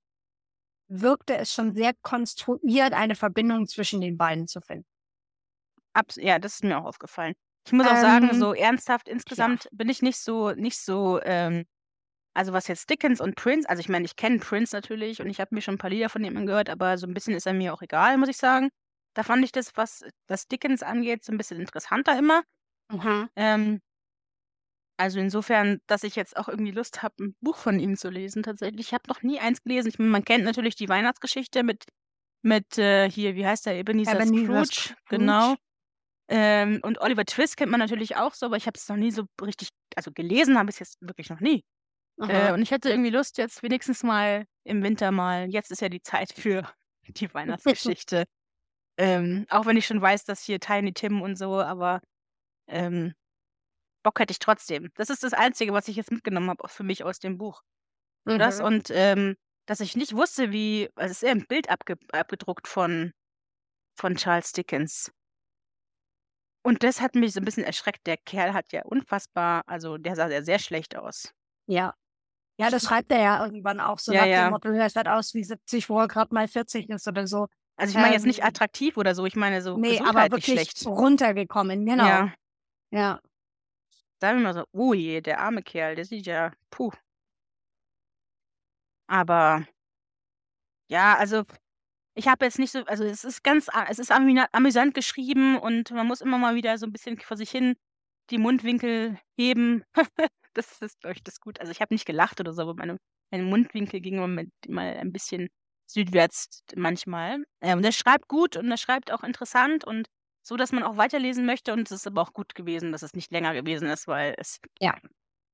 wirkte 0.88 1.36
es 1.36 1.52
schon 1.52 1.72
sehr 1.72 1.92
konstruiert, 2.02 2.92
eine 2.92 3.14
Verbindung 3.14 3.66
zwischen 3.68 4.00
den 4.00 4.16
beiden 4.18 4.48
zu 4.48 4.60
finden. 4.60 4.86
Abs 5.92 6.16
ja, 6.16 6.38
das 6.38 6.54
ist 6.54 6.64
mir 6.64 6.78
auch 6.78 6.84
aufgefallen. 6.84 7.34
Ich 7.66 7.72
muss 7.72 7.86
auch 7.86 7.96
sagen, 7.96 8.30
Ähm, 8.30 8.40
so 8.40 8.54
ernsthaft 8.54 9.06
ja. 9.08 9.14
insgesamt 9.14 9.68
bin 9.72 9.88
ich 9.88 10.02
nicht 10.02 10.18
so 10.18 10.50
nicht 10.52 10.78
so, 10.78 11.20
ähm 11.22 11.66
also, 12.34 12.52
was 12.52 12.68
jetzt 12.68 12.88
Dickens 12.90 13.20
und 13.20 13.36
Prince 13.36 13.68
also, 13.68 13.80
ich 13.80 13.88
meine, 13.88 14.04
ich 14.04 14.16
kenne 14.16 14.38
Prince 14.38 14.74
natürlich 14.74 15.20
und 15.20 15.28
ich 15.28 15.40
habe 15.40 15.54
mir 15.54 15.62
schon 15.62 15.74
ein 15.74 15.78
paar 15.78 15.90
Lieder 15.90 16.08
von 16.08 16.24
ihm 16.24 16.36
angehört, 16.36 16.70
aber 16.70 16.98
so 16.98 17.06
ein 17.06 17.14
bisschen 17.14 17.34
ist 17.34 17.46
er 17.46 17.54
mir 17.54 17.74
auch 17.74 17.82
egal, 17.82 18.18
muss 18.18 18.28
ich 18.28 18.38
sagen. 18.38 18.70
Da 19.14 19.22
fand 19.24 19.44
ich 19.44 19.52
das, 19.52 19.76
was 19.76 20.04
was 20.28 20.46
Dickens 20.46 20.82
angeht, 20.82 21.24
so 21.24 21.32
ein 21.32 21.38
bisschen 21.38 21.60
interessanter 21.60 22.18
immer. 22.18 22.42
Mhm. 22.92 23.28
Ähm 23.36 23.80
also, 24.98 25.18
insofern, 25.18 25.78
dass 25.86 26.04
ich 26.04 26.14
jetzt 26.14 26.36
auch 26.36 26.48
irgendwie 26.48 26.72
Lust 26.72 27.02
habe, 27.02 27.14
ein 27.24 27.34
Buch 27.40 27.56
von 27.56 27.80
ihm 27.80 27.96
zu 27.96 28.10
lesen 28.10 28.42
tatsächlich. 28.42 28.88
Ich 28.88 28.92
habe 28.92 29.04
noch 29.08 29.22
nie 29.22 29.40
eins 29.40 29.62
gelesen. 29.62 29.88
Ich 29.88 29.98
meine, 29.98 30.10
man 30.10 30.24
kennt 30.24 30.44
natürlich 30.44 30.76
die 30.76 30.88
Weihnachtsgeschichte 30.88 31.62
mit 31.62 31.84
mit, 32.42 32.78
äh, 32.78 33.10
hier, 33.10 33.34
wie 33.34 33.46
heißt 33.46 33.66
der? 33.66 33.76
Ebenezer 33.76 34.20
Ebenezer 34.20 34.64
Scrooge, 34.64 34.94
genau. 35.08 35.56
Ähm, 36.28 36.80
und 36.82 37.00
Oliver 37.00 37.24
Twist 37.24 37.56
kennt 37.56 37.70
man 37.70 37.80
natürlich 37.80 38.16
auch 38.16 38.34
so, 38.34 38.46
aber 38.46 38.56
ich 38.56 38.66
habe 38.66 38.78
es 38.78 38.88
noch 38.88 38.96
nie 38.96 39.10
so 39.10 39.24
richtig 39.42 39.68
also, 39.96 40.12
gelesen 40.12 40.58
habe 40.58 40.70
ich's 40.70 40.78
jetzt 40.78 40.96
wirklich 41.00 41.28
noch 41.28 41.40
nie. 41.40 41.62
Äh, 42.28 42.52
und 42.52 42.62
ich 42.62 42.70
hätte 42.70 42.90
irgendwie 42.90 43.10
Lust, 43.10 43.38
jetzt 43.38 43.62
wenigstens 43.62 44.02
mal 44.02 44.44
im 44.64 44.82
Winter 44.82 45.10
mal 45.10 45.48
jetzt 45.50 45.70
ist 45.70 45.80
ja 45.80 45.88
die 45.88 46.02
Zeit 46.02 46.32
für 46.32 46.62
die 47.08 47.32
Weihnachtsgeschichte. 47.34 48.24
Ähm, 48.98 49.46
auch 49.50 49.66
wenn 49.66 49.76
ich 49.76 49.86
schon 49.86 50.02
weiß, 50.02 50.24
dass 50.24 50.42
hier 50.42 50.60
Tiny 50.60 50.92
Tim 50.92 51.22
und 51.22 51.36
so, 51.36 51.60
aber, 51.60 52.00
ähm, 52.68 53.14
Bock 54.02 54.18
hätte 54.20 54.32
ich 54.32 54.38
trotzdem. 54.38 54.90
Das 54.96 55.10
ist 55.10 55.22
das 55.22 55.32
Einzige, 55.34 55.72
was 55.72 55.88
ich 55.88 55.96
jetzt 55.96 56.10
mitgenommen 56.12 56.50
habe, 56.50 56.64
auch 56.64 56.70
für 56.70 56.84
mich 56.84 57.04
aus 57.04 57.18
dem 57.18 57.38
Buch. 57.38 57.62
Das 58.24 58.58
Mhm. 58.58 58.64
und, 58.64 58.90
ähm, 58.90 59.36
dass 59.66 59.80
ich 59.80 59.96
nicht 59.96 60.14
wusste, 60.16 60.52
wie, 60.52 60.88
also 60.96 61.10
es 61.12 61.18
ist 61.18 61.22
eher 61.22 61.32
ein 61.32 61.46
Bild 61.46 61.70
abge, 61.70 61.96
abgedruckt 62.12 62.66
von, 62.68 63.12
von 63.98 64.16
Charles 64.16 64.52
Dickens. 64.52 65.12
Und 66.62 66.82
das 66.82 67.00
hat 67.00 67.14
mich 67.14 67.32
so 67.32 67.40
ein 67.40 67.44
bisschen 67.44 67.64
erschreckt. 67.64 68.06
Der 68.06 68.16
Kerl 68.16 68.52
hat 68.52 68.72
ja 68.72 68.82
unfassbar, 68.84 69.62
also 69.66 69.96
der 69.98 70.16
sah 70.16 70.28
ja 70.28 70.42
sehr 70.42 70.58
schlecht 70.58 70.96
aus. 70.96 71.32
Ja. 71.66 71.94
Ja, 72.60 72.70
das 72.70 72.84
schreibt 72.84 73.10
er 73.10 73.20
ja 73.20 73.44
irgendwann 73.44 73.80
auch 73.80 73.98
so 73.98 74.12
Ja, 74.12 74.18
nach 74.20 74.26
dem 74.26 74.32
ja. 74.32 74.50
Motto, 74.50 74.68
er 74.68 74.90
sieht 74.90 75.08
aus 75.08 75.32
wie 75.32 75.42
70, 75.42 75.88
wo 75.88 75.98
er 75.98 76.08
gerade 76.08 76.34
mal 76.34 76.46
40 76.46 76.90
ist 76.90 77.08
oder 77.08 77.26
so. 77.26 77.46
Also 77.76 77.92
ich 77.92 77.96
meine 77.96 78.12
jetzt 78.14 78.26
nicht 78.26 78.40
Ähm, 78.40 78.48
attraktiv 78.48 78.98
oder 78.98 79.14
so, 79.14 79.24
ich 79.24 79.34
meine 79.34 79.62
so 79.62 79.78
Nee, 79.78 79.98
aber 80.00 80.30
wirklich 80.30 80.44
schlecht. 80.44 80.86
runtergekommen, 80.86 81.86
genau. 81.86 82.04
Ja, 82.04 82.34
Ja. 82.90 83.20
da 84.18 84.28
habe 84.28 84.38
ich 84.38 84.44
mir 84.44 84.52
so, 84.52 84.64
oh 84.72 84.92
je, 84.92 85.22
der 85.22 85.40
arme 85.40 85.62
Kerl, 85.62 85.94
der 85.94 86.04
sieht 86.04 86.26
ja, 86.26 86.52
puh. 86.68 86.92
Aber 89.06 89.66
ja, 90.88 91.16
also 91.16 91.44
ich 92.14 92.28
habe 92.28 92.44
jetzt 92.44 92.58
nicht 92.58 92.72
so, 92.72 92.84
also 92.84 93.04
es 93.04 93.24
ist 93.24 93.42
ganz, 93.42 93.68
es 93.88 93.98
ist 93.98 94.10
amüsant 94.12 94.92
geschrieben 94.94 95.58
und 95.58 95.90
man 95.92 96.06
muss 96.06 96.20
immer 96.20 96.36
mal 96.36 96.54
wieder 96.54 96.76
so 96.76 96.84
ein 96.86 96.92
bisschen 96.92 97.18
vor 97.20 97.38
sich 97.38 97.50
hin 97.50 97.76
die 98.28 98.38
Mundwinkel 98.38 99.18
heben. 99.38 99.82
das 100.54 100.80
ist, 100.82 101.00
glaube 101.00 101.14
ich, 101.16 101.22
das 101.22 101.40
gut. 101.40 101.60
Also 101.60 101.72
ich 101.72 101.80
habe 101.80 101.94
nicht 101.94 102.06
gelacht 102.06 102.40
oder 102.40 102.52
so, 102.52 102.62
aber 102.62 102.74
meine, 102.74 102.96
meine 103.30 103.44
Mundwinkel 103.44 104.00
gingen 104.00 104.50
mal 104.68 104.96
ein 104.96 105.12
bisschen 105.12 105.48
südwärts 105.86 106.62
manchmal. 106.76 107.44
Ja, 107.62 107.74
und 107.74 107.84
er 107.84 107.92
schreibt 107.92 108.28
gut 108.28 108.56
und 108.56 108.70
er 108.70 108.76
schreibt 108.76 109.12
auch 109.12 109.22
interessant 109.24 109.84
und 109.84 110.08
so, 110.42 110.56
dass 110.56 110.72
man 110.72 110.82
auch 110.82 110.96
weiterlesen 110.96 111.46
möchte. 111.46 111.72
Und 111.72 111.90
es 111.90 111.98
ist 111.98 112.06
aber 112.06 112.22
auch 112.22 112.32
gut 112.32 112.54
gewesen, 112.54 112.92
dass 112.92 113.02
es 113.02 113.14
nicht 113.14 113.30
länger 113.32 113.54
gewesen 113.54 113.88
ist, 113.88 114.06
weil 114.08 114.34
es 114.38 114.60
Ja. 114.80 114.94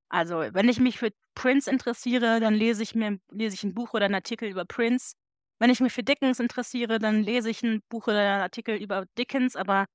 also, 0.09 0.37
wenn 0.53 0.69
ich 0.69 0.79
mich 0.81 0.99
für 0.99 1.11
Prince 1.35 1.71
interessiere, 1.71 2.41
dann 2.41 2.55
lese 2.55 2.83
ich 2.83 2.95
mir 2.95 3.19
lese 3.31 3.55
ich 3.55 3.65
ein 3.65 3.75
Buch 3.75 3.93
oder 3.95 4.07
einen 4.07 4.15
Artikel 4.15 4.49
über 4.49 4.65
Prince. 4.65 5.15
Wenn 5.59 5.71
ich 5.71 5.81
mich 5.81 5.93
für 5.93 6.03
Dickens 6.03 6.39
interessiere, 6.41 6.99
dann 6.99 7.23
lese 7.23 7.51
ich 7.51 7.63
ein 7.63 7.83
Buch 7.89 8.07
oder 8.09 8.21
einen 8.21 8.43
Artikel 8.43 8.77
über 8.77 9.07
Dickens. 9.19 9.57
Aber 9.57 9.87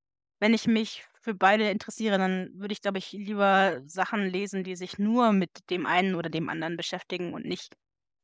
wenn 0.42 0.54
ich 0.54 0.68
mich 0.68 1.06
für 1.22 1.36
beide 1.36 1.70
interessiere, 1.70 2.18
dann 2.18 2.50
würde 2.56 2.74
ich, 2.74 2.82
glaube 2.82 2.98
ich, 2.98 3.12
lieber 3.12 3.82
Sachen 3.86 4.26
lesen, 4.26 4.64
die 4.64 4.76
sich 4.76 4.98
nur 4.98 5.32
mit 5.34 5.52
dem 5.70 5.86
einen 5.86 6.16
oder 6.16 6.30
dem 6.30 6.50
anderen 6.50 6.78
beschäftigen 6.78 7.34
und 7.34 7.46
nicht, 7.46 7.76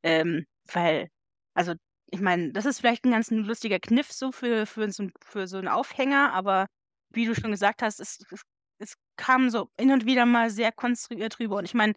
ähm, 0.02 0.44
weil, 0.72 1.08
also 1.54 1.74
ich 2.10 2.20
meine, 2.20 2.52
das 2.52 2.66
ist 2.66 2.80
vielleicht 2.80 3.04
ein 3.04 3.12
ganz 3.12 3.30
lustiger 3.30 3.78
Kniff 3.78 4.10
so 4.12 4.32
für, 4.32 4.66
für, 4.66 4.90
so, 4.90 5.08
für 5.24 5.46
so 5.46 5.58
einen 5.58 5.68
Aufhänger, 5.68 6.32
aber 6.32 6.66
wie 7.10 7.26
du 7.26 7.34
schon 7.34 7.52
gesagt 7.52 7.82
hast, 7.82 8.00
es, 8.00 8.18
es, 8.32 8.42
es 8.78 8.94
kam 9.16 9.50
so 9.50 9.70
hin 9.78 9.92
und 9.92 10.06
wieder 10.06 10.26
mal 10.26 10.50
sehr 10.50 10.72
konstruiert 10.72 11.38
rüber. 11.38 11.56
Und 11.56 11.64
ich 11.66 11.74
meine, 11.74 11.94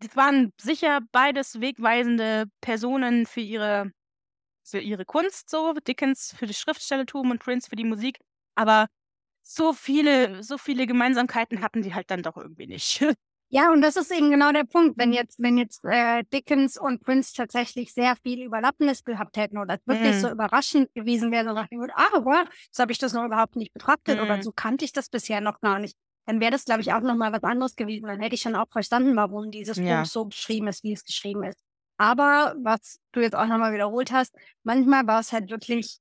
es 0.00 0.16
waren 0.16 0.52
sicher 0.60 1.00
beides 1.12 1.60
wegweisende 1.60 2.46
Personen 2.60 3.26
für 3.26 3.40
ihre, 3.40 3.92
für 4.64 4.80
ihre 4.80 5.04
Kunst, 5.04 5.50
so 5.50 5.74
Dickens 5.74 6.34
für 6.36 6.46
das 6.46 6.58
Schriftstellertum 6.58 7.30
und 7.30 7.40
Prince 7.40 7.68
für 7.68 7.76
die 7.76 7.84
Musik. 7.84 8.18
Aber 8.54 8.88
so 9.42 9.72
viele, 9.72 10.42
so 10.42 10.58
viele 10.58 10.86
Gemeinsamkeiten 10.86 11.60
hatten 11.62 11.82
die 11.82 11.94
halt 11.94 12.10
dann 12.10 12.22
doch 12.22 12.36
irgendwie 12.36 12.66
nicht. 12.66 13.04
Ja, 13.54 13.70
und 13.70 13.82
das 13.82 13.96
ist 13.96 14.10
eben 14.10 14.30
genau 14.30 14.50
der 14.50 14.64
Punkt. 14.64 14.96
Wenn 14.96 15.12
jetzt, 15.12 15.38
wenn 15.38 15.58
jetzt 15.58 15.84
äh, 15.84 16.24
Dickens 16.32 16.78
und 16.78 17.02
Prince 17.02 17.34
tatsächlich 17.34 17.92
sehr 17.92 18.16
viel 18.22 18.42
Überlappendes 18.42 19.04
gehabt 19.04 19.36
hätten 19.36 19.58
oder 19.58 19.78
wirklich 19.84 20.18
so 20.18 20.30
Mm, 20.30 20.30
überraschend 20.30 20.92
gewesen 20.94 21.30
wäre, 21.30 21.44
so 21.48 21.52
nach 21.52 21.68
dem 21.68 21.80
Motto, 21.80 21.92
ah, 21.94 22.24
wow, 22.24 22.48
so 22.70 22.80
habe 22.80 22.92
ich 22.92 22.98
das 22.98 23.12
noch 23.12 23.26
überhaupt 23.26 23.56
nicht 23.56 23.74
betrachtet 23.74 24.20
oder 24.20 24.38
mm, 24.38 24.42
so 24.42 24.52
kannte 24.52 24.86
ich 24.86 24.92
das 24.94 25.10
bisher 25.10 25.42
noch 25.42 25.60
gar 25.60 25.78
nicht, 25.80 25.98
dann 26.24 26.40
wäre 26.40 26.50
das, 26.50 26.64
glaube 26.64 26.80
ich, 26.80 26.94
auch 26.94 27.00
nochmal 27.02 27.30
was 27.34 27.42
anderes 27.42 27.76
gewesen. 27.76 28.06
Dann 28.06 28.20
hätte 28.20 28.34
ich 28.36 28.40
schon 28.40 28.54
auch 28.56 28.70
verstanden, 28.70 29.16
warum 29.16 29.50
dieses 29.50 29.82
Buch 29.82 29.86
ja. 29.88 30.04
so 30.06 30.24
geschrieben 30.26 30.68
ist, 30.68 30.82
wie 30.82 30.92
es 30.94 31.04
geschrieben 31.04 31.44
ist. 31.44 31.58
Aber 31.98 32.54
was 32.62 33.00
du 33.12 33.20
jetzt 33.20 33.34
auch 33.36 33.46
nochmal 33.46 33.74
wiederholt 33.74 34.12
hast, 34.12 34.34
manchmal 34.62 35.06
war 35.06 35.20
es 35.20 35.30
halt 35.32 35.50
wirklich 35.50 35.98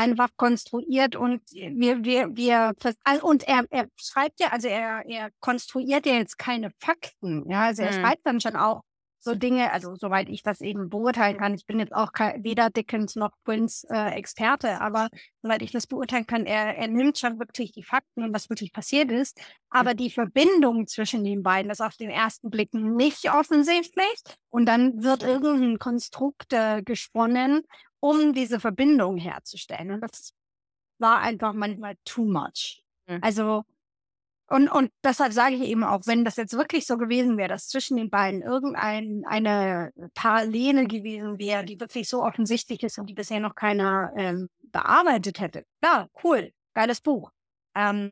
einfach 0.00 0.30
konstruiert 0.36 1.16
und 1.16 1.42
wir, 1.52 2.04
wir, 2.04 2.36
wir, 2.36 2.74
und 3.22 3.46
er, 3.46 3.64
er 3.70 3.86
schreibt 3.96 4.40
ja, 4.40 4.48
also 4.48 4.68
er, 4.68 5.04
er 5.06 5.30
konstruiert 5.40 6.06
ja 6.06 6.14
jetzt 6.14 6.38
keine 6.38 6.70
Fakten, 6.78 7.48
ja, 7.50 7.66
also 7.66 7.82
er 7.82 7.90
Mm, 7.90 8.00
schreibt 8.00 8.26
dann 8.26 8.40
schon 8.40 8.56
auch 8.56 8.82
so 9.22 9.34
Dinge, 9.34 9.70
also 9.70 9.94
soweit 9.96 10.30
ich 10.30 10.42
das 10.42 10.62
eben 10.62 10.88
beurteilen 10.88 11.36
kann, 11.36 11.54
ich 11.54 11.66
bin 11.66 11.78
jetzt 11.78 11.92
auch 11.94 12.12
kein, 12.12 12.42
weder 12.42 12.70
Dickens 12.70 13.16
noch 13.16 13.32
Prince 13.44 13.86
äh, 13.90 14.14
Experte, 14.14 14.80
aber 14.80 15.10
soweit 15.42 15.60
ich 15.60 15.72
das 15.72 15.86
beurteilen 15.86 16.26
kann, 16.26 16.46
er, 16.46 16.76
er 16.76 16.88
nimmt 16.88 17.18
schon 17.18 17.38
wirklich 17.38 17.72
die 17.72 17.82
Fakten 17.82 18.24
und 18.24 18.32
was 18.32 18.48
wirklich 18.48 18.72
passiert 18.72 19.12
ist, 19.12 19.38
aber 19.68 19.92
die 19.92 20.10
Verbindung 20.10 20.86
zwischen 20.86 21.22
den 21.22 21.42
beiden 21.42 21.70
ist 21.70 21.82
auf 21.82 21.96
den 21.96 22.10
ersten 22.10 22.50
Blick 22.50 22.72
nicht 22.72 23.30
offensichtlich 23.30 24.22
und 24.48 24.64
dann 24.66 25.02
wird 25.02 25.22
irgendein 25.22 25.78
Konstrukt 25.78 26.52
äh, 26.54 26.82
gesponnen, 26.82 27.62
um 28.00 28.32
diese 28.32 28.60
Verbindung 28.60 29.16
herzustellen. 29.16 29.90
Und 29.92 30.00
das 30.00 30.32
war 30.98 31.20
einfach 31.20 31.52
manchmal 31.52 31.96
too 32.04 32.24
much. 32.24 32.82
mm, 33.06 33.18
Also, 33.22 33.64
und, 34.48 34.68
und 34.68 34.90
deshalb 35.04 35.32
sage 35.32 35.54
ich 35.54 35.62
eben 35.62 35.84
auch, 35.84 36.00
wenn 36.06 36.24
das 36.24 36.36
jetzt 36.36 36.54
wirklich 36.54 36.84
so 36.84 36.98
gewesen 36.98 37.36
wäre, 37.38 37.48
dass 37.50 37.68
zwischen 37.68 37.96
den 37.96 38.10
beiden 38.10 38.42
irgendein 38.42 39.22
eine 39.24 39.92
Parallele 40.14 40.86
gewesen 40.88 41.38
wäre, 41.38 41.64
die 41.64 41.78
wirklich 41.78 42.08
so 42.08 42.24
offensichtlich 42.24 42.82
ist 42.82 42.98
und 42.98 43.06
die 43.06 43.14
bisher 43.14 43.38
noch 43.38 43.54
keiner 43.54 44.12
ähm, 44.16 44.48
bearbeitet 44.62 45.38
hätte. 45.38 45.64
Ja, 45.84 46.08
cool, 46.24 46.52
geiles 46.74 47.00
Buch. 47.00 47.30
Ähm, 47.76 48.10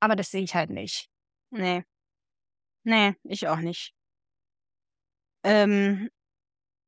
aber 0.00 0.16
das 0.16 0.32
sehe 0.32 0.42
ich 0.42 0.54
halt 0.56 0.70
nicht. 0.70 1.08
nee, 1.50 1.84
nee, 2.82 3.14
ich 3.22 3.46
auch 3.46 3.58
nicht. 3.60 3.94
Ähm, 5.44 6.08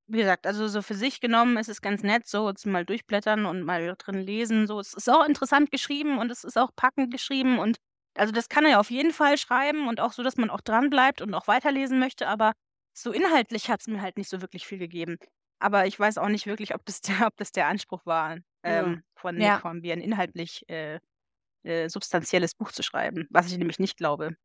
wie 0.07 0.19
gesagt, 0.19 0.47
also 0.47 0.69
so 0.69 0.83
für 0.83 0.95
sich 0.95 1.21
genommen 1.21 1.57
ist 1.57 1.69
es 1.69 1.81
ganz 1.81 2.03
nett, 2.03 2.27
so 2.27 2.49
jetzt 2.49 2.67
mal 2.67 2.85
durchblättern 2.85 3.47
und 3.47 3.63
mal 3.63 3.95
drin 3.99 4.21
lesen. 4.21 4.67
So, 4.67 4.81
es 4.81 4.95
ist 4.95 5.09
auch 5.11 5.25
interessant 5.27 5.71
geschrieben 5.71 6.19
und 6.19 6.31
es 6.31 6.45
ist 6.45 6.59
auch 6.59 6.71
packend 6.77 7.11
geschrieben 7.13 7.59
und 7.59 7.79
also 8.17 8.33
das 8.33 8.49
kann 8.49 8.65
er 8.65 8.73
ja 8.73 8.81
auf 8.81 8.91
jeden 8.91 9.13
Fall 9.13 9.39
schreiben 9.39 9.89
und 9.89 10.01
auch 10.01 10.13
so, 10.13 10.23
dass 10.23 10.37
man 10.37 10.51
auch 10.51 10.61
dran 10.61 10.89
bleibt 10.91 11.21
und 11.21 11.35
auch 11.35 11.49
weiterlesen 11.49 11.99
möchte, 11.99 12.29
aber 12.29 12.53
so 12.97 13.11
inhaltlich 13.13 13.69
hat 13.71 13.81
es 13.81 13.89
mir 13.89 14.01
halt 14.03 14.17
nicht 14.19 14.29
so 14.31 14.41
wirklich 14.41 14.67
viel 14.67 14.79
gegeben. 14.79 15.17
Aber 15.59 15.87
ich 15.87 15.99
weiß 15.99 16.19
auch 16.19 16.29
nicht 16.29 16.47
wirklich, 16.47 16.75
ob 16.75 16.85
das 16.87 17.01
der, 17.01 17.27
ob 17.27 17.37
das 17.37 17.51
der 17.53 17.67
Anspruch 17.69 18.07
war, 18.07 18.39
Ja. 18.65 18.95
ähm, 18.95 19.03
von 19.17 19.41
Nick 19.41 19.63
Ja. 19.63 19.65
Hornby, 19.65 19.93
ein 19.93 20.01
inhaltlich 20.01 20.63
äh, 20.69 21.01
äh, 21.65 21.89
substanzielles 21.91 22.55
Buch 22.57 22.73
zu 22.73 22.83
schreiben, 22.83 23.27
was 23.31 23.47
ich 23.53 23.59
nämlich 23.59 23.79
nicht 23.81 23.97
glaube. 23.99 24.37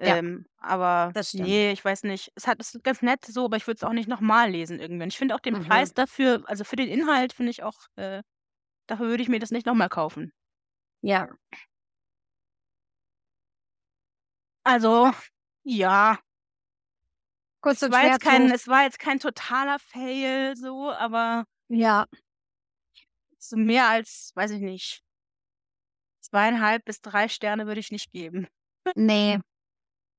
Ja, 0.00 0.18
Ähm, 0.18 0.46
aber 0.58 1.14
das 1.14 1.30
stimmt. 1.30 1.48
nee, 1.48 1.72
ich 1.72 1.84
weiß 1.84 2.04
nicht. 2.04 2.30
Es 2.34 2.46
hat 2.46 2.60
es 2.60 2.74
ist 2.74 2.84
ganz 2.84 3.02
nett 3.02 3.24
so, 3.24 3.46
aber 3.46 3.56
ich 3.56 3.66
würde 3.66 3.76
es 3.78 3.84
auch 3.84 3.92
nicht 3.92 4.08
nochmal 4.08 4.50
lesen 4.50 4.80
irgendwann. 4.80 5.08
Ich 5.08 5.18
finde 5.18 5.34
auch 5.34 5.40
den 5.40 5.54
Mhm. 5.54 5.58
Preis 5.58 5.92
dafür, 5.94 6.42
also 6.46 6.64
für 6.64 6.76
den 6.76 6.88
Inhalt 6.88 7.32
finde 7.32 7.50
ich 7.50 7.62
auch, 7.62 7.76
äh, 7.96 8.22
dafür 8.88 9.08
würde 9.08 9.22
ich 9.24 9.28
mir 9.30 9.40
das 9.40 9.50
nicht 9.52 9.66
nochmal 9.66 9.88
kaufen. 9.90 10.32
Ja. 11.02 11.28
Also, 14.64 15.10
ja, 15.64 16.18
Kurz 17.60 17.82
es 17.82 17.82
und 17.82 17.92
war 17.92 18.04
jetzt 18.04 18.20
kein, 18.20 18.50
es 18.50 18.68
war 18.68 18.82
jetzt 18.84 18.98
kein 18.98 19.18
totaler 19.20 19.78
Fail 19.78 20.56
so, 20.56 20.90
aber 20.92 21.44
Ja. 21.68 22.06
so 23.38 23.56
mehr 23.56 23.88
als, 23.88 24.32
weiß 24.34 24.52
ich 24.52 24.60
nicht, 24.60 25.02
zweieinhalb 26.20 26.84
bis 26.84 27.00
drei 27.00 27.28
Sterne 27.28 27.66
würde 27.66 27.80
ich 27.80 27.90
nicht 27.90 28.12
geben. 28.12 28.46
Nee. 28.96 29.38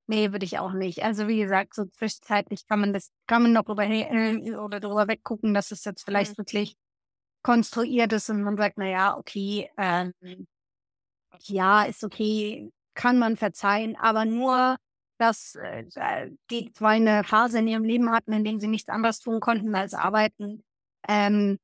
Nee, 0.09 0.31
würde 0.31 0.43
ich 0.43 0.57
auch 0.57 0.73
nicht. 0.73 1.03
Also 1.03 1.27
wie 1.27 1.39
gesagt, 1.39 1.75
so 1.75 1.85
zwischenzeitlich 1.85 2.65
kann 2.65 2.79
man 2.79 2.93
das, 2.93 3.11
kann 3.27 3.43
man 3.43 3.53
noch 3.53 3.63
drüber, 3.63 3.83
oder 3.83 4.79
drüber 4.79 5.07
weggucken, 5.07 5.53
dass 5.53 5.69
es 5.69 5.85
jetzt 5.85 6.01
Mhm. 6.01 6.11
vielleicht 6.11 6.37
wirklich 6.39 6.75
konstruiert 7.43 8.11
ist 8.11 8.27
und 8.31 8.41
man 8.41 8.57
sagt, 8.57 8.79
na 8.79 8.87
ja, 8.87 9.15
okay, 9.15 9.69
ähm, 9.77 10.11
ja, 11.43 11.83
ist 11.83 12.03
okay, 12.03 12.71
kann 12.95 13.19
man 13.19 13.37
verzeihen, 13.37 13.95
aber 13.97 14.25
nur, 14.25 14.77
dass 15.19 15.53
äh, 15.55 15.85
äh, 15.93 16.31
die 16.49 16.71
zwei 16.73 16.95
eine 16.95 17.23
Phase 17.23 17.59
in 17.59 17.67
ihrem 17.67 17.83
Leben 17.83 18.09
hatten, 18.11 18.33
in 18.33 18.43
denen 18.43 18.59
sie 18.59 18.67
nichts 18.67 18.89
anderes 18.89 19.19
tun 19.19 19.39
konnten 19.39 19.75
als 19.75 19.93
arbeiten, 19.93 20.63
ähm, 21.07 21.59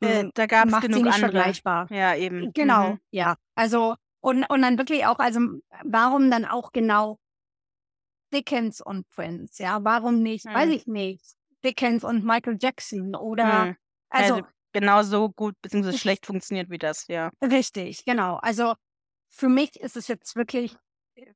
Äh, 0.00 0.20
m- 0.20 0.30
da 0.34 0.46
gab 0.46 0.66
es 0.66 0.72
macht 0.72 0.82
sie 0.84 0.88
genug 0.88 1.04
nicht 1.06 1.14
andere. 1.14 1.30
vergleichbar. 1.32 1.88
Ja, 1.90 2.14
eben. 2.14 2.52
Genau, 2.54 2.92
Mhm. 2.92 3.00
ja. 3.10 3.34
Also, 3.56 3.96
und, 4.20 4.44
und 4.44 4.62
dann 4.62 4.78
wirklich 4.78 5.04
auch, 5.04 5.18
also 5.18 5.40
warum 5.82 6.30
dann 6.30 6.44
auch 6.44 6.70
genau 6.70 7.18
Dickens 8.32 8.80
und 8.80 9.08
Prince, 9.08 9.62
ja? 9.62 9.82
Warum 9.84 10.22
nicht, 10.22 10.44
weiß 10.46 10.66
Hm. 10.66 10.70
ich 10.70 10.86
nicht, 10.86 11.24
Dickens 11.64 12.04
und 12.04 12.24
Michael 12.24 12.56
Jackson 12.60 13.14
oder, 13.14 13.66
Hm. 13.66 13.76
also 14.10 14.34
Also 14.34 14.46
genauso 14.72 15.30
gut 15.30 15.54
bzw. 15.62 15.92
schlecht 15.92 16.26
funktioniert 16.26 16.70
wie 16.70 16.78
das, 16.78 17.06
ja. 17.08 17.30
richtig, 17.42 18.04
genau. 18.04 18.36
Also 18.36 18.74
für 19.30 19.48
mich 19.48 19.78
ist 19.80 19.96
es 19.96 20.08
jetzt 20.08 20.36
wirklich 20.36 20.76
äh, 21.16 21.32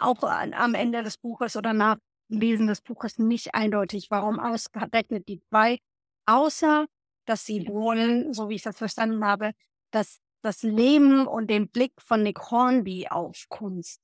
auch 0.00 0.22
am 0.22 0.74
Ende 0.74 1.02
des 1.02 1.18
Buches 1.18 1.56
oder 1.56 1.72
nach 1.72 1.96
Lesen 2.28 2.66
des 2.66 2.80
Buches 2.80 3.18
nicht 3.18 3.54
eindeutig, 3.54 4.10
warum 4.10 4.38
ausgerechnet 4.40 5.28
die 5.28 5.40
zwei, 5.50 5.78
außer 6.26 6.86
dass 7.26 7.44
sie 7.46 7.66
wohl, 7.68 8.32
so 8.34 8.48
wie 8.48 8.56
ich 8.56 8.62
das 8.62 8.76
verstanden 8.76 9.24
habe, 9.24 9.52
dass 9.90 10.18
das 10.42 10.62
Leben 10.62 11.26
und 11.26 11.48
den 11.48 11.68
Blick 11.70 11.92
von 12.00 12.22
Nick 12.22 12.50
Hornby 12.50 13.08
auf 13.08 13.46
Kunst 13.48 14.00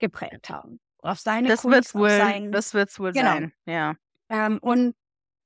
geprägt 0.00 0.50
haben. 0.50 0.80
Auf 1.06 1.20
seine 1.20 1.48
Das 1.48 1.64
wird's 1.64 1.92
Kunst, 1.92 1.94
auf 1.94 2.00
wohl, 2.02 2.10
sein, 2.10 2.52
das 2.52 2.74
wird's 2.74 2.98
wohl 2.98 3.12
genau. 3.12 3.32
sein, 3.32 3.52
ja. 3.66 3.94
Ähm, 4.28 4.58
und 4.60 4.94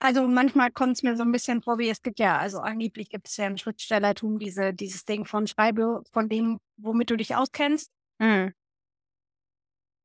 Also 0.02 0.26
manchmal 0.26 0.70
kommt 0.70 0.96
es 0.96 1.02
mir 1.02 1.14
so 1.16 1.22
ein 1.22 1.32
bisschen 1.32 1.60
vor, 1.62 1.78
wie 1.78 1.90
es 1.90 2.00
gibt 2.02 2.18
ja, 2.18 2.38
also 2.38 2.60
angeblich 2.60 3.10
gibt 3.10 3.28
es 3.28 3.36
ja 3.36 3.46
im 3.46 3.58
Schriftstellertum 3.58 4.38
diese, 4.38 4.72
dieses 4.72 5.04
Ding 5.04 5.26
von 5.26 5.46
Schreibe, 5.46 6.02
von 6.12 6.28
dem, 6.30 6.58
womit 6.78 7.10
du 7.10 7.16
dich 7.16 7.36
auskennst. 7.36 7.90
Mhm. 8.18 8.54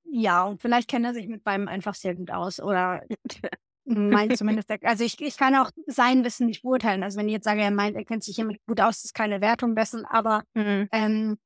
Ja, 0.03 0.43
und 0.43 0.61
vielleicht 0.61 0.89
kennt 0.89 1.05
er 1.05 1.13
sich 1.13 1.27
mit 1.27 1.43
beidem 1.43 1.67
einfach 1.67 1.95
sehr 1.95 2.15
gut 2.15 2.31
aus. 2.31 2.59
Oder 2.59 3.03
meint 3.85 4.37
zumindest, 4.37 4.69
also 4.83 5.03
ich, 5.03 5.19
ich 5.21 5.37
kann 5.37 5.55
auch 5.55 5.71
sein 5.87 6.23
Wissen 6.25 6.47
nicht 6.47 6.63
beurteilen. 6.63 7.03
Also 7.03 7.17
wenn 7.17 7.27
ich 7.27 7.33
jetzt 7.33 7.45
sage, 7.45 7.61
er 7.61 7.71
meint, 7.71 7.95
er 7.95 8.05
kennt 8.05 8.23
sich 8.23 8.35
hiermit 8.35 8.59
gut 8.67 8.81
aus, 8.81 9.03
ist 9.03 9.13
keine 9.13 9.41
Wertung 9.41 9.75
dessen, 9.75 10.05
aber 10.05 10.43
Mhm. 10.55 10.89
ähm, 10.91 11.37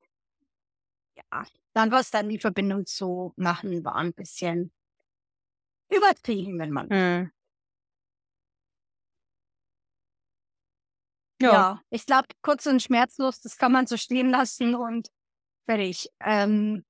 ja, 1.16 1.44
dann 1.80 1.92
was 1.92 2.12
dann 2.12 2.28
die 2.30 2.40
Verbindung 2.40 2.86
zu 2.86 3.34
machen, 3.38 3.84
war 3.86 3.96
ein 3.96 4.14
bisschen 4.14 4.72
übertrieben, 5.90 6.60
wenn 6.60 6.72
man. 6.72 6.88
Mhm. 6.88 7.32
Ja, 11.42 11.52
Ja. 11.52 11.82
ich 11.90 12.06
glaube, 12.06 12.28
kurz 12.42 12.66
und 12.66 12.82
schmerzlos, 12.82 13.40
das 13.40 13.58
kann 13.58 13.72
man 13.72 13.88
so 13.88 13.96
stehen 13.96 14.30
lassen 14.30 14.76
und 14.76 15.10
fertig. 15.66 16.10
Ähm, 16.20 16.84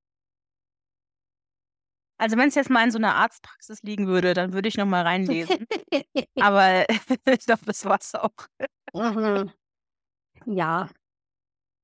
Also 2.17 2.35
wenn 2.35 2.49
es 2.49 2.55
jetzt 2.55 2.69
mal 2.69 2.83
in 2.83 2.91
so 2.91 2.97
einer 2.97 3.15
Arztpraxis 3.15 3.81
liegen 3.83 4.07
würde, 4.07 4.33
dann 4.33 4.51
würde 4.51 4.67
ich 4.67 4.75
noch 4.75 4.85
mal 4.85 5.03
reinlesen. 5.03 5.65
Aber 6.41 6.85
ich 7.25 7.45
glaube, 7.45 7.65
das 7.65 7.85
war's 7.85 8.13
auch. 8.15 8.33
Mhm. 8.93 9.51
Ja. 10.45 10.89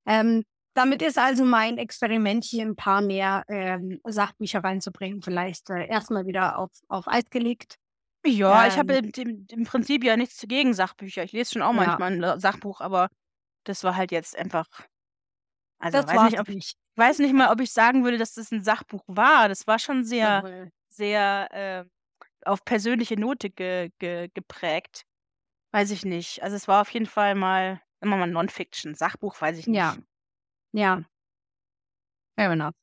Ähm, 0.05 0.43
damit 0.75 1.01
ist 1.01 1.17
also 1.17 1.43
mein 1.45 1.77
Experiment, 1.79 2.43
hier 2.43 2.63
ein 2.65 2.75
paar 2.75 3.01
mehr 3.01 3.43
ähm, 3.47 3.99
Sachbücher 4.03 4.63
reinzubringen, 4.63 5.21
vielleicht 5.21 5.69
äh, 5.71 5.87
erstmal 5.87 6.27
wieder 6.27 6.59
auf, 6.59 6.69
auf 6.87 7.07
Eis 7.07 7.29
gelegt. 7.31 7.77
Ja, 8.25 8.67
ich 8.67 8.77
habe 8.77 8.93
Ähm, 8.95 9.11
im, 9.15 9.47
im, 9.51 9.63
Prinzip 9.65 10.03
ja 10.03 10.17
nichts 10.17 10.43
gegen 10.47 10.73
Sachbücher. 10.73 11.23
Ich 11.23 11.31
lese 11.31 11.53
schon 11.53 11.61
auch 11.61 11.73
Ja. 11.73 11.85
manchmal 11.85 12.11
ein 12.11 12.19
La- 12.19 12.39
Sachbuch, 12.39 12.81
aber 12.81 13.09
das 13.65 13.83
war 13.83 13.95
halt 13.95 14.11
jetzt 14.11 14.35
einfach. 14.37 14.67
Also 15.79 15.99
das 16.01 16.07
weiß 16.07 16.31
nicht, 16.31 16.39
ob 16.39 16.49
ich 16.49 16.55
nicht. 16.55 16.77
weiß 16.95 17.19
nicht 17.19 17.33
mal, 17.33 17.51
ob 17.51 17.61
ich 17.61 17.71
sagen 17.71 18.03
würde, 18.03 18.17
dass 18.17 18.33
das 18.33 18.51
ein 18.51 18.63
Sachbuch 18.63 19.03
war. 19.07 19.47
Das 19.49 19.67
war 19.67 19.77
schon 19.79 20.03
sehr, 20.03 20.43
Mhm. 20.43 20.71
sehr 20.89 21.49
äh, 21.51 21.85
auf 22.45 22.63
persönliche 22.65 23.19
Note 23.19 23.49
ge, 23.49 23.91
ge, 23.99 24.29
geprägt. 24.33 25.03
Weiß 25.71 25.91
ich 25.91 26.05
nicht. 26.05 26.41
Also 26.43 26.55
es 26.55 26.67
war 26.67 26.81
auf 26.81 26.89
jeden 26.91 27.05
Fall 27.07 27.35
mal 27.35 27.81
immer 28.01 28.17
mal 28.17 28.27
Non-Fiction. 28.27 28.95
Sachbuch 28.95 29.39
weiß 29.39 29.57
ich 29.59 29.67
nicht. 29.67 29.77
Ja. 29.77 29.95
Ja. 30.75 31.03
Fair 32.37 32.51
enough. 32.51 32.75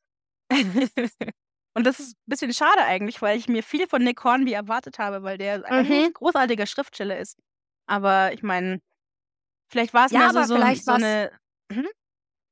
Und 1.75 1.87
das 1.87 2.01
ist 2.01 2.17
ein 2.17 2.23
bisschen 2.27 2.53
schade 2.53 2.83
eigentlich, 2.83 3.23
weil 3.23 3.39
ich 3.39 3.49
mir 3.49 3.63
viel 3.63 3.87
von 3.87 4.03
Nick 4.03 4.23
Hornby 4.25 4.53
erwartet 4.53 4.99
habe, 4.99 5.23
weil 5.23 5.39
der 5.39 5.65
ein 5.65 5.87
Mhm. 5.87 6.13
großartiger 6.13 6.67
Schriftsteller 6.67 7.19
ist. 7.19 7.39
Aber 7.87 8.33
ich 8.33 8.43
meine, 8.43 8.81
vielleicht 9.71 9.95
war 9.95 10.07
es 10.07 10.13
Ja, 10.13 10.33
mehr 10.33 10.33
so, 10.33 10.43
so, 10.45 10.55
vielleicht 10.55 10.85
so 10.85 10.93
eine. 10.93 11.31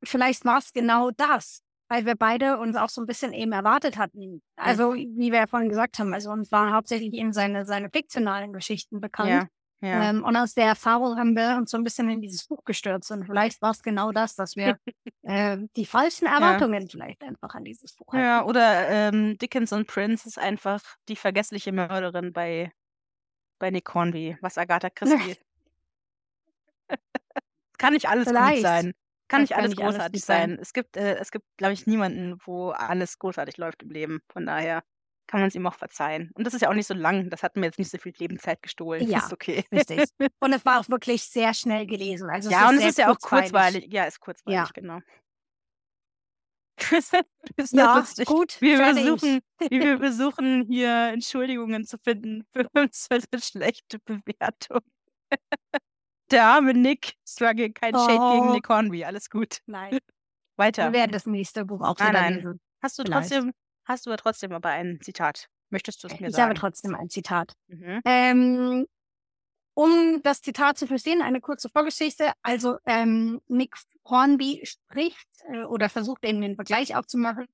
Vielleicht 0.02 0.46
war 0.46 0.58
es 0.58 0.72
genau 0.72 1.10
das, 1.10 1.62
weil 1.88 2.06
wir 2.06 2.14
beide 2.14 2.58
uns 2.58 2.76
auch 2.76 2.88
so 2.88 3.02
ein 3.02 3.06
bisschen 3.06 3.34
eben 3.34 3.52
erwartet 3.52 3.98
hatten. 3.98 4.42
Also, 4.56 4.94
wie 4.94 5.30
wir 5.30 5.40
ja 5.40 5.46
vorhin 5.46 5.68
gesagt 5.68 5.98
haben, 5.98 6.14
also 6.14 6.30
uns 6.30 6.50
waren 6.50 6.72
hauptsächlich 6.72 7.12
eben 7.12 7.34
seine, 7.34 7.66
seine 7.66 7.90
fiktionalen 7.90 8.54
Geschichten 8.54 9.00
bekannt. 9.00 9.28
Ja, 9.28 9.46
ja. 9.82 10.08
Ähm, 10.10 10.24
und 10.24 10.36
aus 10.36 10.54
der 10.54 10.64
Erfahrung 10.64 11.18
haben 11.18 11.36
wir 11.36 11.56
uns 11.58 11.70
so 11.70 11.76
ein 11.76 11.84
bisschen 11.84 12.08
in 12.08 12.22
dieses 12.22 12.46
Buch 12.46 12.64
gestürzt. 12.64 13.10
Und 13.10 13.26
vielleicht 13.26 13.60
war 13.60 13.72
es 13.72 13.82
genau 13.82 14.10
das, 14.12 14.34
dass 14.34 14.56
wir 14.56 14.78
äh, 15.30 15.58
die 15.76 15.86
falschen 15.86 16.26
Erwartungen 16.26 16.88
vielleicht 16.88 17.22
einfach 17.22 17.54
an 17.54 17.64
dieses 17.64 17.94
Buch 17.94 18.12
hatten. 18.12 18.22
ja, 18.22 18.44
oder 18.44 18.88
ähm, 18.88 19.38
Dickens 19.38 19.72
und 19.72 19.86
Prince 19.86 20.28
ist 20.28 20.38
einfach 20.38 20.82
die 21.08 21.16
vergessliche 21.16 21.72
Mörderin 21.72 22.32
bei, 22.32 22.72
bei 23.58 23.70
Nick 23.70 23.92
Hornby, 23.94 24.36
was 24.40 24.58
Agatha 24.58 24.90
Christie. 24.90 25.36
kann 27.78 27.92
nicht 27.92 28.08
alles 28.08 28.26
gut 28.26 28.34
Vielleicht. 28.36 28.62
sein. 28.62 28.92
Kann 29.28 29.42
nicht 29.42 29.50
kann 29.52 29.60
alles 29.60 29.70
nicht 29.70 29.82
alles 29.82 29.94
großartig 29.96 30.20
gut 30.22 30.26
sein. 30.26 30.50
sein. 30.50 30.58
Es 30.60 30.72
gibt, 30.72 30.96
äh, 30.96 31.16
es 31.18 31.30
gibt, 31.30 31.44
glaube 31.56 31.72
ich, 31.74 31.86
niemanden, 31.86 32.38
wo 32.44 32.70
alles 32.70 33.18
großartig 33.18 33.56
läuft 33.58 33.82
im 33.84 33.90
Leben. 33.90 34.20
Von 34.32 34.44
daher 34.44 34.82
kann 35.28 35.38
man 35.38 35.48
es 35.48 35.54
ihm 35.54 35.64
auch 35.68 35.74
verzeihen. 35.74 36.32
Und 36.34 36.44
das 36.44 36.54
ist 36.54 36.62
ja 36.62 36.68
auch 36.68 36.74
nicht 36.74 36.88
so 36.88 36.94
lang. 36.94 37.30
Das 37.30 37.44
hat 37.44 37.54
mir 37.54 37.66
jetzt 37.66 37.78
nicht 37.78 37.92
so 37.92 37.98
viel 37.98 38.12
Lebenszeit 38.18 38.60
gestohlen. 38.62 39.00
Ja, 39.08 39.18
Das 39.18 39.26
ist 39.26 39.32
okay. 39.32 39.64
Richtig. 39.72 40.02
Und 40.40 40.52
es 40.52 40.64
war 40.64 40.80
auch 40.80 40.88
wirklich 40.88 41.22
sehr 41.22 41.54
schnell 41.54 41.86
gelesen. 41.86 42.28
Also 42.28 42.50
ja, 42.50 42.68
und 42.68 42.78
es 42.78 42.84
ist 42.84 42.98
ja 42.98 43.06
auch 43.12 43.18
kurzweilig. 43.18 43.52
kurzweilig. 43.52 43.92
Ja, 43.92 44.04
ist 44.06 44.18
kurzweilig, 44.18 44.56
Ja. 44.56 44.68
genau. 44.74 44.98
Ja, 47.72 47.98
lustig. 47.98 48.26
gut. 48.26 48.60
Wir 48.60 48.76
versuchen, 48.78 49.40
wir 49.68 49.98
versuchen, 49.98 50.66
hier 50.68 51.08
Entschuldigungen 51.12 51.84
zu 51.84 51.98
finden 51.98 52.44
für 52.52 52.66
unsere 52.74 53.20
schlechte 53.42 53.98
Bewertung. 54.00 54.80
Der 56.30 56.44
arme 56.46 56.74
Nick, 56.74 57.14
struggle, 57.28 57.72
kein 57.72 57.94
Shade 57.94 58.12
gegen 58.32 58.48
Oh. 58.48 58.52
Nick 58.52 58.68
Hornby, 58.68 59.04
alles 59.04 59.30
gut. 59.30 59.58
Nein, 59.66 59.98
Weiter. 60.56 60.84
wir 60.86 60.92
werden 60.92 61.12
das 61.12 61.26
nächste 61.26 61.64
Buch 61.64 61.80
auch 61.80 61.98
Nein, 61.98 62.08
wieder 62.10 62.20
nein. 62.20 62.34
lesen. 62.36 62.60
Hast 62.82 62.98
du 62.98 63.02
vielleicht. 63.02 63.30
trotzdem, 63.30 63.52
hast 63.84 64.06
du 64.06 64.10
aber 64.10 64.16
trotzdem 64.16 64.52
aber 64.52 64.68
ein 64.70 64.98
Zitat? 65.02 65.48
Möchtest 65.70 66.02
du 66.02 66.08
es 66.08 66.18
mir 66.20 66.28
Ich 66.28 66.34
sagen? 66.34 66.50
habe 66.50 66.54
trotzdem 66.58 66.94
ein 66.94 67.08
Zitat. 67.08 67.52
Mhm. 67.68 68.00
Ähm, 68.04 68.86
um 69.80 70.20
das 70.22 70.42
Zitat 70.42 70.76
zu 70.76 70.86
verstehen, 70.86 71.22
eine 71.22 71.40
kurze 71.40 71.70
Vorgeschichte. 71.70 72.32
Also 72.42 72.76
ähm, 72.84 73.40
Nick 73.48 73.76
Hornby 74.04 74.60
spricht 74.64 75.26
äh, 75.50 75.62
oder 75.62 75.88
versucht 75.88 76.22
eben 76.22 76.42
den 76.42 76.54
Vergleich 76.54 76.94
aufzumachen 76.94 77.46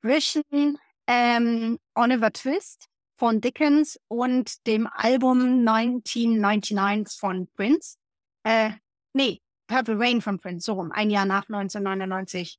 zwischen 0.00 0.78
ähm, 1.08 1.80
Oliver 1.96 2.32
Twist 2.32 2.86
von 3.16 3.40
Dickens 3.40 3.98
und 4.06 4.64
dem 4.68 4.86
Album 4.86 5.66
1999 5.66 7.18
von 7.18 7.48
Prince. 7.56 7.96
Äh, 8.44 8.70
nee, 9.12 9.40
Purple 9.66 9.98
Rain 9.98 10.22
von 10.22 10.38
Prince, 10.38 10.66
so 10.66 10.74
rum, 10.74 10.92
ein 10.92 11.10
Jahr 11.10 11.26
nach 11.26 11.48
1999. 11.48 12.56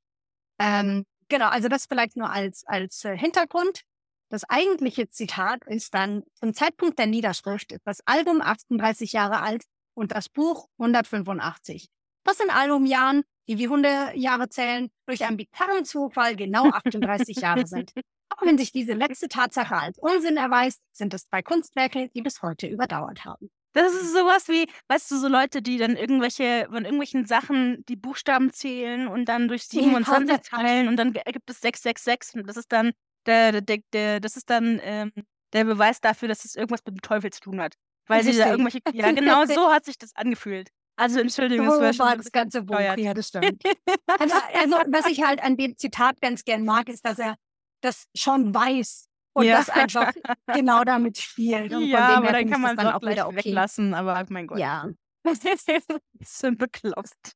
Ähm, 0.59 1.05
genau, 1.29 1.47
also 1.47 1.69
das 1.69 1.85
vielleicht 1.85 2.17
nur 2.17 2.29
als, 2.29 2.65
als 2.67 3.05
äh, 3.05 3.17
Hintergrund. 3.17 3.83
Das 4.29 4.43
eigentliche 4.49 5.09
Zitat 5.09 5.63
ist 5.67 5.93
dann, 5.93 6.23
zum 6.33 6.53
Zeitpunkt 6.53 6.97
der 6.99 7.05
Niederschrift 7.07 7.71
ist 7.71 7.81
das 7.85 7.99
Album 8.05 8.41
38 8.41 9.13
Jahre 9.13 9.41
alt 9.41 9.63
und 9.93 10.11
das 10.11 10.29
Buch 10.29 10.67
185. 10.79 11.87
Was 12.25 12.39
in 12.39 12.49
Albumjahren, 12.49 13.23
die 13.47 13.57
wie 13.59 13.67
Hundejahre 13.67 14.49
zählen, 14.49 14.89
durch 15.05 15.23
einen 15.25 15.37
bizarren 15.37 15.85
Zufall 15.85 16.35
genau 16.35 16.69
38 16.69 17.37
Jahre 17.37 17.67
sind. 17.67 17.91
Auch 18.29 18.41
wenn 18.41 18.57
sich 18.57 18.71
diese 18.71 18.93
letzte 18.93 19.27
Tatsache 19.27 19.75
als 19.75 19.99
Unsinn 19.99 20.37
erweist, 20.37 20.81
sind 20.91 21.13
es 21.13 21.27
zwei 21.27 21.43
Kunstwerke, 21.43 22.09
die 22.15 22.21
bis 22.21 22.41
heute 22.41 22.67
überdauert 22.67 23.23
haben. 23.23 23.49
Das 23.73 23.93
ist 23.93 24.13
sowas 24.13 24.47
wie, 24.47 24.67
weißt 24.87 25.11
du, 25.11 25.17
so 25.17 25.27
Leute, 25.27 25.61
die 25.61 25.77
dann 25.77 25.95
irgendwelche, 25.97 26.65
von 26.69 26.83
irgendwelchen 26.85 27.25
Sachen 27.25 27.83
die 27.87 27.97
Buchstaben 27.97 28.51
zählen 28.51 29.07
und 29.07 29.25
dann 29.25 29.47
durch 29.47 29.67
Ja, 29.71 29.81
27 29.83 30.37
das- 30.37 30.47
teilen 30.47 30.87
und 30.87 30.95
dann 30.97 31.13
ergibt 31.13 31.49
es 31.49 31.59
666 31.61 32.39
und 32.41 32.47
das 32.49 32.57
ist 32.57 32.71
dann 32.71 32.93
der, 33.25 33.61
der, 33.61 33.79
der, 33.93 34.19
das 34.19 34.37
ist 34.37 34.49
dann 34.49 34.79
ähm, 34.83 35.11
der 35.53 35.65
Beweis 35.65 36.01
dafür, 36.01 36.27
dass 36.27 36.45
es 36.45 36.55
irgendwas 36.55 36.81
mit 36.85 36.95
dem 36.95 37.01
Teufel 37.01 37.31
zu 37.31 37.41
tun 37.41 37.61
hat. 37.61 37.75
Weil 38.07 38.23
sie 38.23 38.37
da 38.37 38.51
irgendwelche, 38.51 38.79
ja 38.93 39.11
genau 39.11 39.45
so 39.45 39.71
hat 39.71 39.85
sich 39.85 39.97
das 39.97 40.15
angefühlt. 40.15 40.69
Also 40.97 41.19
Entschuldigung, 41.19 41.69
So 41.69 41.81
war 41.81 41.93
schon 41.93 42.05
war 42.05 42.13
ein 42.13 42.17
das 42.19 42.31
ganze 42.31 42.61
Buch. 42.61 42.79
Ja, 42.79 43.13
das 43.13 43.27
stimmt. 43.29 43.61
Also, 44.07 44.35
also, 44.53 44.75
was 44.87 45.07
ich 45.07 45.23
halt 45.23 45.43
an 45.43 45.57
dem 45.57 45.75
Zitat 45.77 46.21
ganz 46.21 46.43
gern 46.43 46.63
mag, 46.63 46.87
ist, 46.87 47.05
dass 47.05 47.19
er 47.19 47.35
das 47.81 48.05
schon 48.15 48.53
weiß 48.53 49.07
und 49.33 49.45
Ja. 49.45 49.57
das 49.57 49.69
einfach 49.69 50.13
genau 50.53 50.83
damit 50.83 51.17
spielt. 51.17 51.73
Und 51.73 51.83
ja, 51.83 52.17
aber 52.17 52.31
dann 52.31 52.49
kann 52.49 52.61
man 52.61 52.75
das 52.75 52.85
es 52.85 52.91
dann 52.91 53.01
auch 53.01 53.07
wieder 53.07 53.27
okay. 53.27 53.37
weglassen, 53.37 53.93
aber 53.93 54.25
mein 54.29 54.47
Gott. 54.47 54.59
Ja. 54.59 54.89
so 56.23 56.51
bekloppt. 56.51 57.33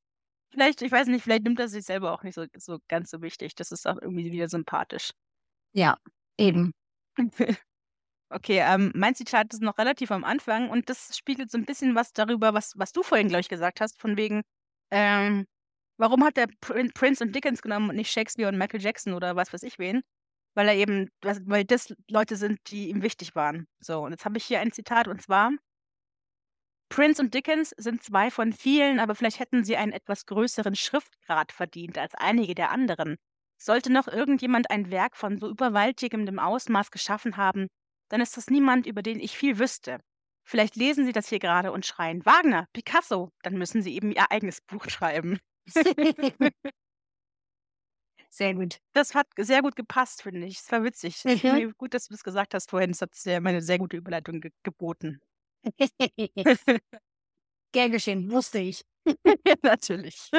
Vielleicht, 0.52 0.82
ich 0.82 0.92
weiß 0.92 1.08
nicht, 1.08 1.24
vielleicht 1.24 1.44
nimmt 1.44 1.60
er 1.60 1.68
sich 1.68 1.86
selber 1.86 2.14
auch 2.14 2.24
nicht 2.24 2.36
so, 2.36 2.46
so 2.56 2.80
ganz 2.88 3.12
so 3.12 3.22
wichtig. 3.22 3.56
Das 3.56 3.72
ist 3.72 3.88
auch 3.88 3.98
irgendwie 4.02 4.32
wieder 4.32 4.48
sympathisch. 4.48 5.12
Ja, 5.74 5.98
eben. 6.38 6.72
Okay, 8.32 8.60
ähm, 8.60 8.92
mein 8.96 9.16
Zitat 9.16 9.54
ist 9.54 9.62
noch 9.64 9.78
relativ 9.80 10.12
am 10.12 10.24
Anfang 10.24 10.70
und 10.70 10.90
das 10.90 11.18
spiegelt 11.18 11.52
so 11.52 11.58
ein 11.58 11.66
bisschen 11.66 11.96
was 11.96 12.14
darüber, 12.14 12.54
was, 12.54 12.74
was 12.78 12.92
du 12.94 13.04
vorhin, 13.04 13.30
glaube 13.30 13.42
ich, 13.42 13.50
gesagt 13.50 13.82
hast, 13.82 14.00
von 14.02 14.18
wegen, 14.18 14.44
ähm, 14.92 15.46
warum 15.98 16.24
hat 16.26 16.38
er 16.38 16.48
Prin 16.62 16.92
Prince 16.94 17.24
und 17.24 17.36
Dickens 17.36 17.62
genommen 17.62 17.90
und 17.90 17.96
nicht 17.98 18.12
Shakespeare 18.12 18.50
und 18.52 18.58
Michael 18.60 18.82
Jackson 18.82 19.14
oder 19.14 19.36
was 19.36 19.54
weiß 19.54 19.64
ich 19.64 19.80
wen? 19.80 20.02
Weil 20.56 20.70
er 20.70 20.76
eben, 20.76 21.10
weil 21.24 21.66
das 21.66 21.94
Leute 22.10 22.36
sind, 22.38 22.60
die 22.72 22.90
ihm 22.90 23.04
wichtig 23.04 23.36
waren. 23.36 23.68
So, 23.80 24.02
und 24.04 24.12
jetzt 24.12 24.26
habe 24.26 24.38
ich 24.38 24.46
hier 24.46 24.62
ein 24.62 24.72
Zitat 24.74 25.08
und 25.08 25.22
zwar, 25.22 25.52
Prince 26.90 27.22
und 27.22 27.34
Dickens 27.34 27.74
sind 27.78 28.04
zwei 28.04 28.30
von 28.32 28.54
vielen, 28.54 29.00
aber 29.00 29.16
vielleicht 29.16 29.40
hätten 29.40 29.64
sie 29.64 29.78
einen 29.78 29.92
etwas 29.92 30.26
größeren 30.28 30.76
Schriftgrad 30.76 31.52
verdient 31.52 31.98
als 31.98 32.14
einige 32.16 32.56
der 32.56 32.72
anderen. 32.72 33.18
Sollte 33.62 33.92
noch 33.92 34.08
irgendjemand 34.08 34.72
ein 34.72 34.90
Werk 34.92 35.16
von 35.18 35.38
so 35.38 35.50
überwältigendem 35.50 36.40
Ausmaß 36.40 36.92
geschaffen 36.92 37.38
haben, 37.38 37.68
dann 38.10 38.22
ist 38.22 38.38
das 38.38 38.48
niemand, 38.50 38.86
über 38.88 39.02
den 39.02 39.20
ich 39.20 39.38
viel 39.38 39.60
wüsste. 39.60 40.00
Vielleicht 40.48 40.76
lesen 40.76 41.06
Sie 41.06 41.12
das 41.12 41.30
hier 41.30 41.40
gerade 41.40 41.72
und 41.72 41.86
schreien, 41.86 42.26
Wagner, 42.26 42.68
Picasso, 42.74 43.32
dann 43.44 43.58
müssen 43.58 43.82
Sie 43.82 43.94
eben 43.96 44.12
Ihr 44.12 44.32
eigenes 44.32 44.62
Buch 44.62 44.86
schreiben. 44.90 45.40
Sehr 48.32 48.54
gut. 48.54 48.78
Das 48.94 49.16
hat 49.16 49.28
sehr 49.38 49.62
gut 49.62 49.76
gepasst, 49.76 50.22
finde 50.22 50.46
ich. 50.46 50.60
Es 50.60 50.72
war 50.72 50.84
witzig. 50.84 51.26
Mhm. 51.26 51.74
Gut, 51.78 51.94
dass 51.94 52.08
du 52.08 52.14
das 52.14 52.24
gesagt 52.24 52.54
hast 52.54 52.70
vorhin. 52.70 52.92
Das 52.92 53.02
hat 53.02 53.16
sehr, 53.16 53.42
meine 53.42 53.62
sehr 53.62 53.80
gute 53.80 53.98
Überleitung 53.98 54.40
ge 54.40 54.52
geboten. 54.64 55.20
Gern 57.72 57.92
geschehen, 57.92 58.32
wusste 58.32 58.60
ich. 58.60 58.84
ja, 59.46 59.56
natürlich. 59.64 60.30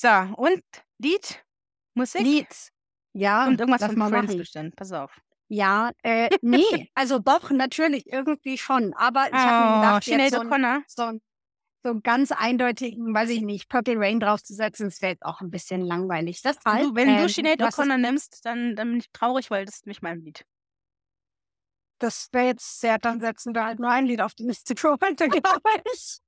So, 0.00 0.08
und 0.36 0.62
Lied? 0.98 1.44
Musik? 1.94 2.22
Lied. 2.22 2.46
Ja, 3.14 3.48
Und 3.48 3.58
irgendwas 3.58 3.84
von 3.84 3.96
machen. 3.98 4.36
bestimmt. 4.36 4.76
Pass 4.76 4.92
auf. 4.92 5.10
Ja, 5.48 5.90
äh, 6.04 6.28
nee, 6.40 6.88
also 6.94 7.18
doch, 7.18 7.50
natürlich, 7.50 8.06
irgendwie 8.06 8.58
schon. 8.58 8.94
Aber 8.94 9.26
ich 9.26 9.32
habe 9.34 9.64
mir 9.64 9.72
Oh, 9.72 9.80
gedacht, 9.80 10.06
jetzt 10.06 10.14
Sinead 10.14 10.32
so, 10.34 10.40
ein, 10.40 10.46
O'Connor. 10.48 10.82
so, 10.86 11.02
ein, 11.02 11.20
so 11.82 11.90
einen 11.90 12.02
ganz 12.04 12.30
eindeutigen, 12.30 13.12
weiß 13.12 13.30
ich 13.30 13.40
nicht, 13.40 13.68
Purple 13.68 13.98
Rain 13.98 14.20
draufzusetzen, 14.20 14.86
das 14.88 15.02
wäre 15.02 15.12
jetzt 15.14 15.24
auch 15.24 15.40
ein 15.40 15.50
bisschen 15.50 15.80
langweilig. 15.80 16.42
Deshalb, 16.42 16.82
Du, 16.84 16.94
wenn 16.94 17.08
ähm, 17.08 17.22
du 17.22 17.28
Sinead 17.28 17.58
was 17.60 17.70
ist- 17.70 17.78
O'Connor 17.80 17.96
nimmst, 17.98 18.44
dann, 18.44 18.76
dann 18.76 18.90
bin 18.90 18.98
ich 19.00 19.10
traurig, 19.12 19.50
weil 19.50 19.64
das 19.64 19.76
ist 19.76 19.86
nicht 19.88 20.02
mein 20.02 20.20
Lied. 20.20 20.44
das 21.98 22.28
wäre 22.30 22.46
jetzt 22.46 22.78
sehr, 22.80 22.98
dann 22.98 23.18
setzen 23.20 23.52
wir 23.52 23.64
halt 23.64 23.80
nur 23.80 23.90
ein 23.90 24.06
Lied 24.06 24.20
auf 24.20 24.34
die 24.34 24.44
Liste 24.44 24.76
für 24.76 24.96
heute, 25.02 25.28
glaube 25.28 25.70
ich. 25.92 26.18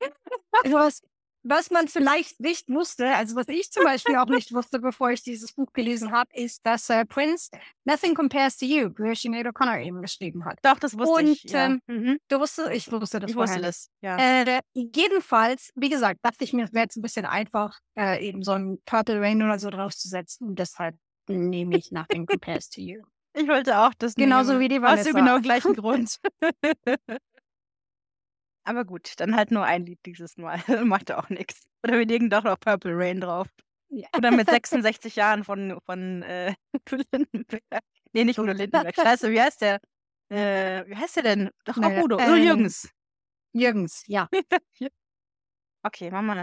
Tja. 0.00 0.74
Was, 0.74 1.02
was 1.42 1.70
man 1.70 1.88
vielleicht 1.88 2.38
nicht 2.40 2.68
wusste, 2.68 3.14
also 3.14 3.34
was 3.34 3.48
ich 3.48 3.70
zum 3.70 3.84
Beispiel 3.84 4.16
auch 4.16 4.26
nicht 4.26 4.52
wusste, 4.52 4.78
bevor 4.78 5.10
ich 5.10 5.22
dieses 5.22 5.52
Buch 5.54 5.72
gelesen 5.72 6.12
habe, 6.12 6.28
ist, 6.34 6.64
dass 6.66 6.90
äh, 6.90 7.04
Prince 7.06 7.50
Nothing 7.84 8.14
Compares 8.14 8.58
to 8.58 8.66
You 8.66 8.90
für 8.94 9.14
Sinead 9.14 9.46
O'Connor 9.46 9.80
eben 9.80 10.02
geschrieben 10.02 10.44
hat. 10.44 10.58
Doch, 10.62 10.78
das 10.78 10.98
wusste 10.98 11.14
Und, 11.14 11.28
ich. 11.28 11.44
Ja. 11.44 11.66
ähm, 11.66 11.80
mhm. 11.86 12.18
Du 12.28 12.40
wusstest, 12.40 12.70
ich 12.72 12.92
wusste 12.92 13.20
das 13.20 13.30
Ich 13.30 13.36
wusste 13.36 13.54
vorher 13.54 13.62
das. 13.62 13.90
Ja. 14.02 14.18
Äh, 14.18 14.60
jedenfalls, 14.74 15.70
wie 15.76 15.88
gesagt, 15.88 16.20
dachte 16.22 16.44
ich 16.44 16.52
mir, 16.52 16.64
es 16.64 16.72
wäre 16.72 16.84
jetzt 16.84 16.96
ein 16.96 17.02
bisschen 17.02 17.24
einfach, 17.24 17.78
äh, 17.98 18.22
eben 18.26 18.42
so 18.42 18.52
ein 18.52 18.78
Purple 18.84 19.20
Rain 19.20 19.42
oder 19.42 19.58
so 19.58 19.70
draufzusetzen. 19.70 20.48
Und 20.48 20.58
deshalb 20.58 20.96
nehme 21.28 21.78
ich 21.78 21.90
Nothing 21.90 22.26
Compares 22.26 22.68
to 22.68 22.82
You. 22.82 23.02
Ich 23.32 23.46
wollte 23.46 23.78
auch 23.78 23.94
das 23.96 24.14
Genauso 24.14 24.52
nehmen. 24.52 24.60
wie 24.64 24.68
die 24.68 24.80
Aus 24.80 25.04
dem 25.04 25.14
Vanessa. 25.14 25.18
genau 25.18 25.40
gleichen 25.40 25.74
Grund. 25.74 26.18
Aber 28.64 28.84
gut, 28.84 29.14
dann 29.18 29.36
halt 29.36 29.50
nur 29.50 29.64
ein 29.64 29.86
Lied 29.86 30.00
dieses 30.06 30.36
Mal. 30.36 30.58
Macht 30.84 31.10
auch 31.12 31.28
nichts. 31.28 31.66
Oder 31.82 31.98
wir 31.98 32.06
legen 32.06 32.30
doch 32.30 32.44
noch 32.44 32.58
Purple 32.60 32.92
Rain 32.94 33.20
drauf. 33.20 33.48
Ja. 33.88 34.08
Oder 34.16 34.30
mit 34.30 34.48
66 34.50 35.16
Jahren 35.16 35.44
von, 35.44 35.78
von 35.84 36.22
äh, 36.22 36.54
Udo 36.92 37.02
Lindenberg. 37.12 37.62
Nee, 38.12 38.24
nicht 38.24 38.38
Udo 38.38 38.52
Lindenberg. 38.52 38.94
Scheiße, 38.94 39.30
wie 39.30 39.40
heißt 39.40 39.62
der? 39.62 39.80
Äh, 40.30 40.86
wie 40.86 40.96
heißt 40.96 41.16
der 41.16 41.22
denn? 41.22 41.50
Doch 41.64 41.76
auch 41.78 42.04
Udo. 42.04 42.16
Udo 42.16 42.36
ähm, 42.36 42.44
Jürgens. 42.44 42.88
Jürgens, 43.52 44.04
ja. 44.06 44.28
Okay, 45.82 46.10
machen 46.10 46.26
wir 46.26 46.34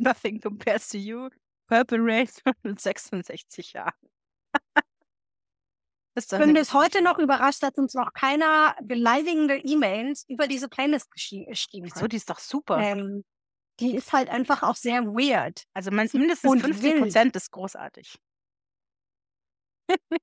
Nothing 0.00 0.40
Compares 0.40 0.88
to 0.88 0.98
You. 0.98 1.28
Purple 1.68 1.98
Rain 2.00 2.28
mit 2.62 2.80
66 2.80 3.72
Jahren. 3.72 3.92
Ich 6.18 6.28
bin 6.28 6.54
bis 6.54 6.72
heute 6.72 7.02
noch 7.02 7.18
überrascht, 7.18 7.62
dass 7.62 7.74
uns 7.76 7.92
noch 7.94 8.12
keiner 8.14 8.74
beleidigende 8.82 9.56
E-Mails 9.58 10.24
über 10.28 10.46
diese 10.48 10.68
Playlist 10.68 11.12
geschri- 11.12 11.46
geschrieben 11.46 11.86
Wieso, 11.86 12.02
hat. 12.02 12.12
die 12.12 12.16
ist 12.16 12.30
doch 12.30 12.38
super. 12.38 12.78
Ähm, 12.78 13.22
die 13.80 13.94
ist 13.94 14.12
halt 14.14 14.30
einfach 14.30 14.62
auch 14.62 14.76
sehr 14.76 15.04
weird. 15.04 15.64
Also 15.74 15.90
mindestens 15.90 16.44
und 16.50 16.60
50 16.60 16.82
wild. 16.82 17.02
Prozent 17.02 17.36
ist 17.36 17.50
großartig. 17.50 18.16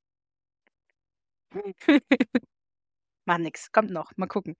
Mach 3.25 3.37
nix, 3.37 3.71
kommt 3.71 3.91
noch, 3.91 4.11
mal 4.17 4.27
gucken. 4.27 4.55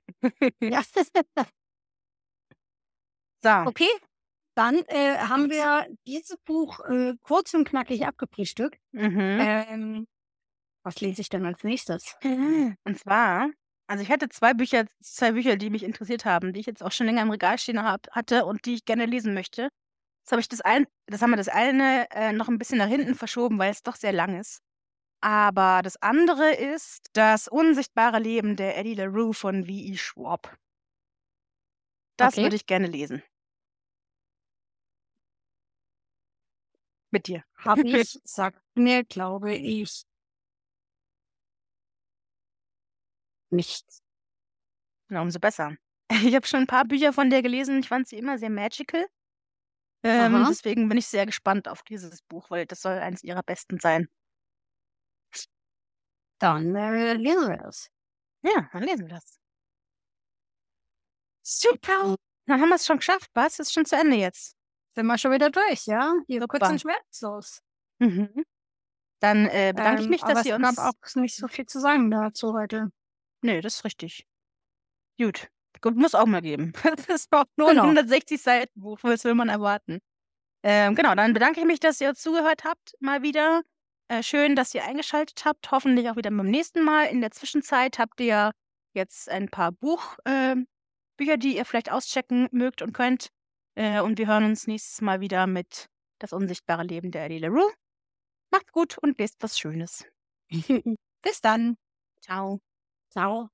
Ja. 0.61 0.81
So, 3.45 3.49
Okay, 3.49 3.89
dann 4.55 4.77
äh, 4.87 5.17
haben 5.17 5.49
wir 5.49 5.85
dieses 6.07 6.37
Buch 6.45 6.79
äh, 6.85 7.13
kurz 7.23 7.53
und 7.53 7.67
knackig 7.67 8.05
abgefrühstückt. 8.05 8.79
mhm. 8.93 9.37
Ähm, 9.41 10.07
was 10.83 10.99
lese 11.01 11.21
ich 11.21 11.29
denn 11.29 11.45
als 11.45 11.63
nächstes? 11.63 12.15
und 12.85 12.99
zwar, 12.99 13.49
also 13.87 14.03
ich 14.03 14.11
hatte 14.11 14.29
zwei 14.29 14.53
Bücher, 14.53 14.85
zwei 15.01 15.31
Bücher, 15.33 15.55
die 15.55 15.69
mich 15.69 15.83
interessiert 15.83 16.25
haben, 16.25 16.53
die 16.53 16.59
ich 16.61 16.65
jetzt 16.65 16.83
auch 16.83 16.91
schon 16.91 17.07
länger 17.07 17.21
im 17.21 17.31
Regal 17.31 17.57
stehen 17.57 17.81
hab, 17.83 18.09
hatte 18.11 18.45
und 18.45 18.65
die 18.65 18.75
ich 18.75 18.85
gerne 18.85 19.05
lesen 19.05 19.33
möchte. 19.33 19.69
Jetzt 20.23 20.31
habe 20.31 20.41
ich 20.41 20.47
das 20.49 20.61
ein, 20.61 20.85
das 21.07 21.21
haben 21.21 21.31
wir 21.31 21.37
das 21.37 21.49
eine 21.49 22.07
äh, 22.11 22.31
noch 22.31 22.47
ein 22.47 22.57
bisschen 22.57 22.77
nach 22.77 22.87
hinten 22.87 23.15
verschoben, 23.15 23.59
weil 23.59 23.71
es 23.71 23.83
doch 23.83 23.95
sehr 23.95 24.13
lang 24.13 24.39
ist. 24.39 24.59
Aber 25.21 25.81
das 25.83 26.01
andere 26.01 26.53
ist 26.53 27.07
das 27.13 27.47
unsichtbare 27.47 28.19
Leben 28.19 28.55
der 28.55 28.77
Eddie 28.77 28.95
LaRue 28.95 29.33
von 29.33 29.65
V.E. 29.65 29.95
Schwab. 29.95 30.57
Das 32.17 32.33
Okay. 32.33 32.43
würde 32.43 32.55
ich 32.55 32.65
gerne 32.65 32.87
lesen. 32.87 33.23
Mit 37.11 37.27
dir. 37.27 37.43
Habe 37.57 37.83
ich, 37.83 38.19
sagt 38.23 38.61
mir, 38.75 39.03
glaube 39.03 39.53
ich, 39.53 40.03
nichts. 43.53 44.01
Na, 45.09 45.21
umso 45.21 45.39
besser. 45.39 45.75
Ich 46.25 46.35
habe 46.35 46.45
schon 46.45 46.61
ein 46.61 46.67
paar 46.67 46.85
Bücher 46.85 47.11
von 47.13 47.29
der 47.29 47.41
gelesen. 47.41 47.79
Ich 47.79 47.87
fand 47.87 48.07
sie 48.07 48.17
immer 48.17 48.37
sehr 48.37 48.49
magical. 48.51 49.05
Ähm, 50.03 50.35
Aha. 50.35 50.47
deswegen 50.49 50.87
bin 50.89 50.97
ich 50.97 51.07
sehr 51.07 51.25
gespannt 51.25 51.67
auf 51.67 51.81
dieses 51.83 52.21
Buch, 52.23 52.49
weil 52.51 52.65
das 52.65 52.81
soll 52.81 52.93
eines 52.99 53.23
ihrer 53.23 53.41
besten 53.41 53.79
sein. 53.79 54.09
Dann 56.39 56.75
äh, 56.75 57.13
lesen 57.13 57.49
wir 57.49 57.65
es. 57.65 57.89
Ja, 58.43 58.69
dann 58.73 58.83
lesen 58.83 59.07
wir 59.07 59.15
das. 59.15 59.39
Super. 61.41 62.15
Dann 62.45 62.61
haben 62.61 62.69
wir 62.69 62.75
es 62.75 62.85
schon 62.85 62.97
geschafft, 62.97 63.29
was? 63.33 63.59
Ist 63.59 63.73
schon 63.73 63.85
zu 63.85 63.95
Ende 63.95 64.17
jetzt. 64.17 64.55
Sind 64.95 65.05
wir 65.07 65.17
schon 65.17 65.31
wieder 65.31 65.49
durch, 65.49 65.85
ja? 65.85 66.13
Hier 66.27 66.41
Super. 66.41 66.59
kurz 66.59 66.69
und 66.69 66.81
schmerzlos. 66.81 67.61
Mhm. 67.99 68.45
Dann 69.21 69.47
äh, 69.47 69.73
bedanke 69.75 70.01
ich 70.01 70.05
Ähm, 70.05 70.09
mich, 70.09 70.23
aber 70.23 70.33
dass 70.33 70.41
es 70.41 70.47
ihr 70.47 70.59
gab 70.59 70.69
uns. 70.71 70.79
auch 70.79 70.93
nicht 71.15 71.35
so 71.35 71.47
viel 71.47 71.65
zu 71.65 71.79
sagen 71.79 72.11
dazu 72.11 72.53
heute. 72.53 72.89
Nö, 73.43 73.61
das 73.61 73.75
ist 73.75 73.85
richtig. 73.85 74.25
Gut. 75.19 75.47
Gut, 75.81 75.95
muss 75.95 76.15
auch 76.15 76.25
mal 76.25 76.41
geben. 76.41 76.73
Das 77.07 77.27
auch 77.31 77.45
nur 77.57 77.69
Genau. 77.69 77.83
ein 77.83 77.89
160 77.97 78.41
Seiten 78.41 78.79
Buch, 78.79 78.99
was 79.01 79.23
will 79.25 79.33
man 79.35 79.49
erwarten? 79.49 79.99
Ähm, 80.63 80.95
genau, 80.95 81.13
dann 81.13 81.33
bedanke 81.33 81.59
ich 81.59 81.65
mich, 81.65 81.79
dass 81.79 81.99
ihr 81.99 82.13
zugehört 82.15 82.63
habt, 82.63 82.95
mal 82.99 83.21
wieder. 83.21 83.61
Äh, 84.07 84.23
schön, 84.23 84.55
dass 84.55 84.73
ihr 84.73 84.83
eingeschaltet 84.85 85.43
habt. 85.45 85.71
Hoffentlich 85.71 86.09
auch 86.09 86.15
wieder 86.15 86.29
beim 86.29 86.49
nächsten 86.49 86.83
Mal. 86.83 87.05
In 87.07 87.19
der 87.21 87.31
Zwischenzeit 87.31 87.99
habt 87.99 88.19
ihr 88.21 88.51
jetzt 88.93 89.29
ein 89.29 89.49
paar 89.49 89.71
Buch, 89.73 90.17
ähm, 90.25 90.67
Bücher, 91.17 91.37
die 91.37 91.57
ihr 91.57 91.65
vielleicht 91.65 91.91
auschecken 91.91 92.47
mögt 92.51 92.81
und 92.81 92.93
könnt. 92.93 93.29
Äh, 93.75 94.01
und 94.01 94.17
wir 94.17 94.27
hören 94.27 94.45
uns 94.45 94.67
nächstes 94.67 95.01
Mal 95.01 95.19
wieder 95.19 95.47
mit 95.47 95.87
Das 96.19 96.31
unsichtbare 96.31 96.83
Leben 96.83 97.11
der 97.11 97.25
Eddie 97.25 97.39
LaRue. 97.39 97.71
Macht's 98.51 98.71
gut 98.71 98.97
und 98.99 99.19
lest 99.19 99.35
was 99.41 99.59
Schönes. 99.59 100.05
Bis 101.21 101.41
dann. 101.41 101.75
Ciao. 102.21 102.72
Ciao. 103.13 103.49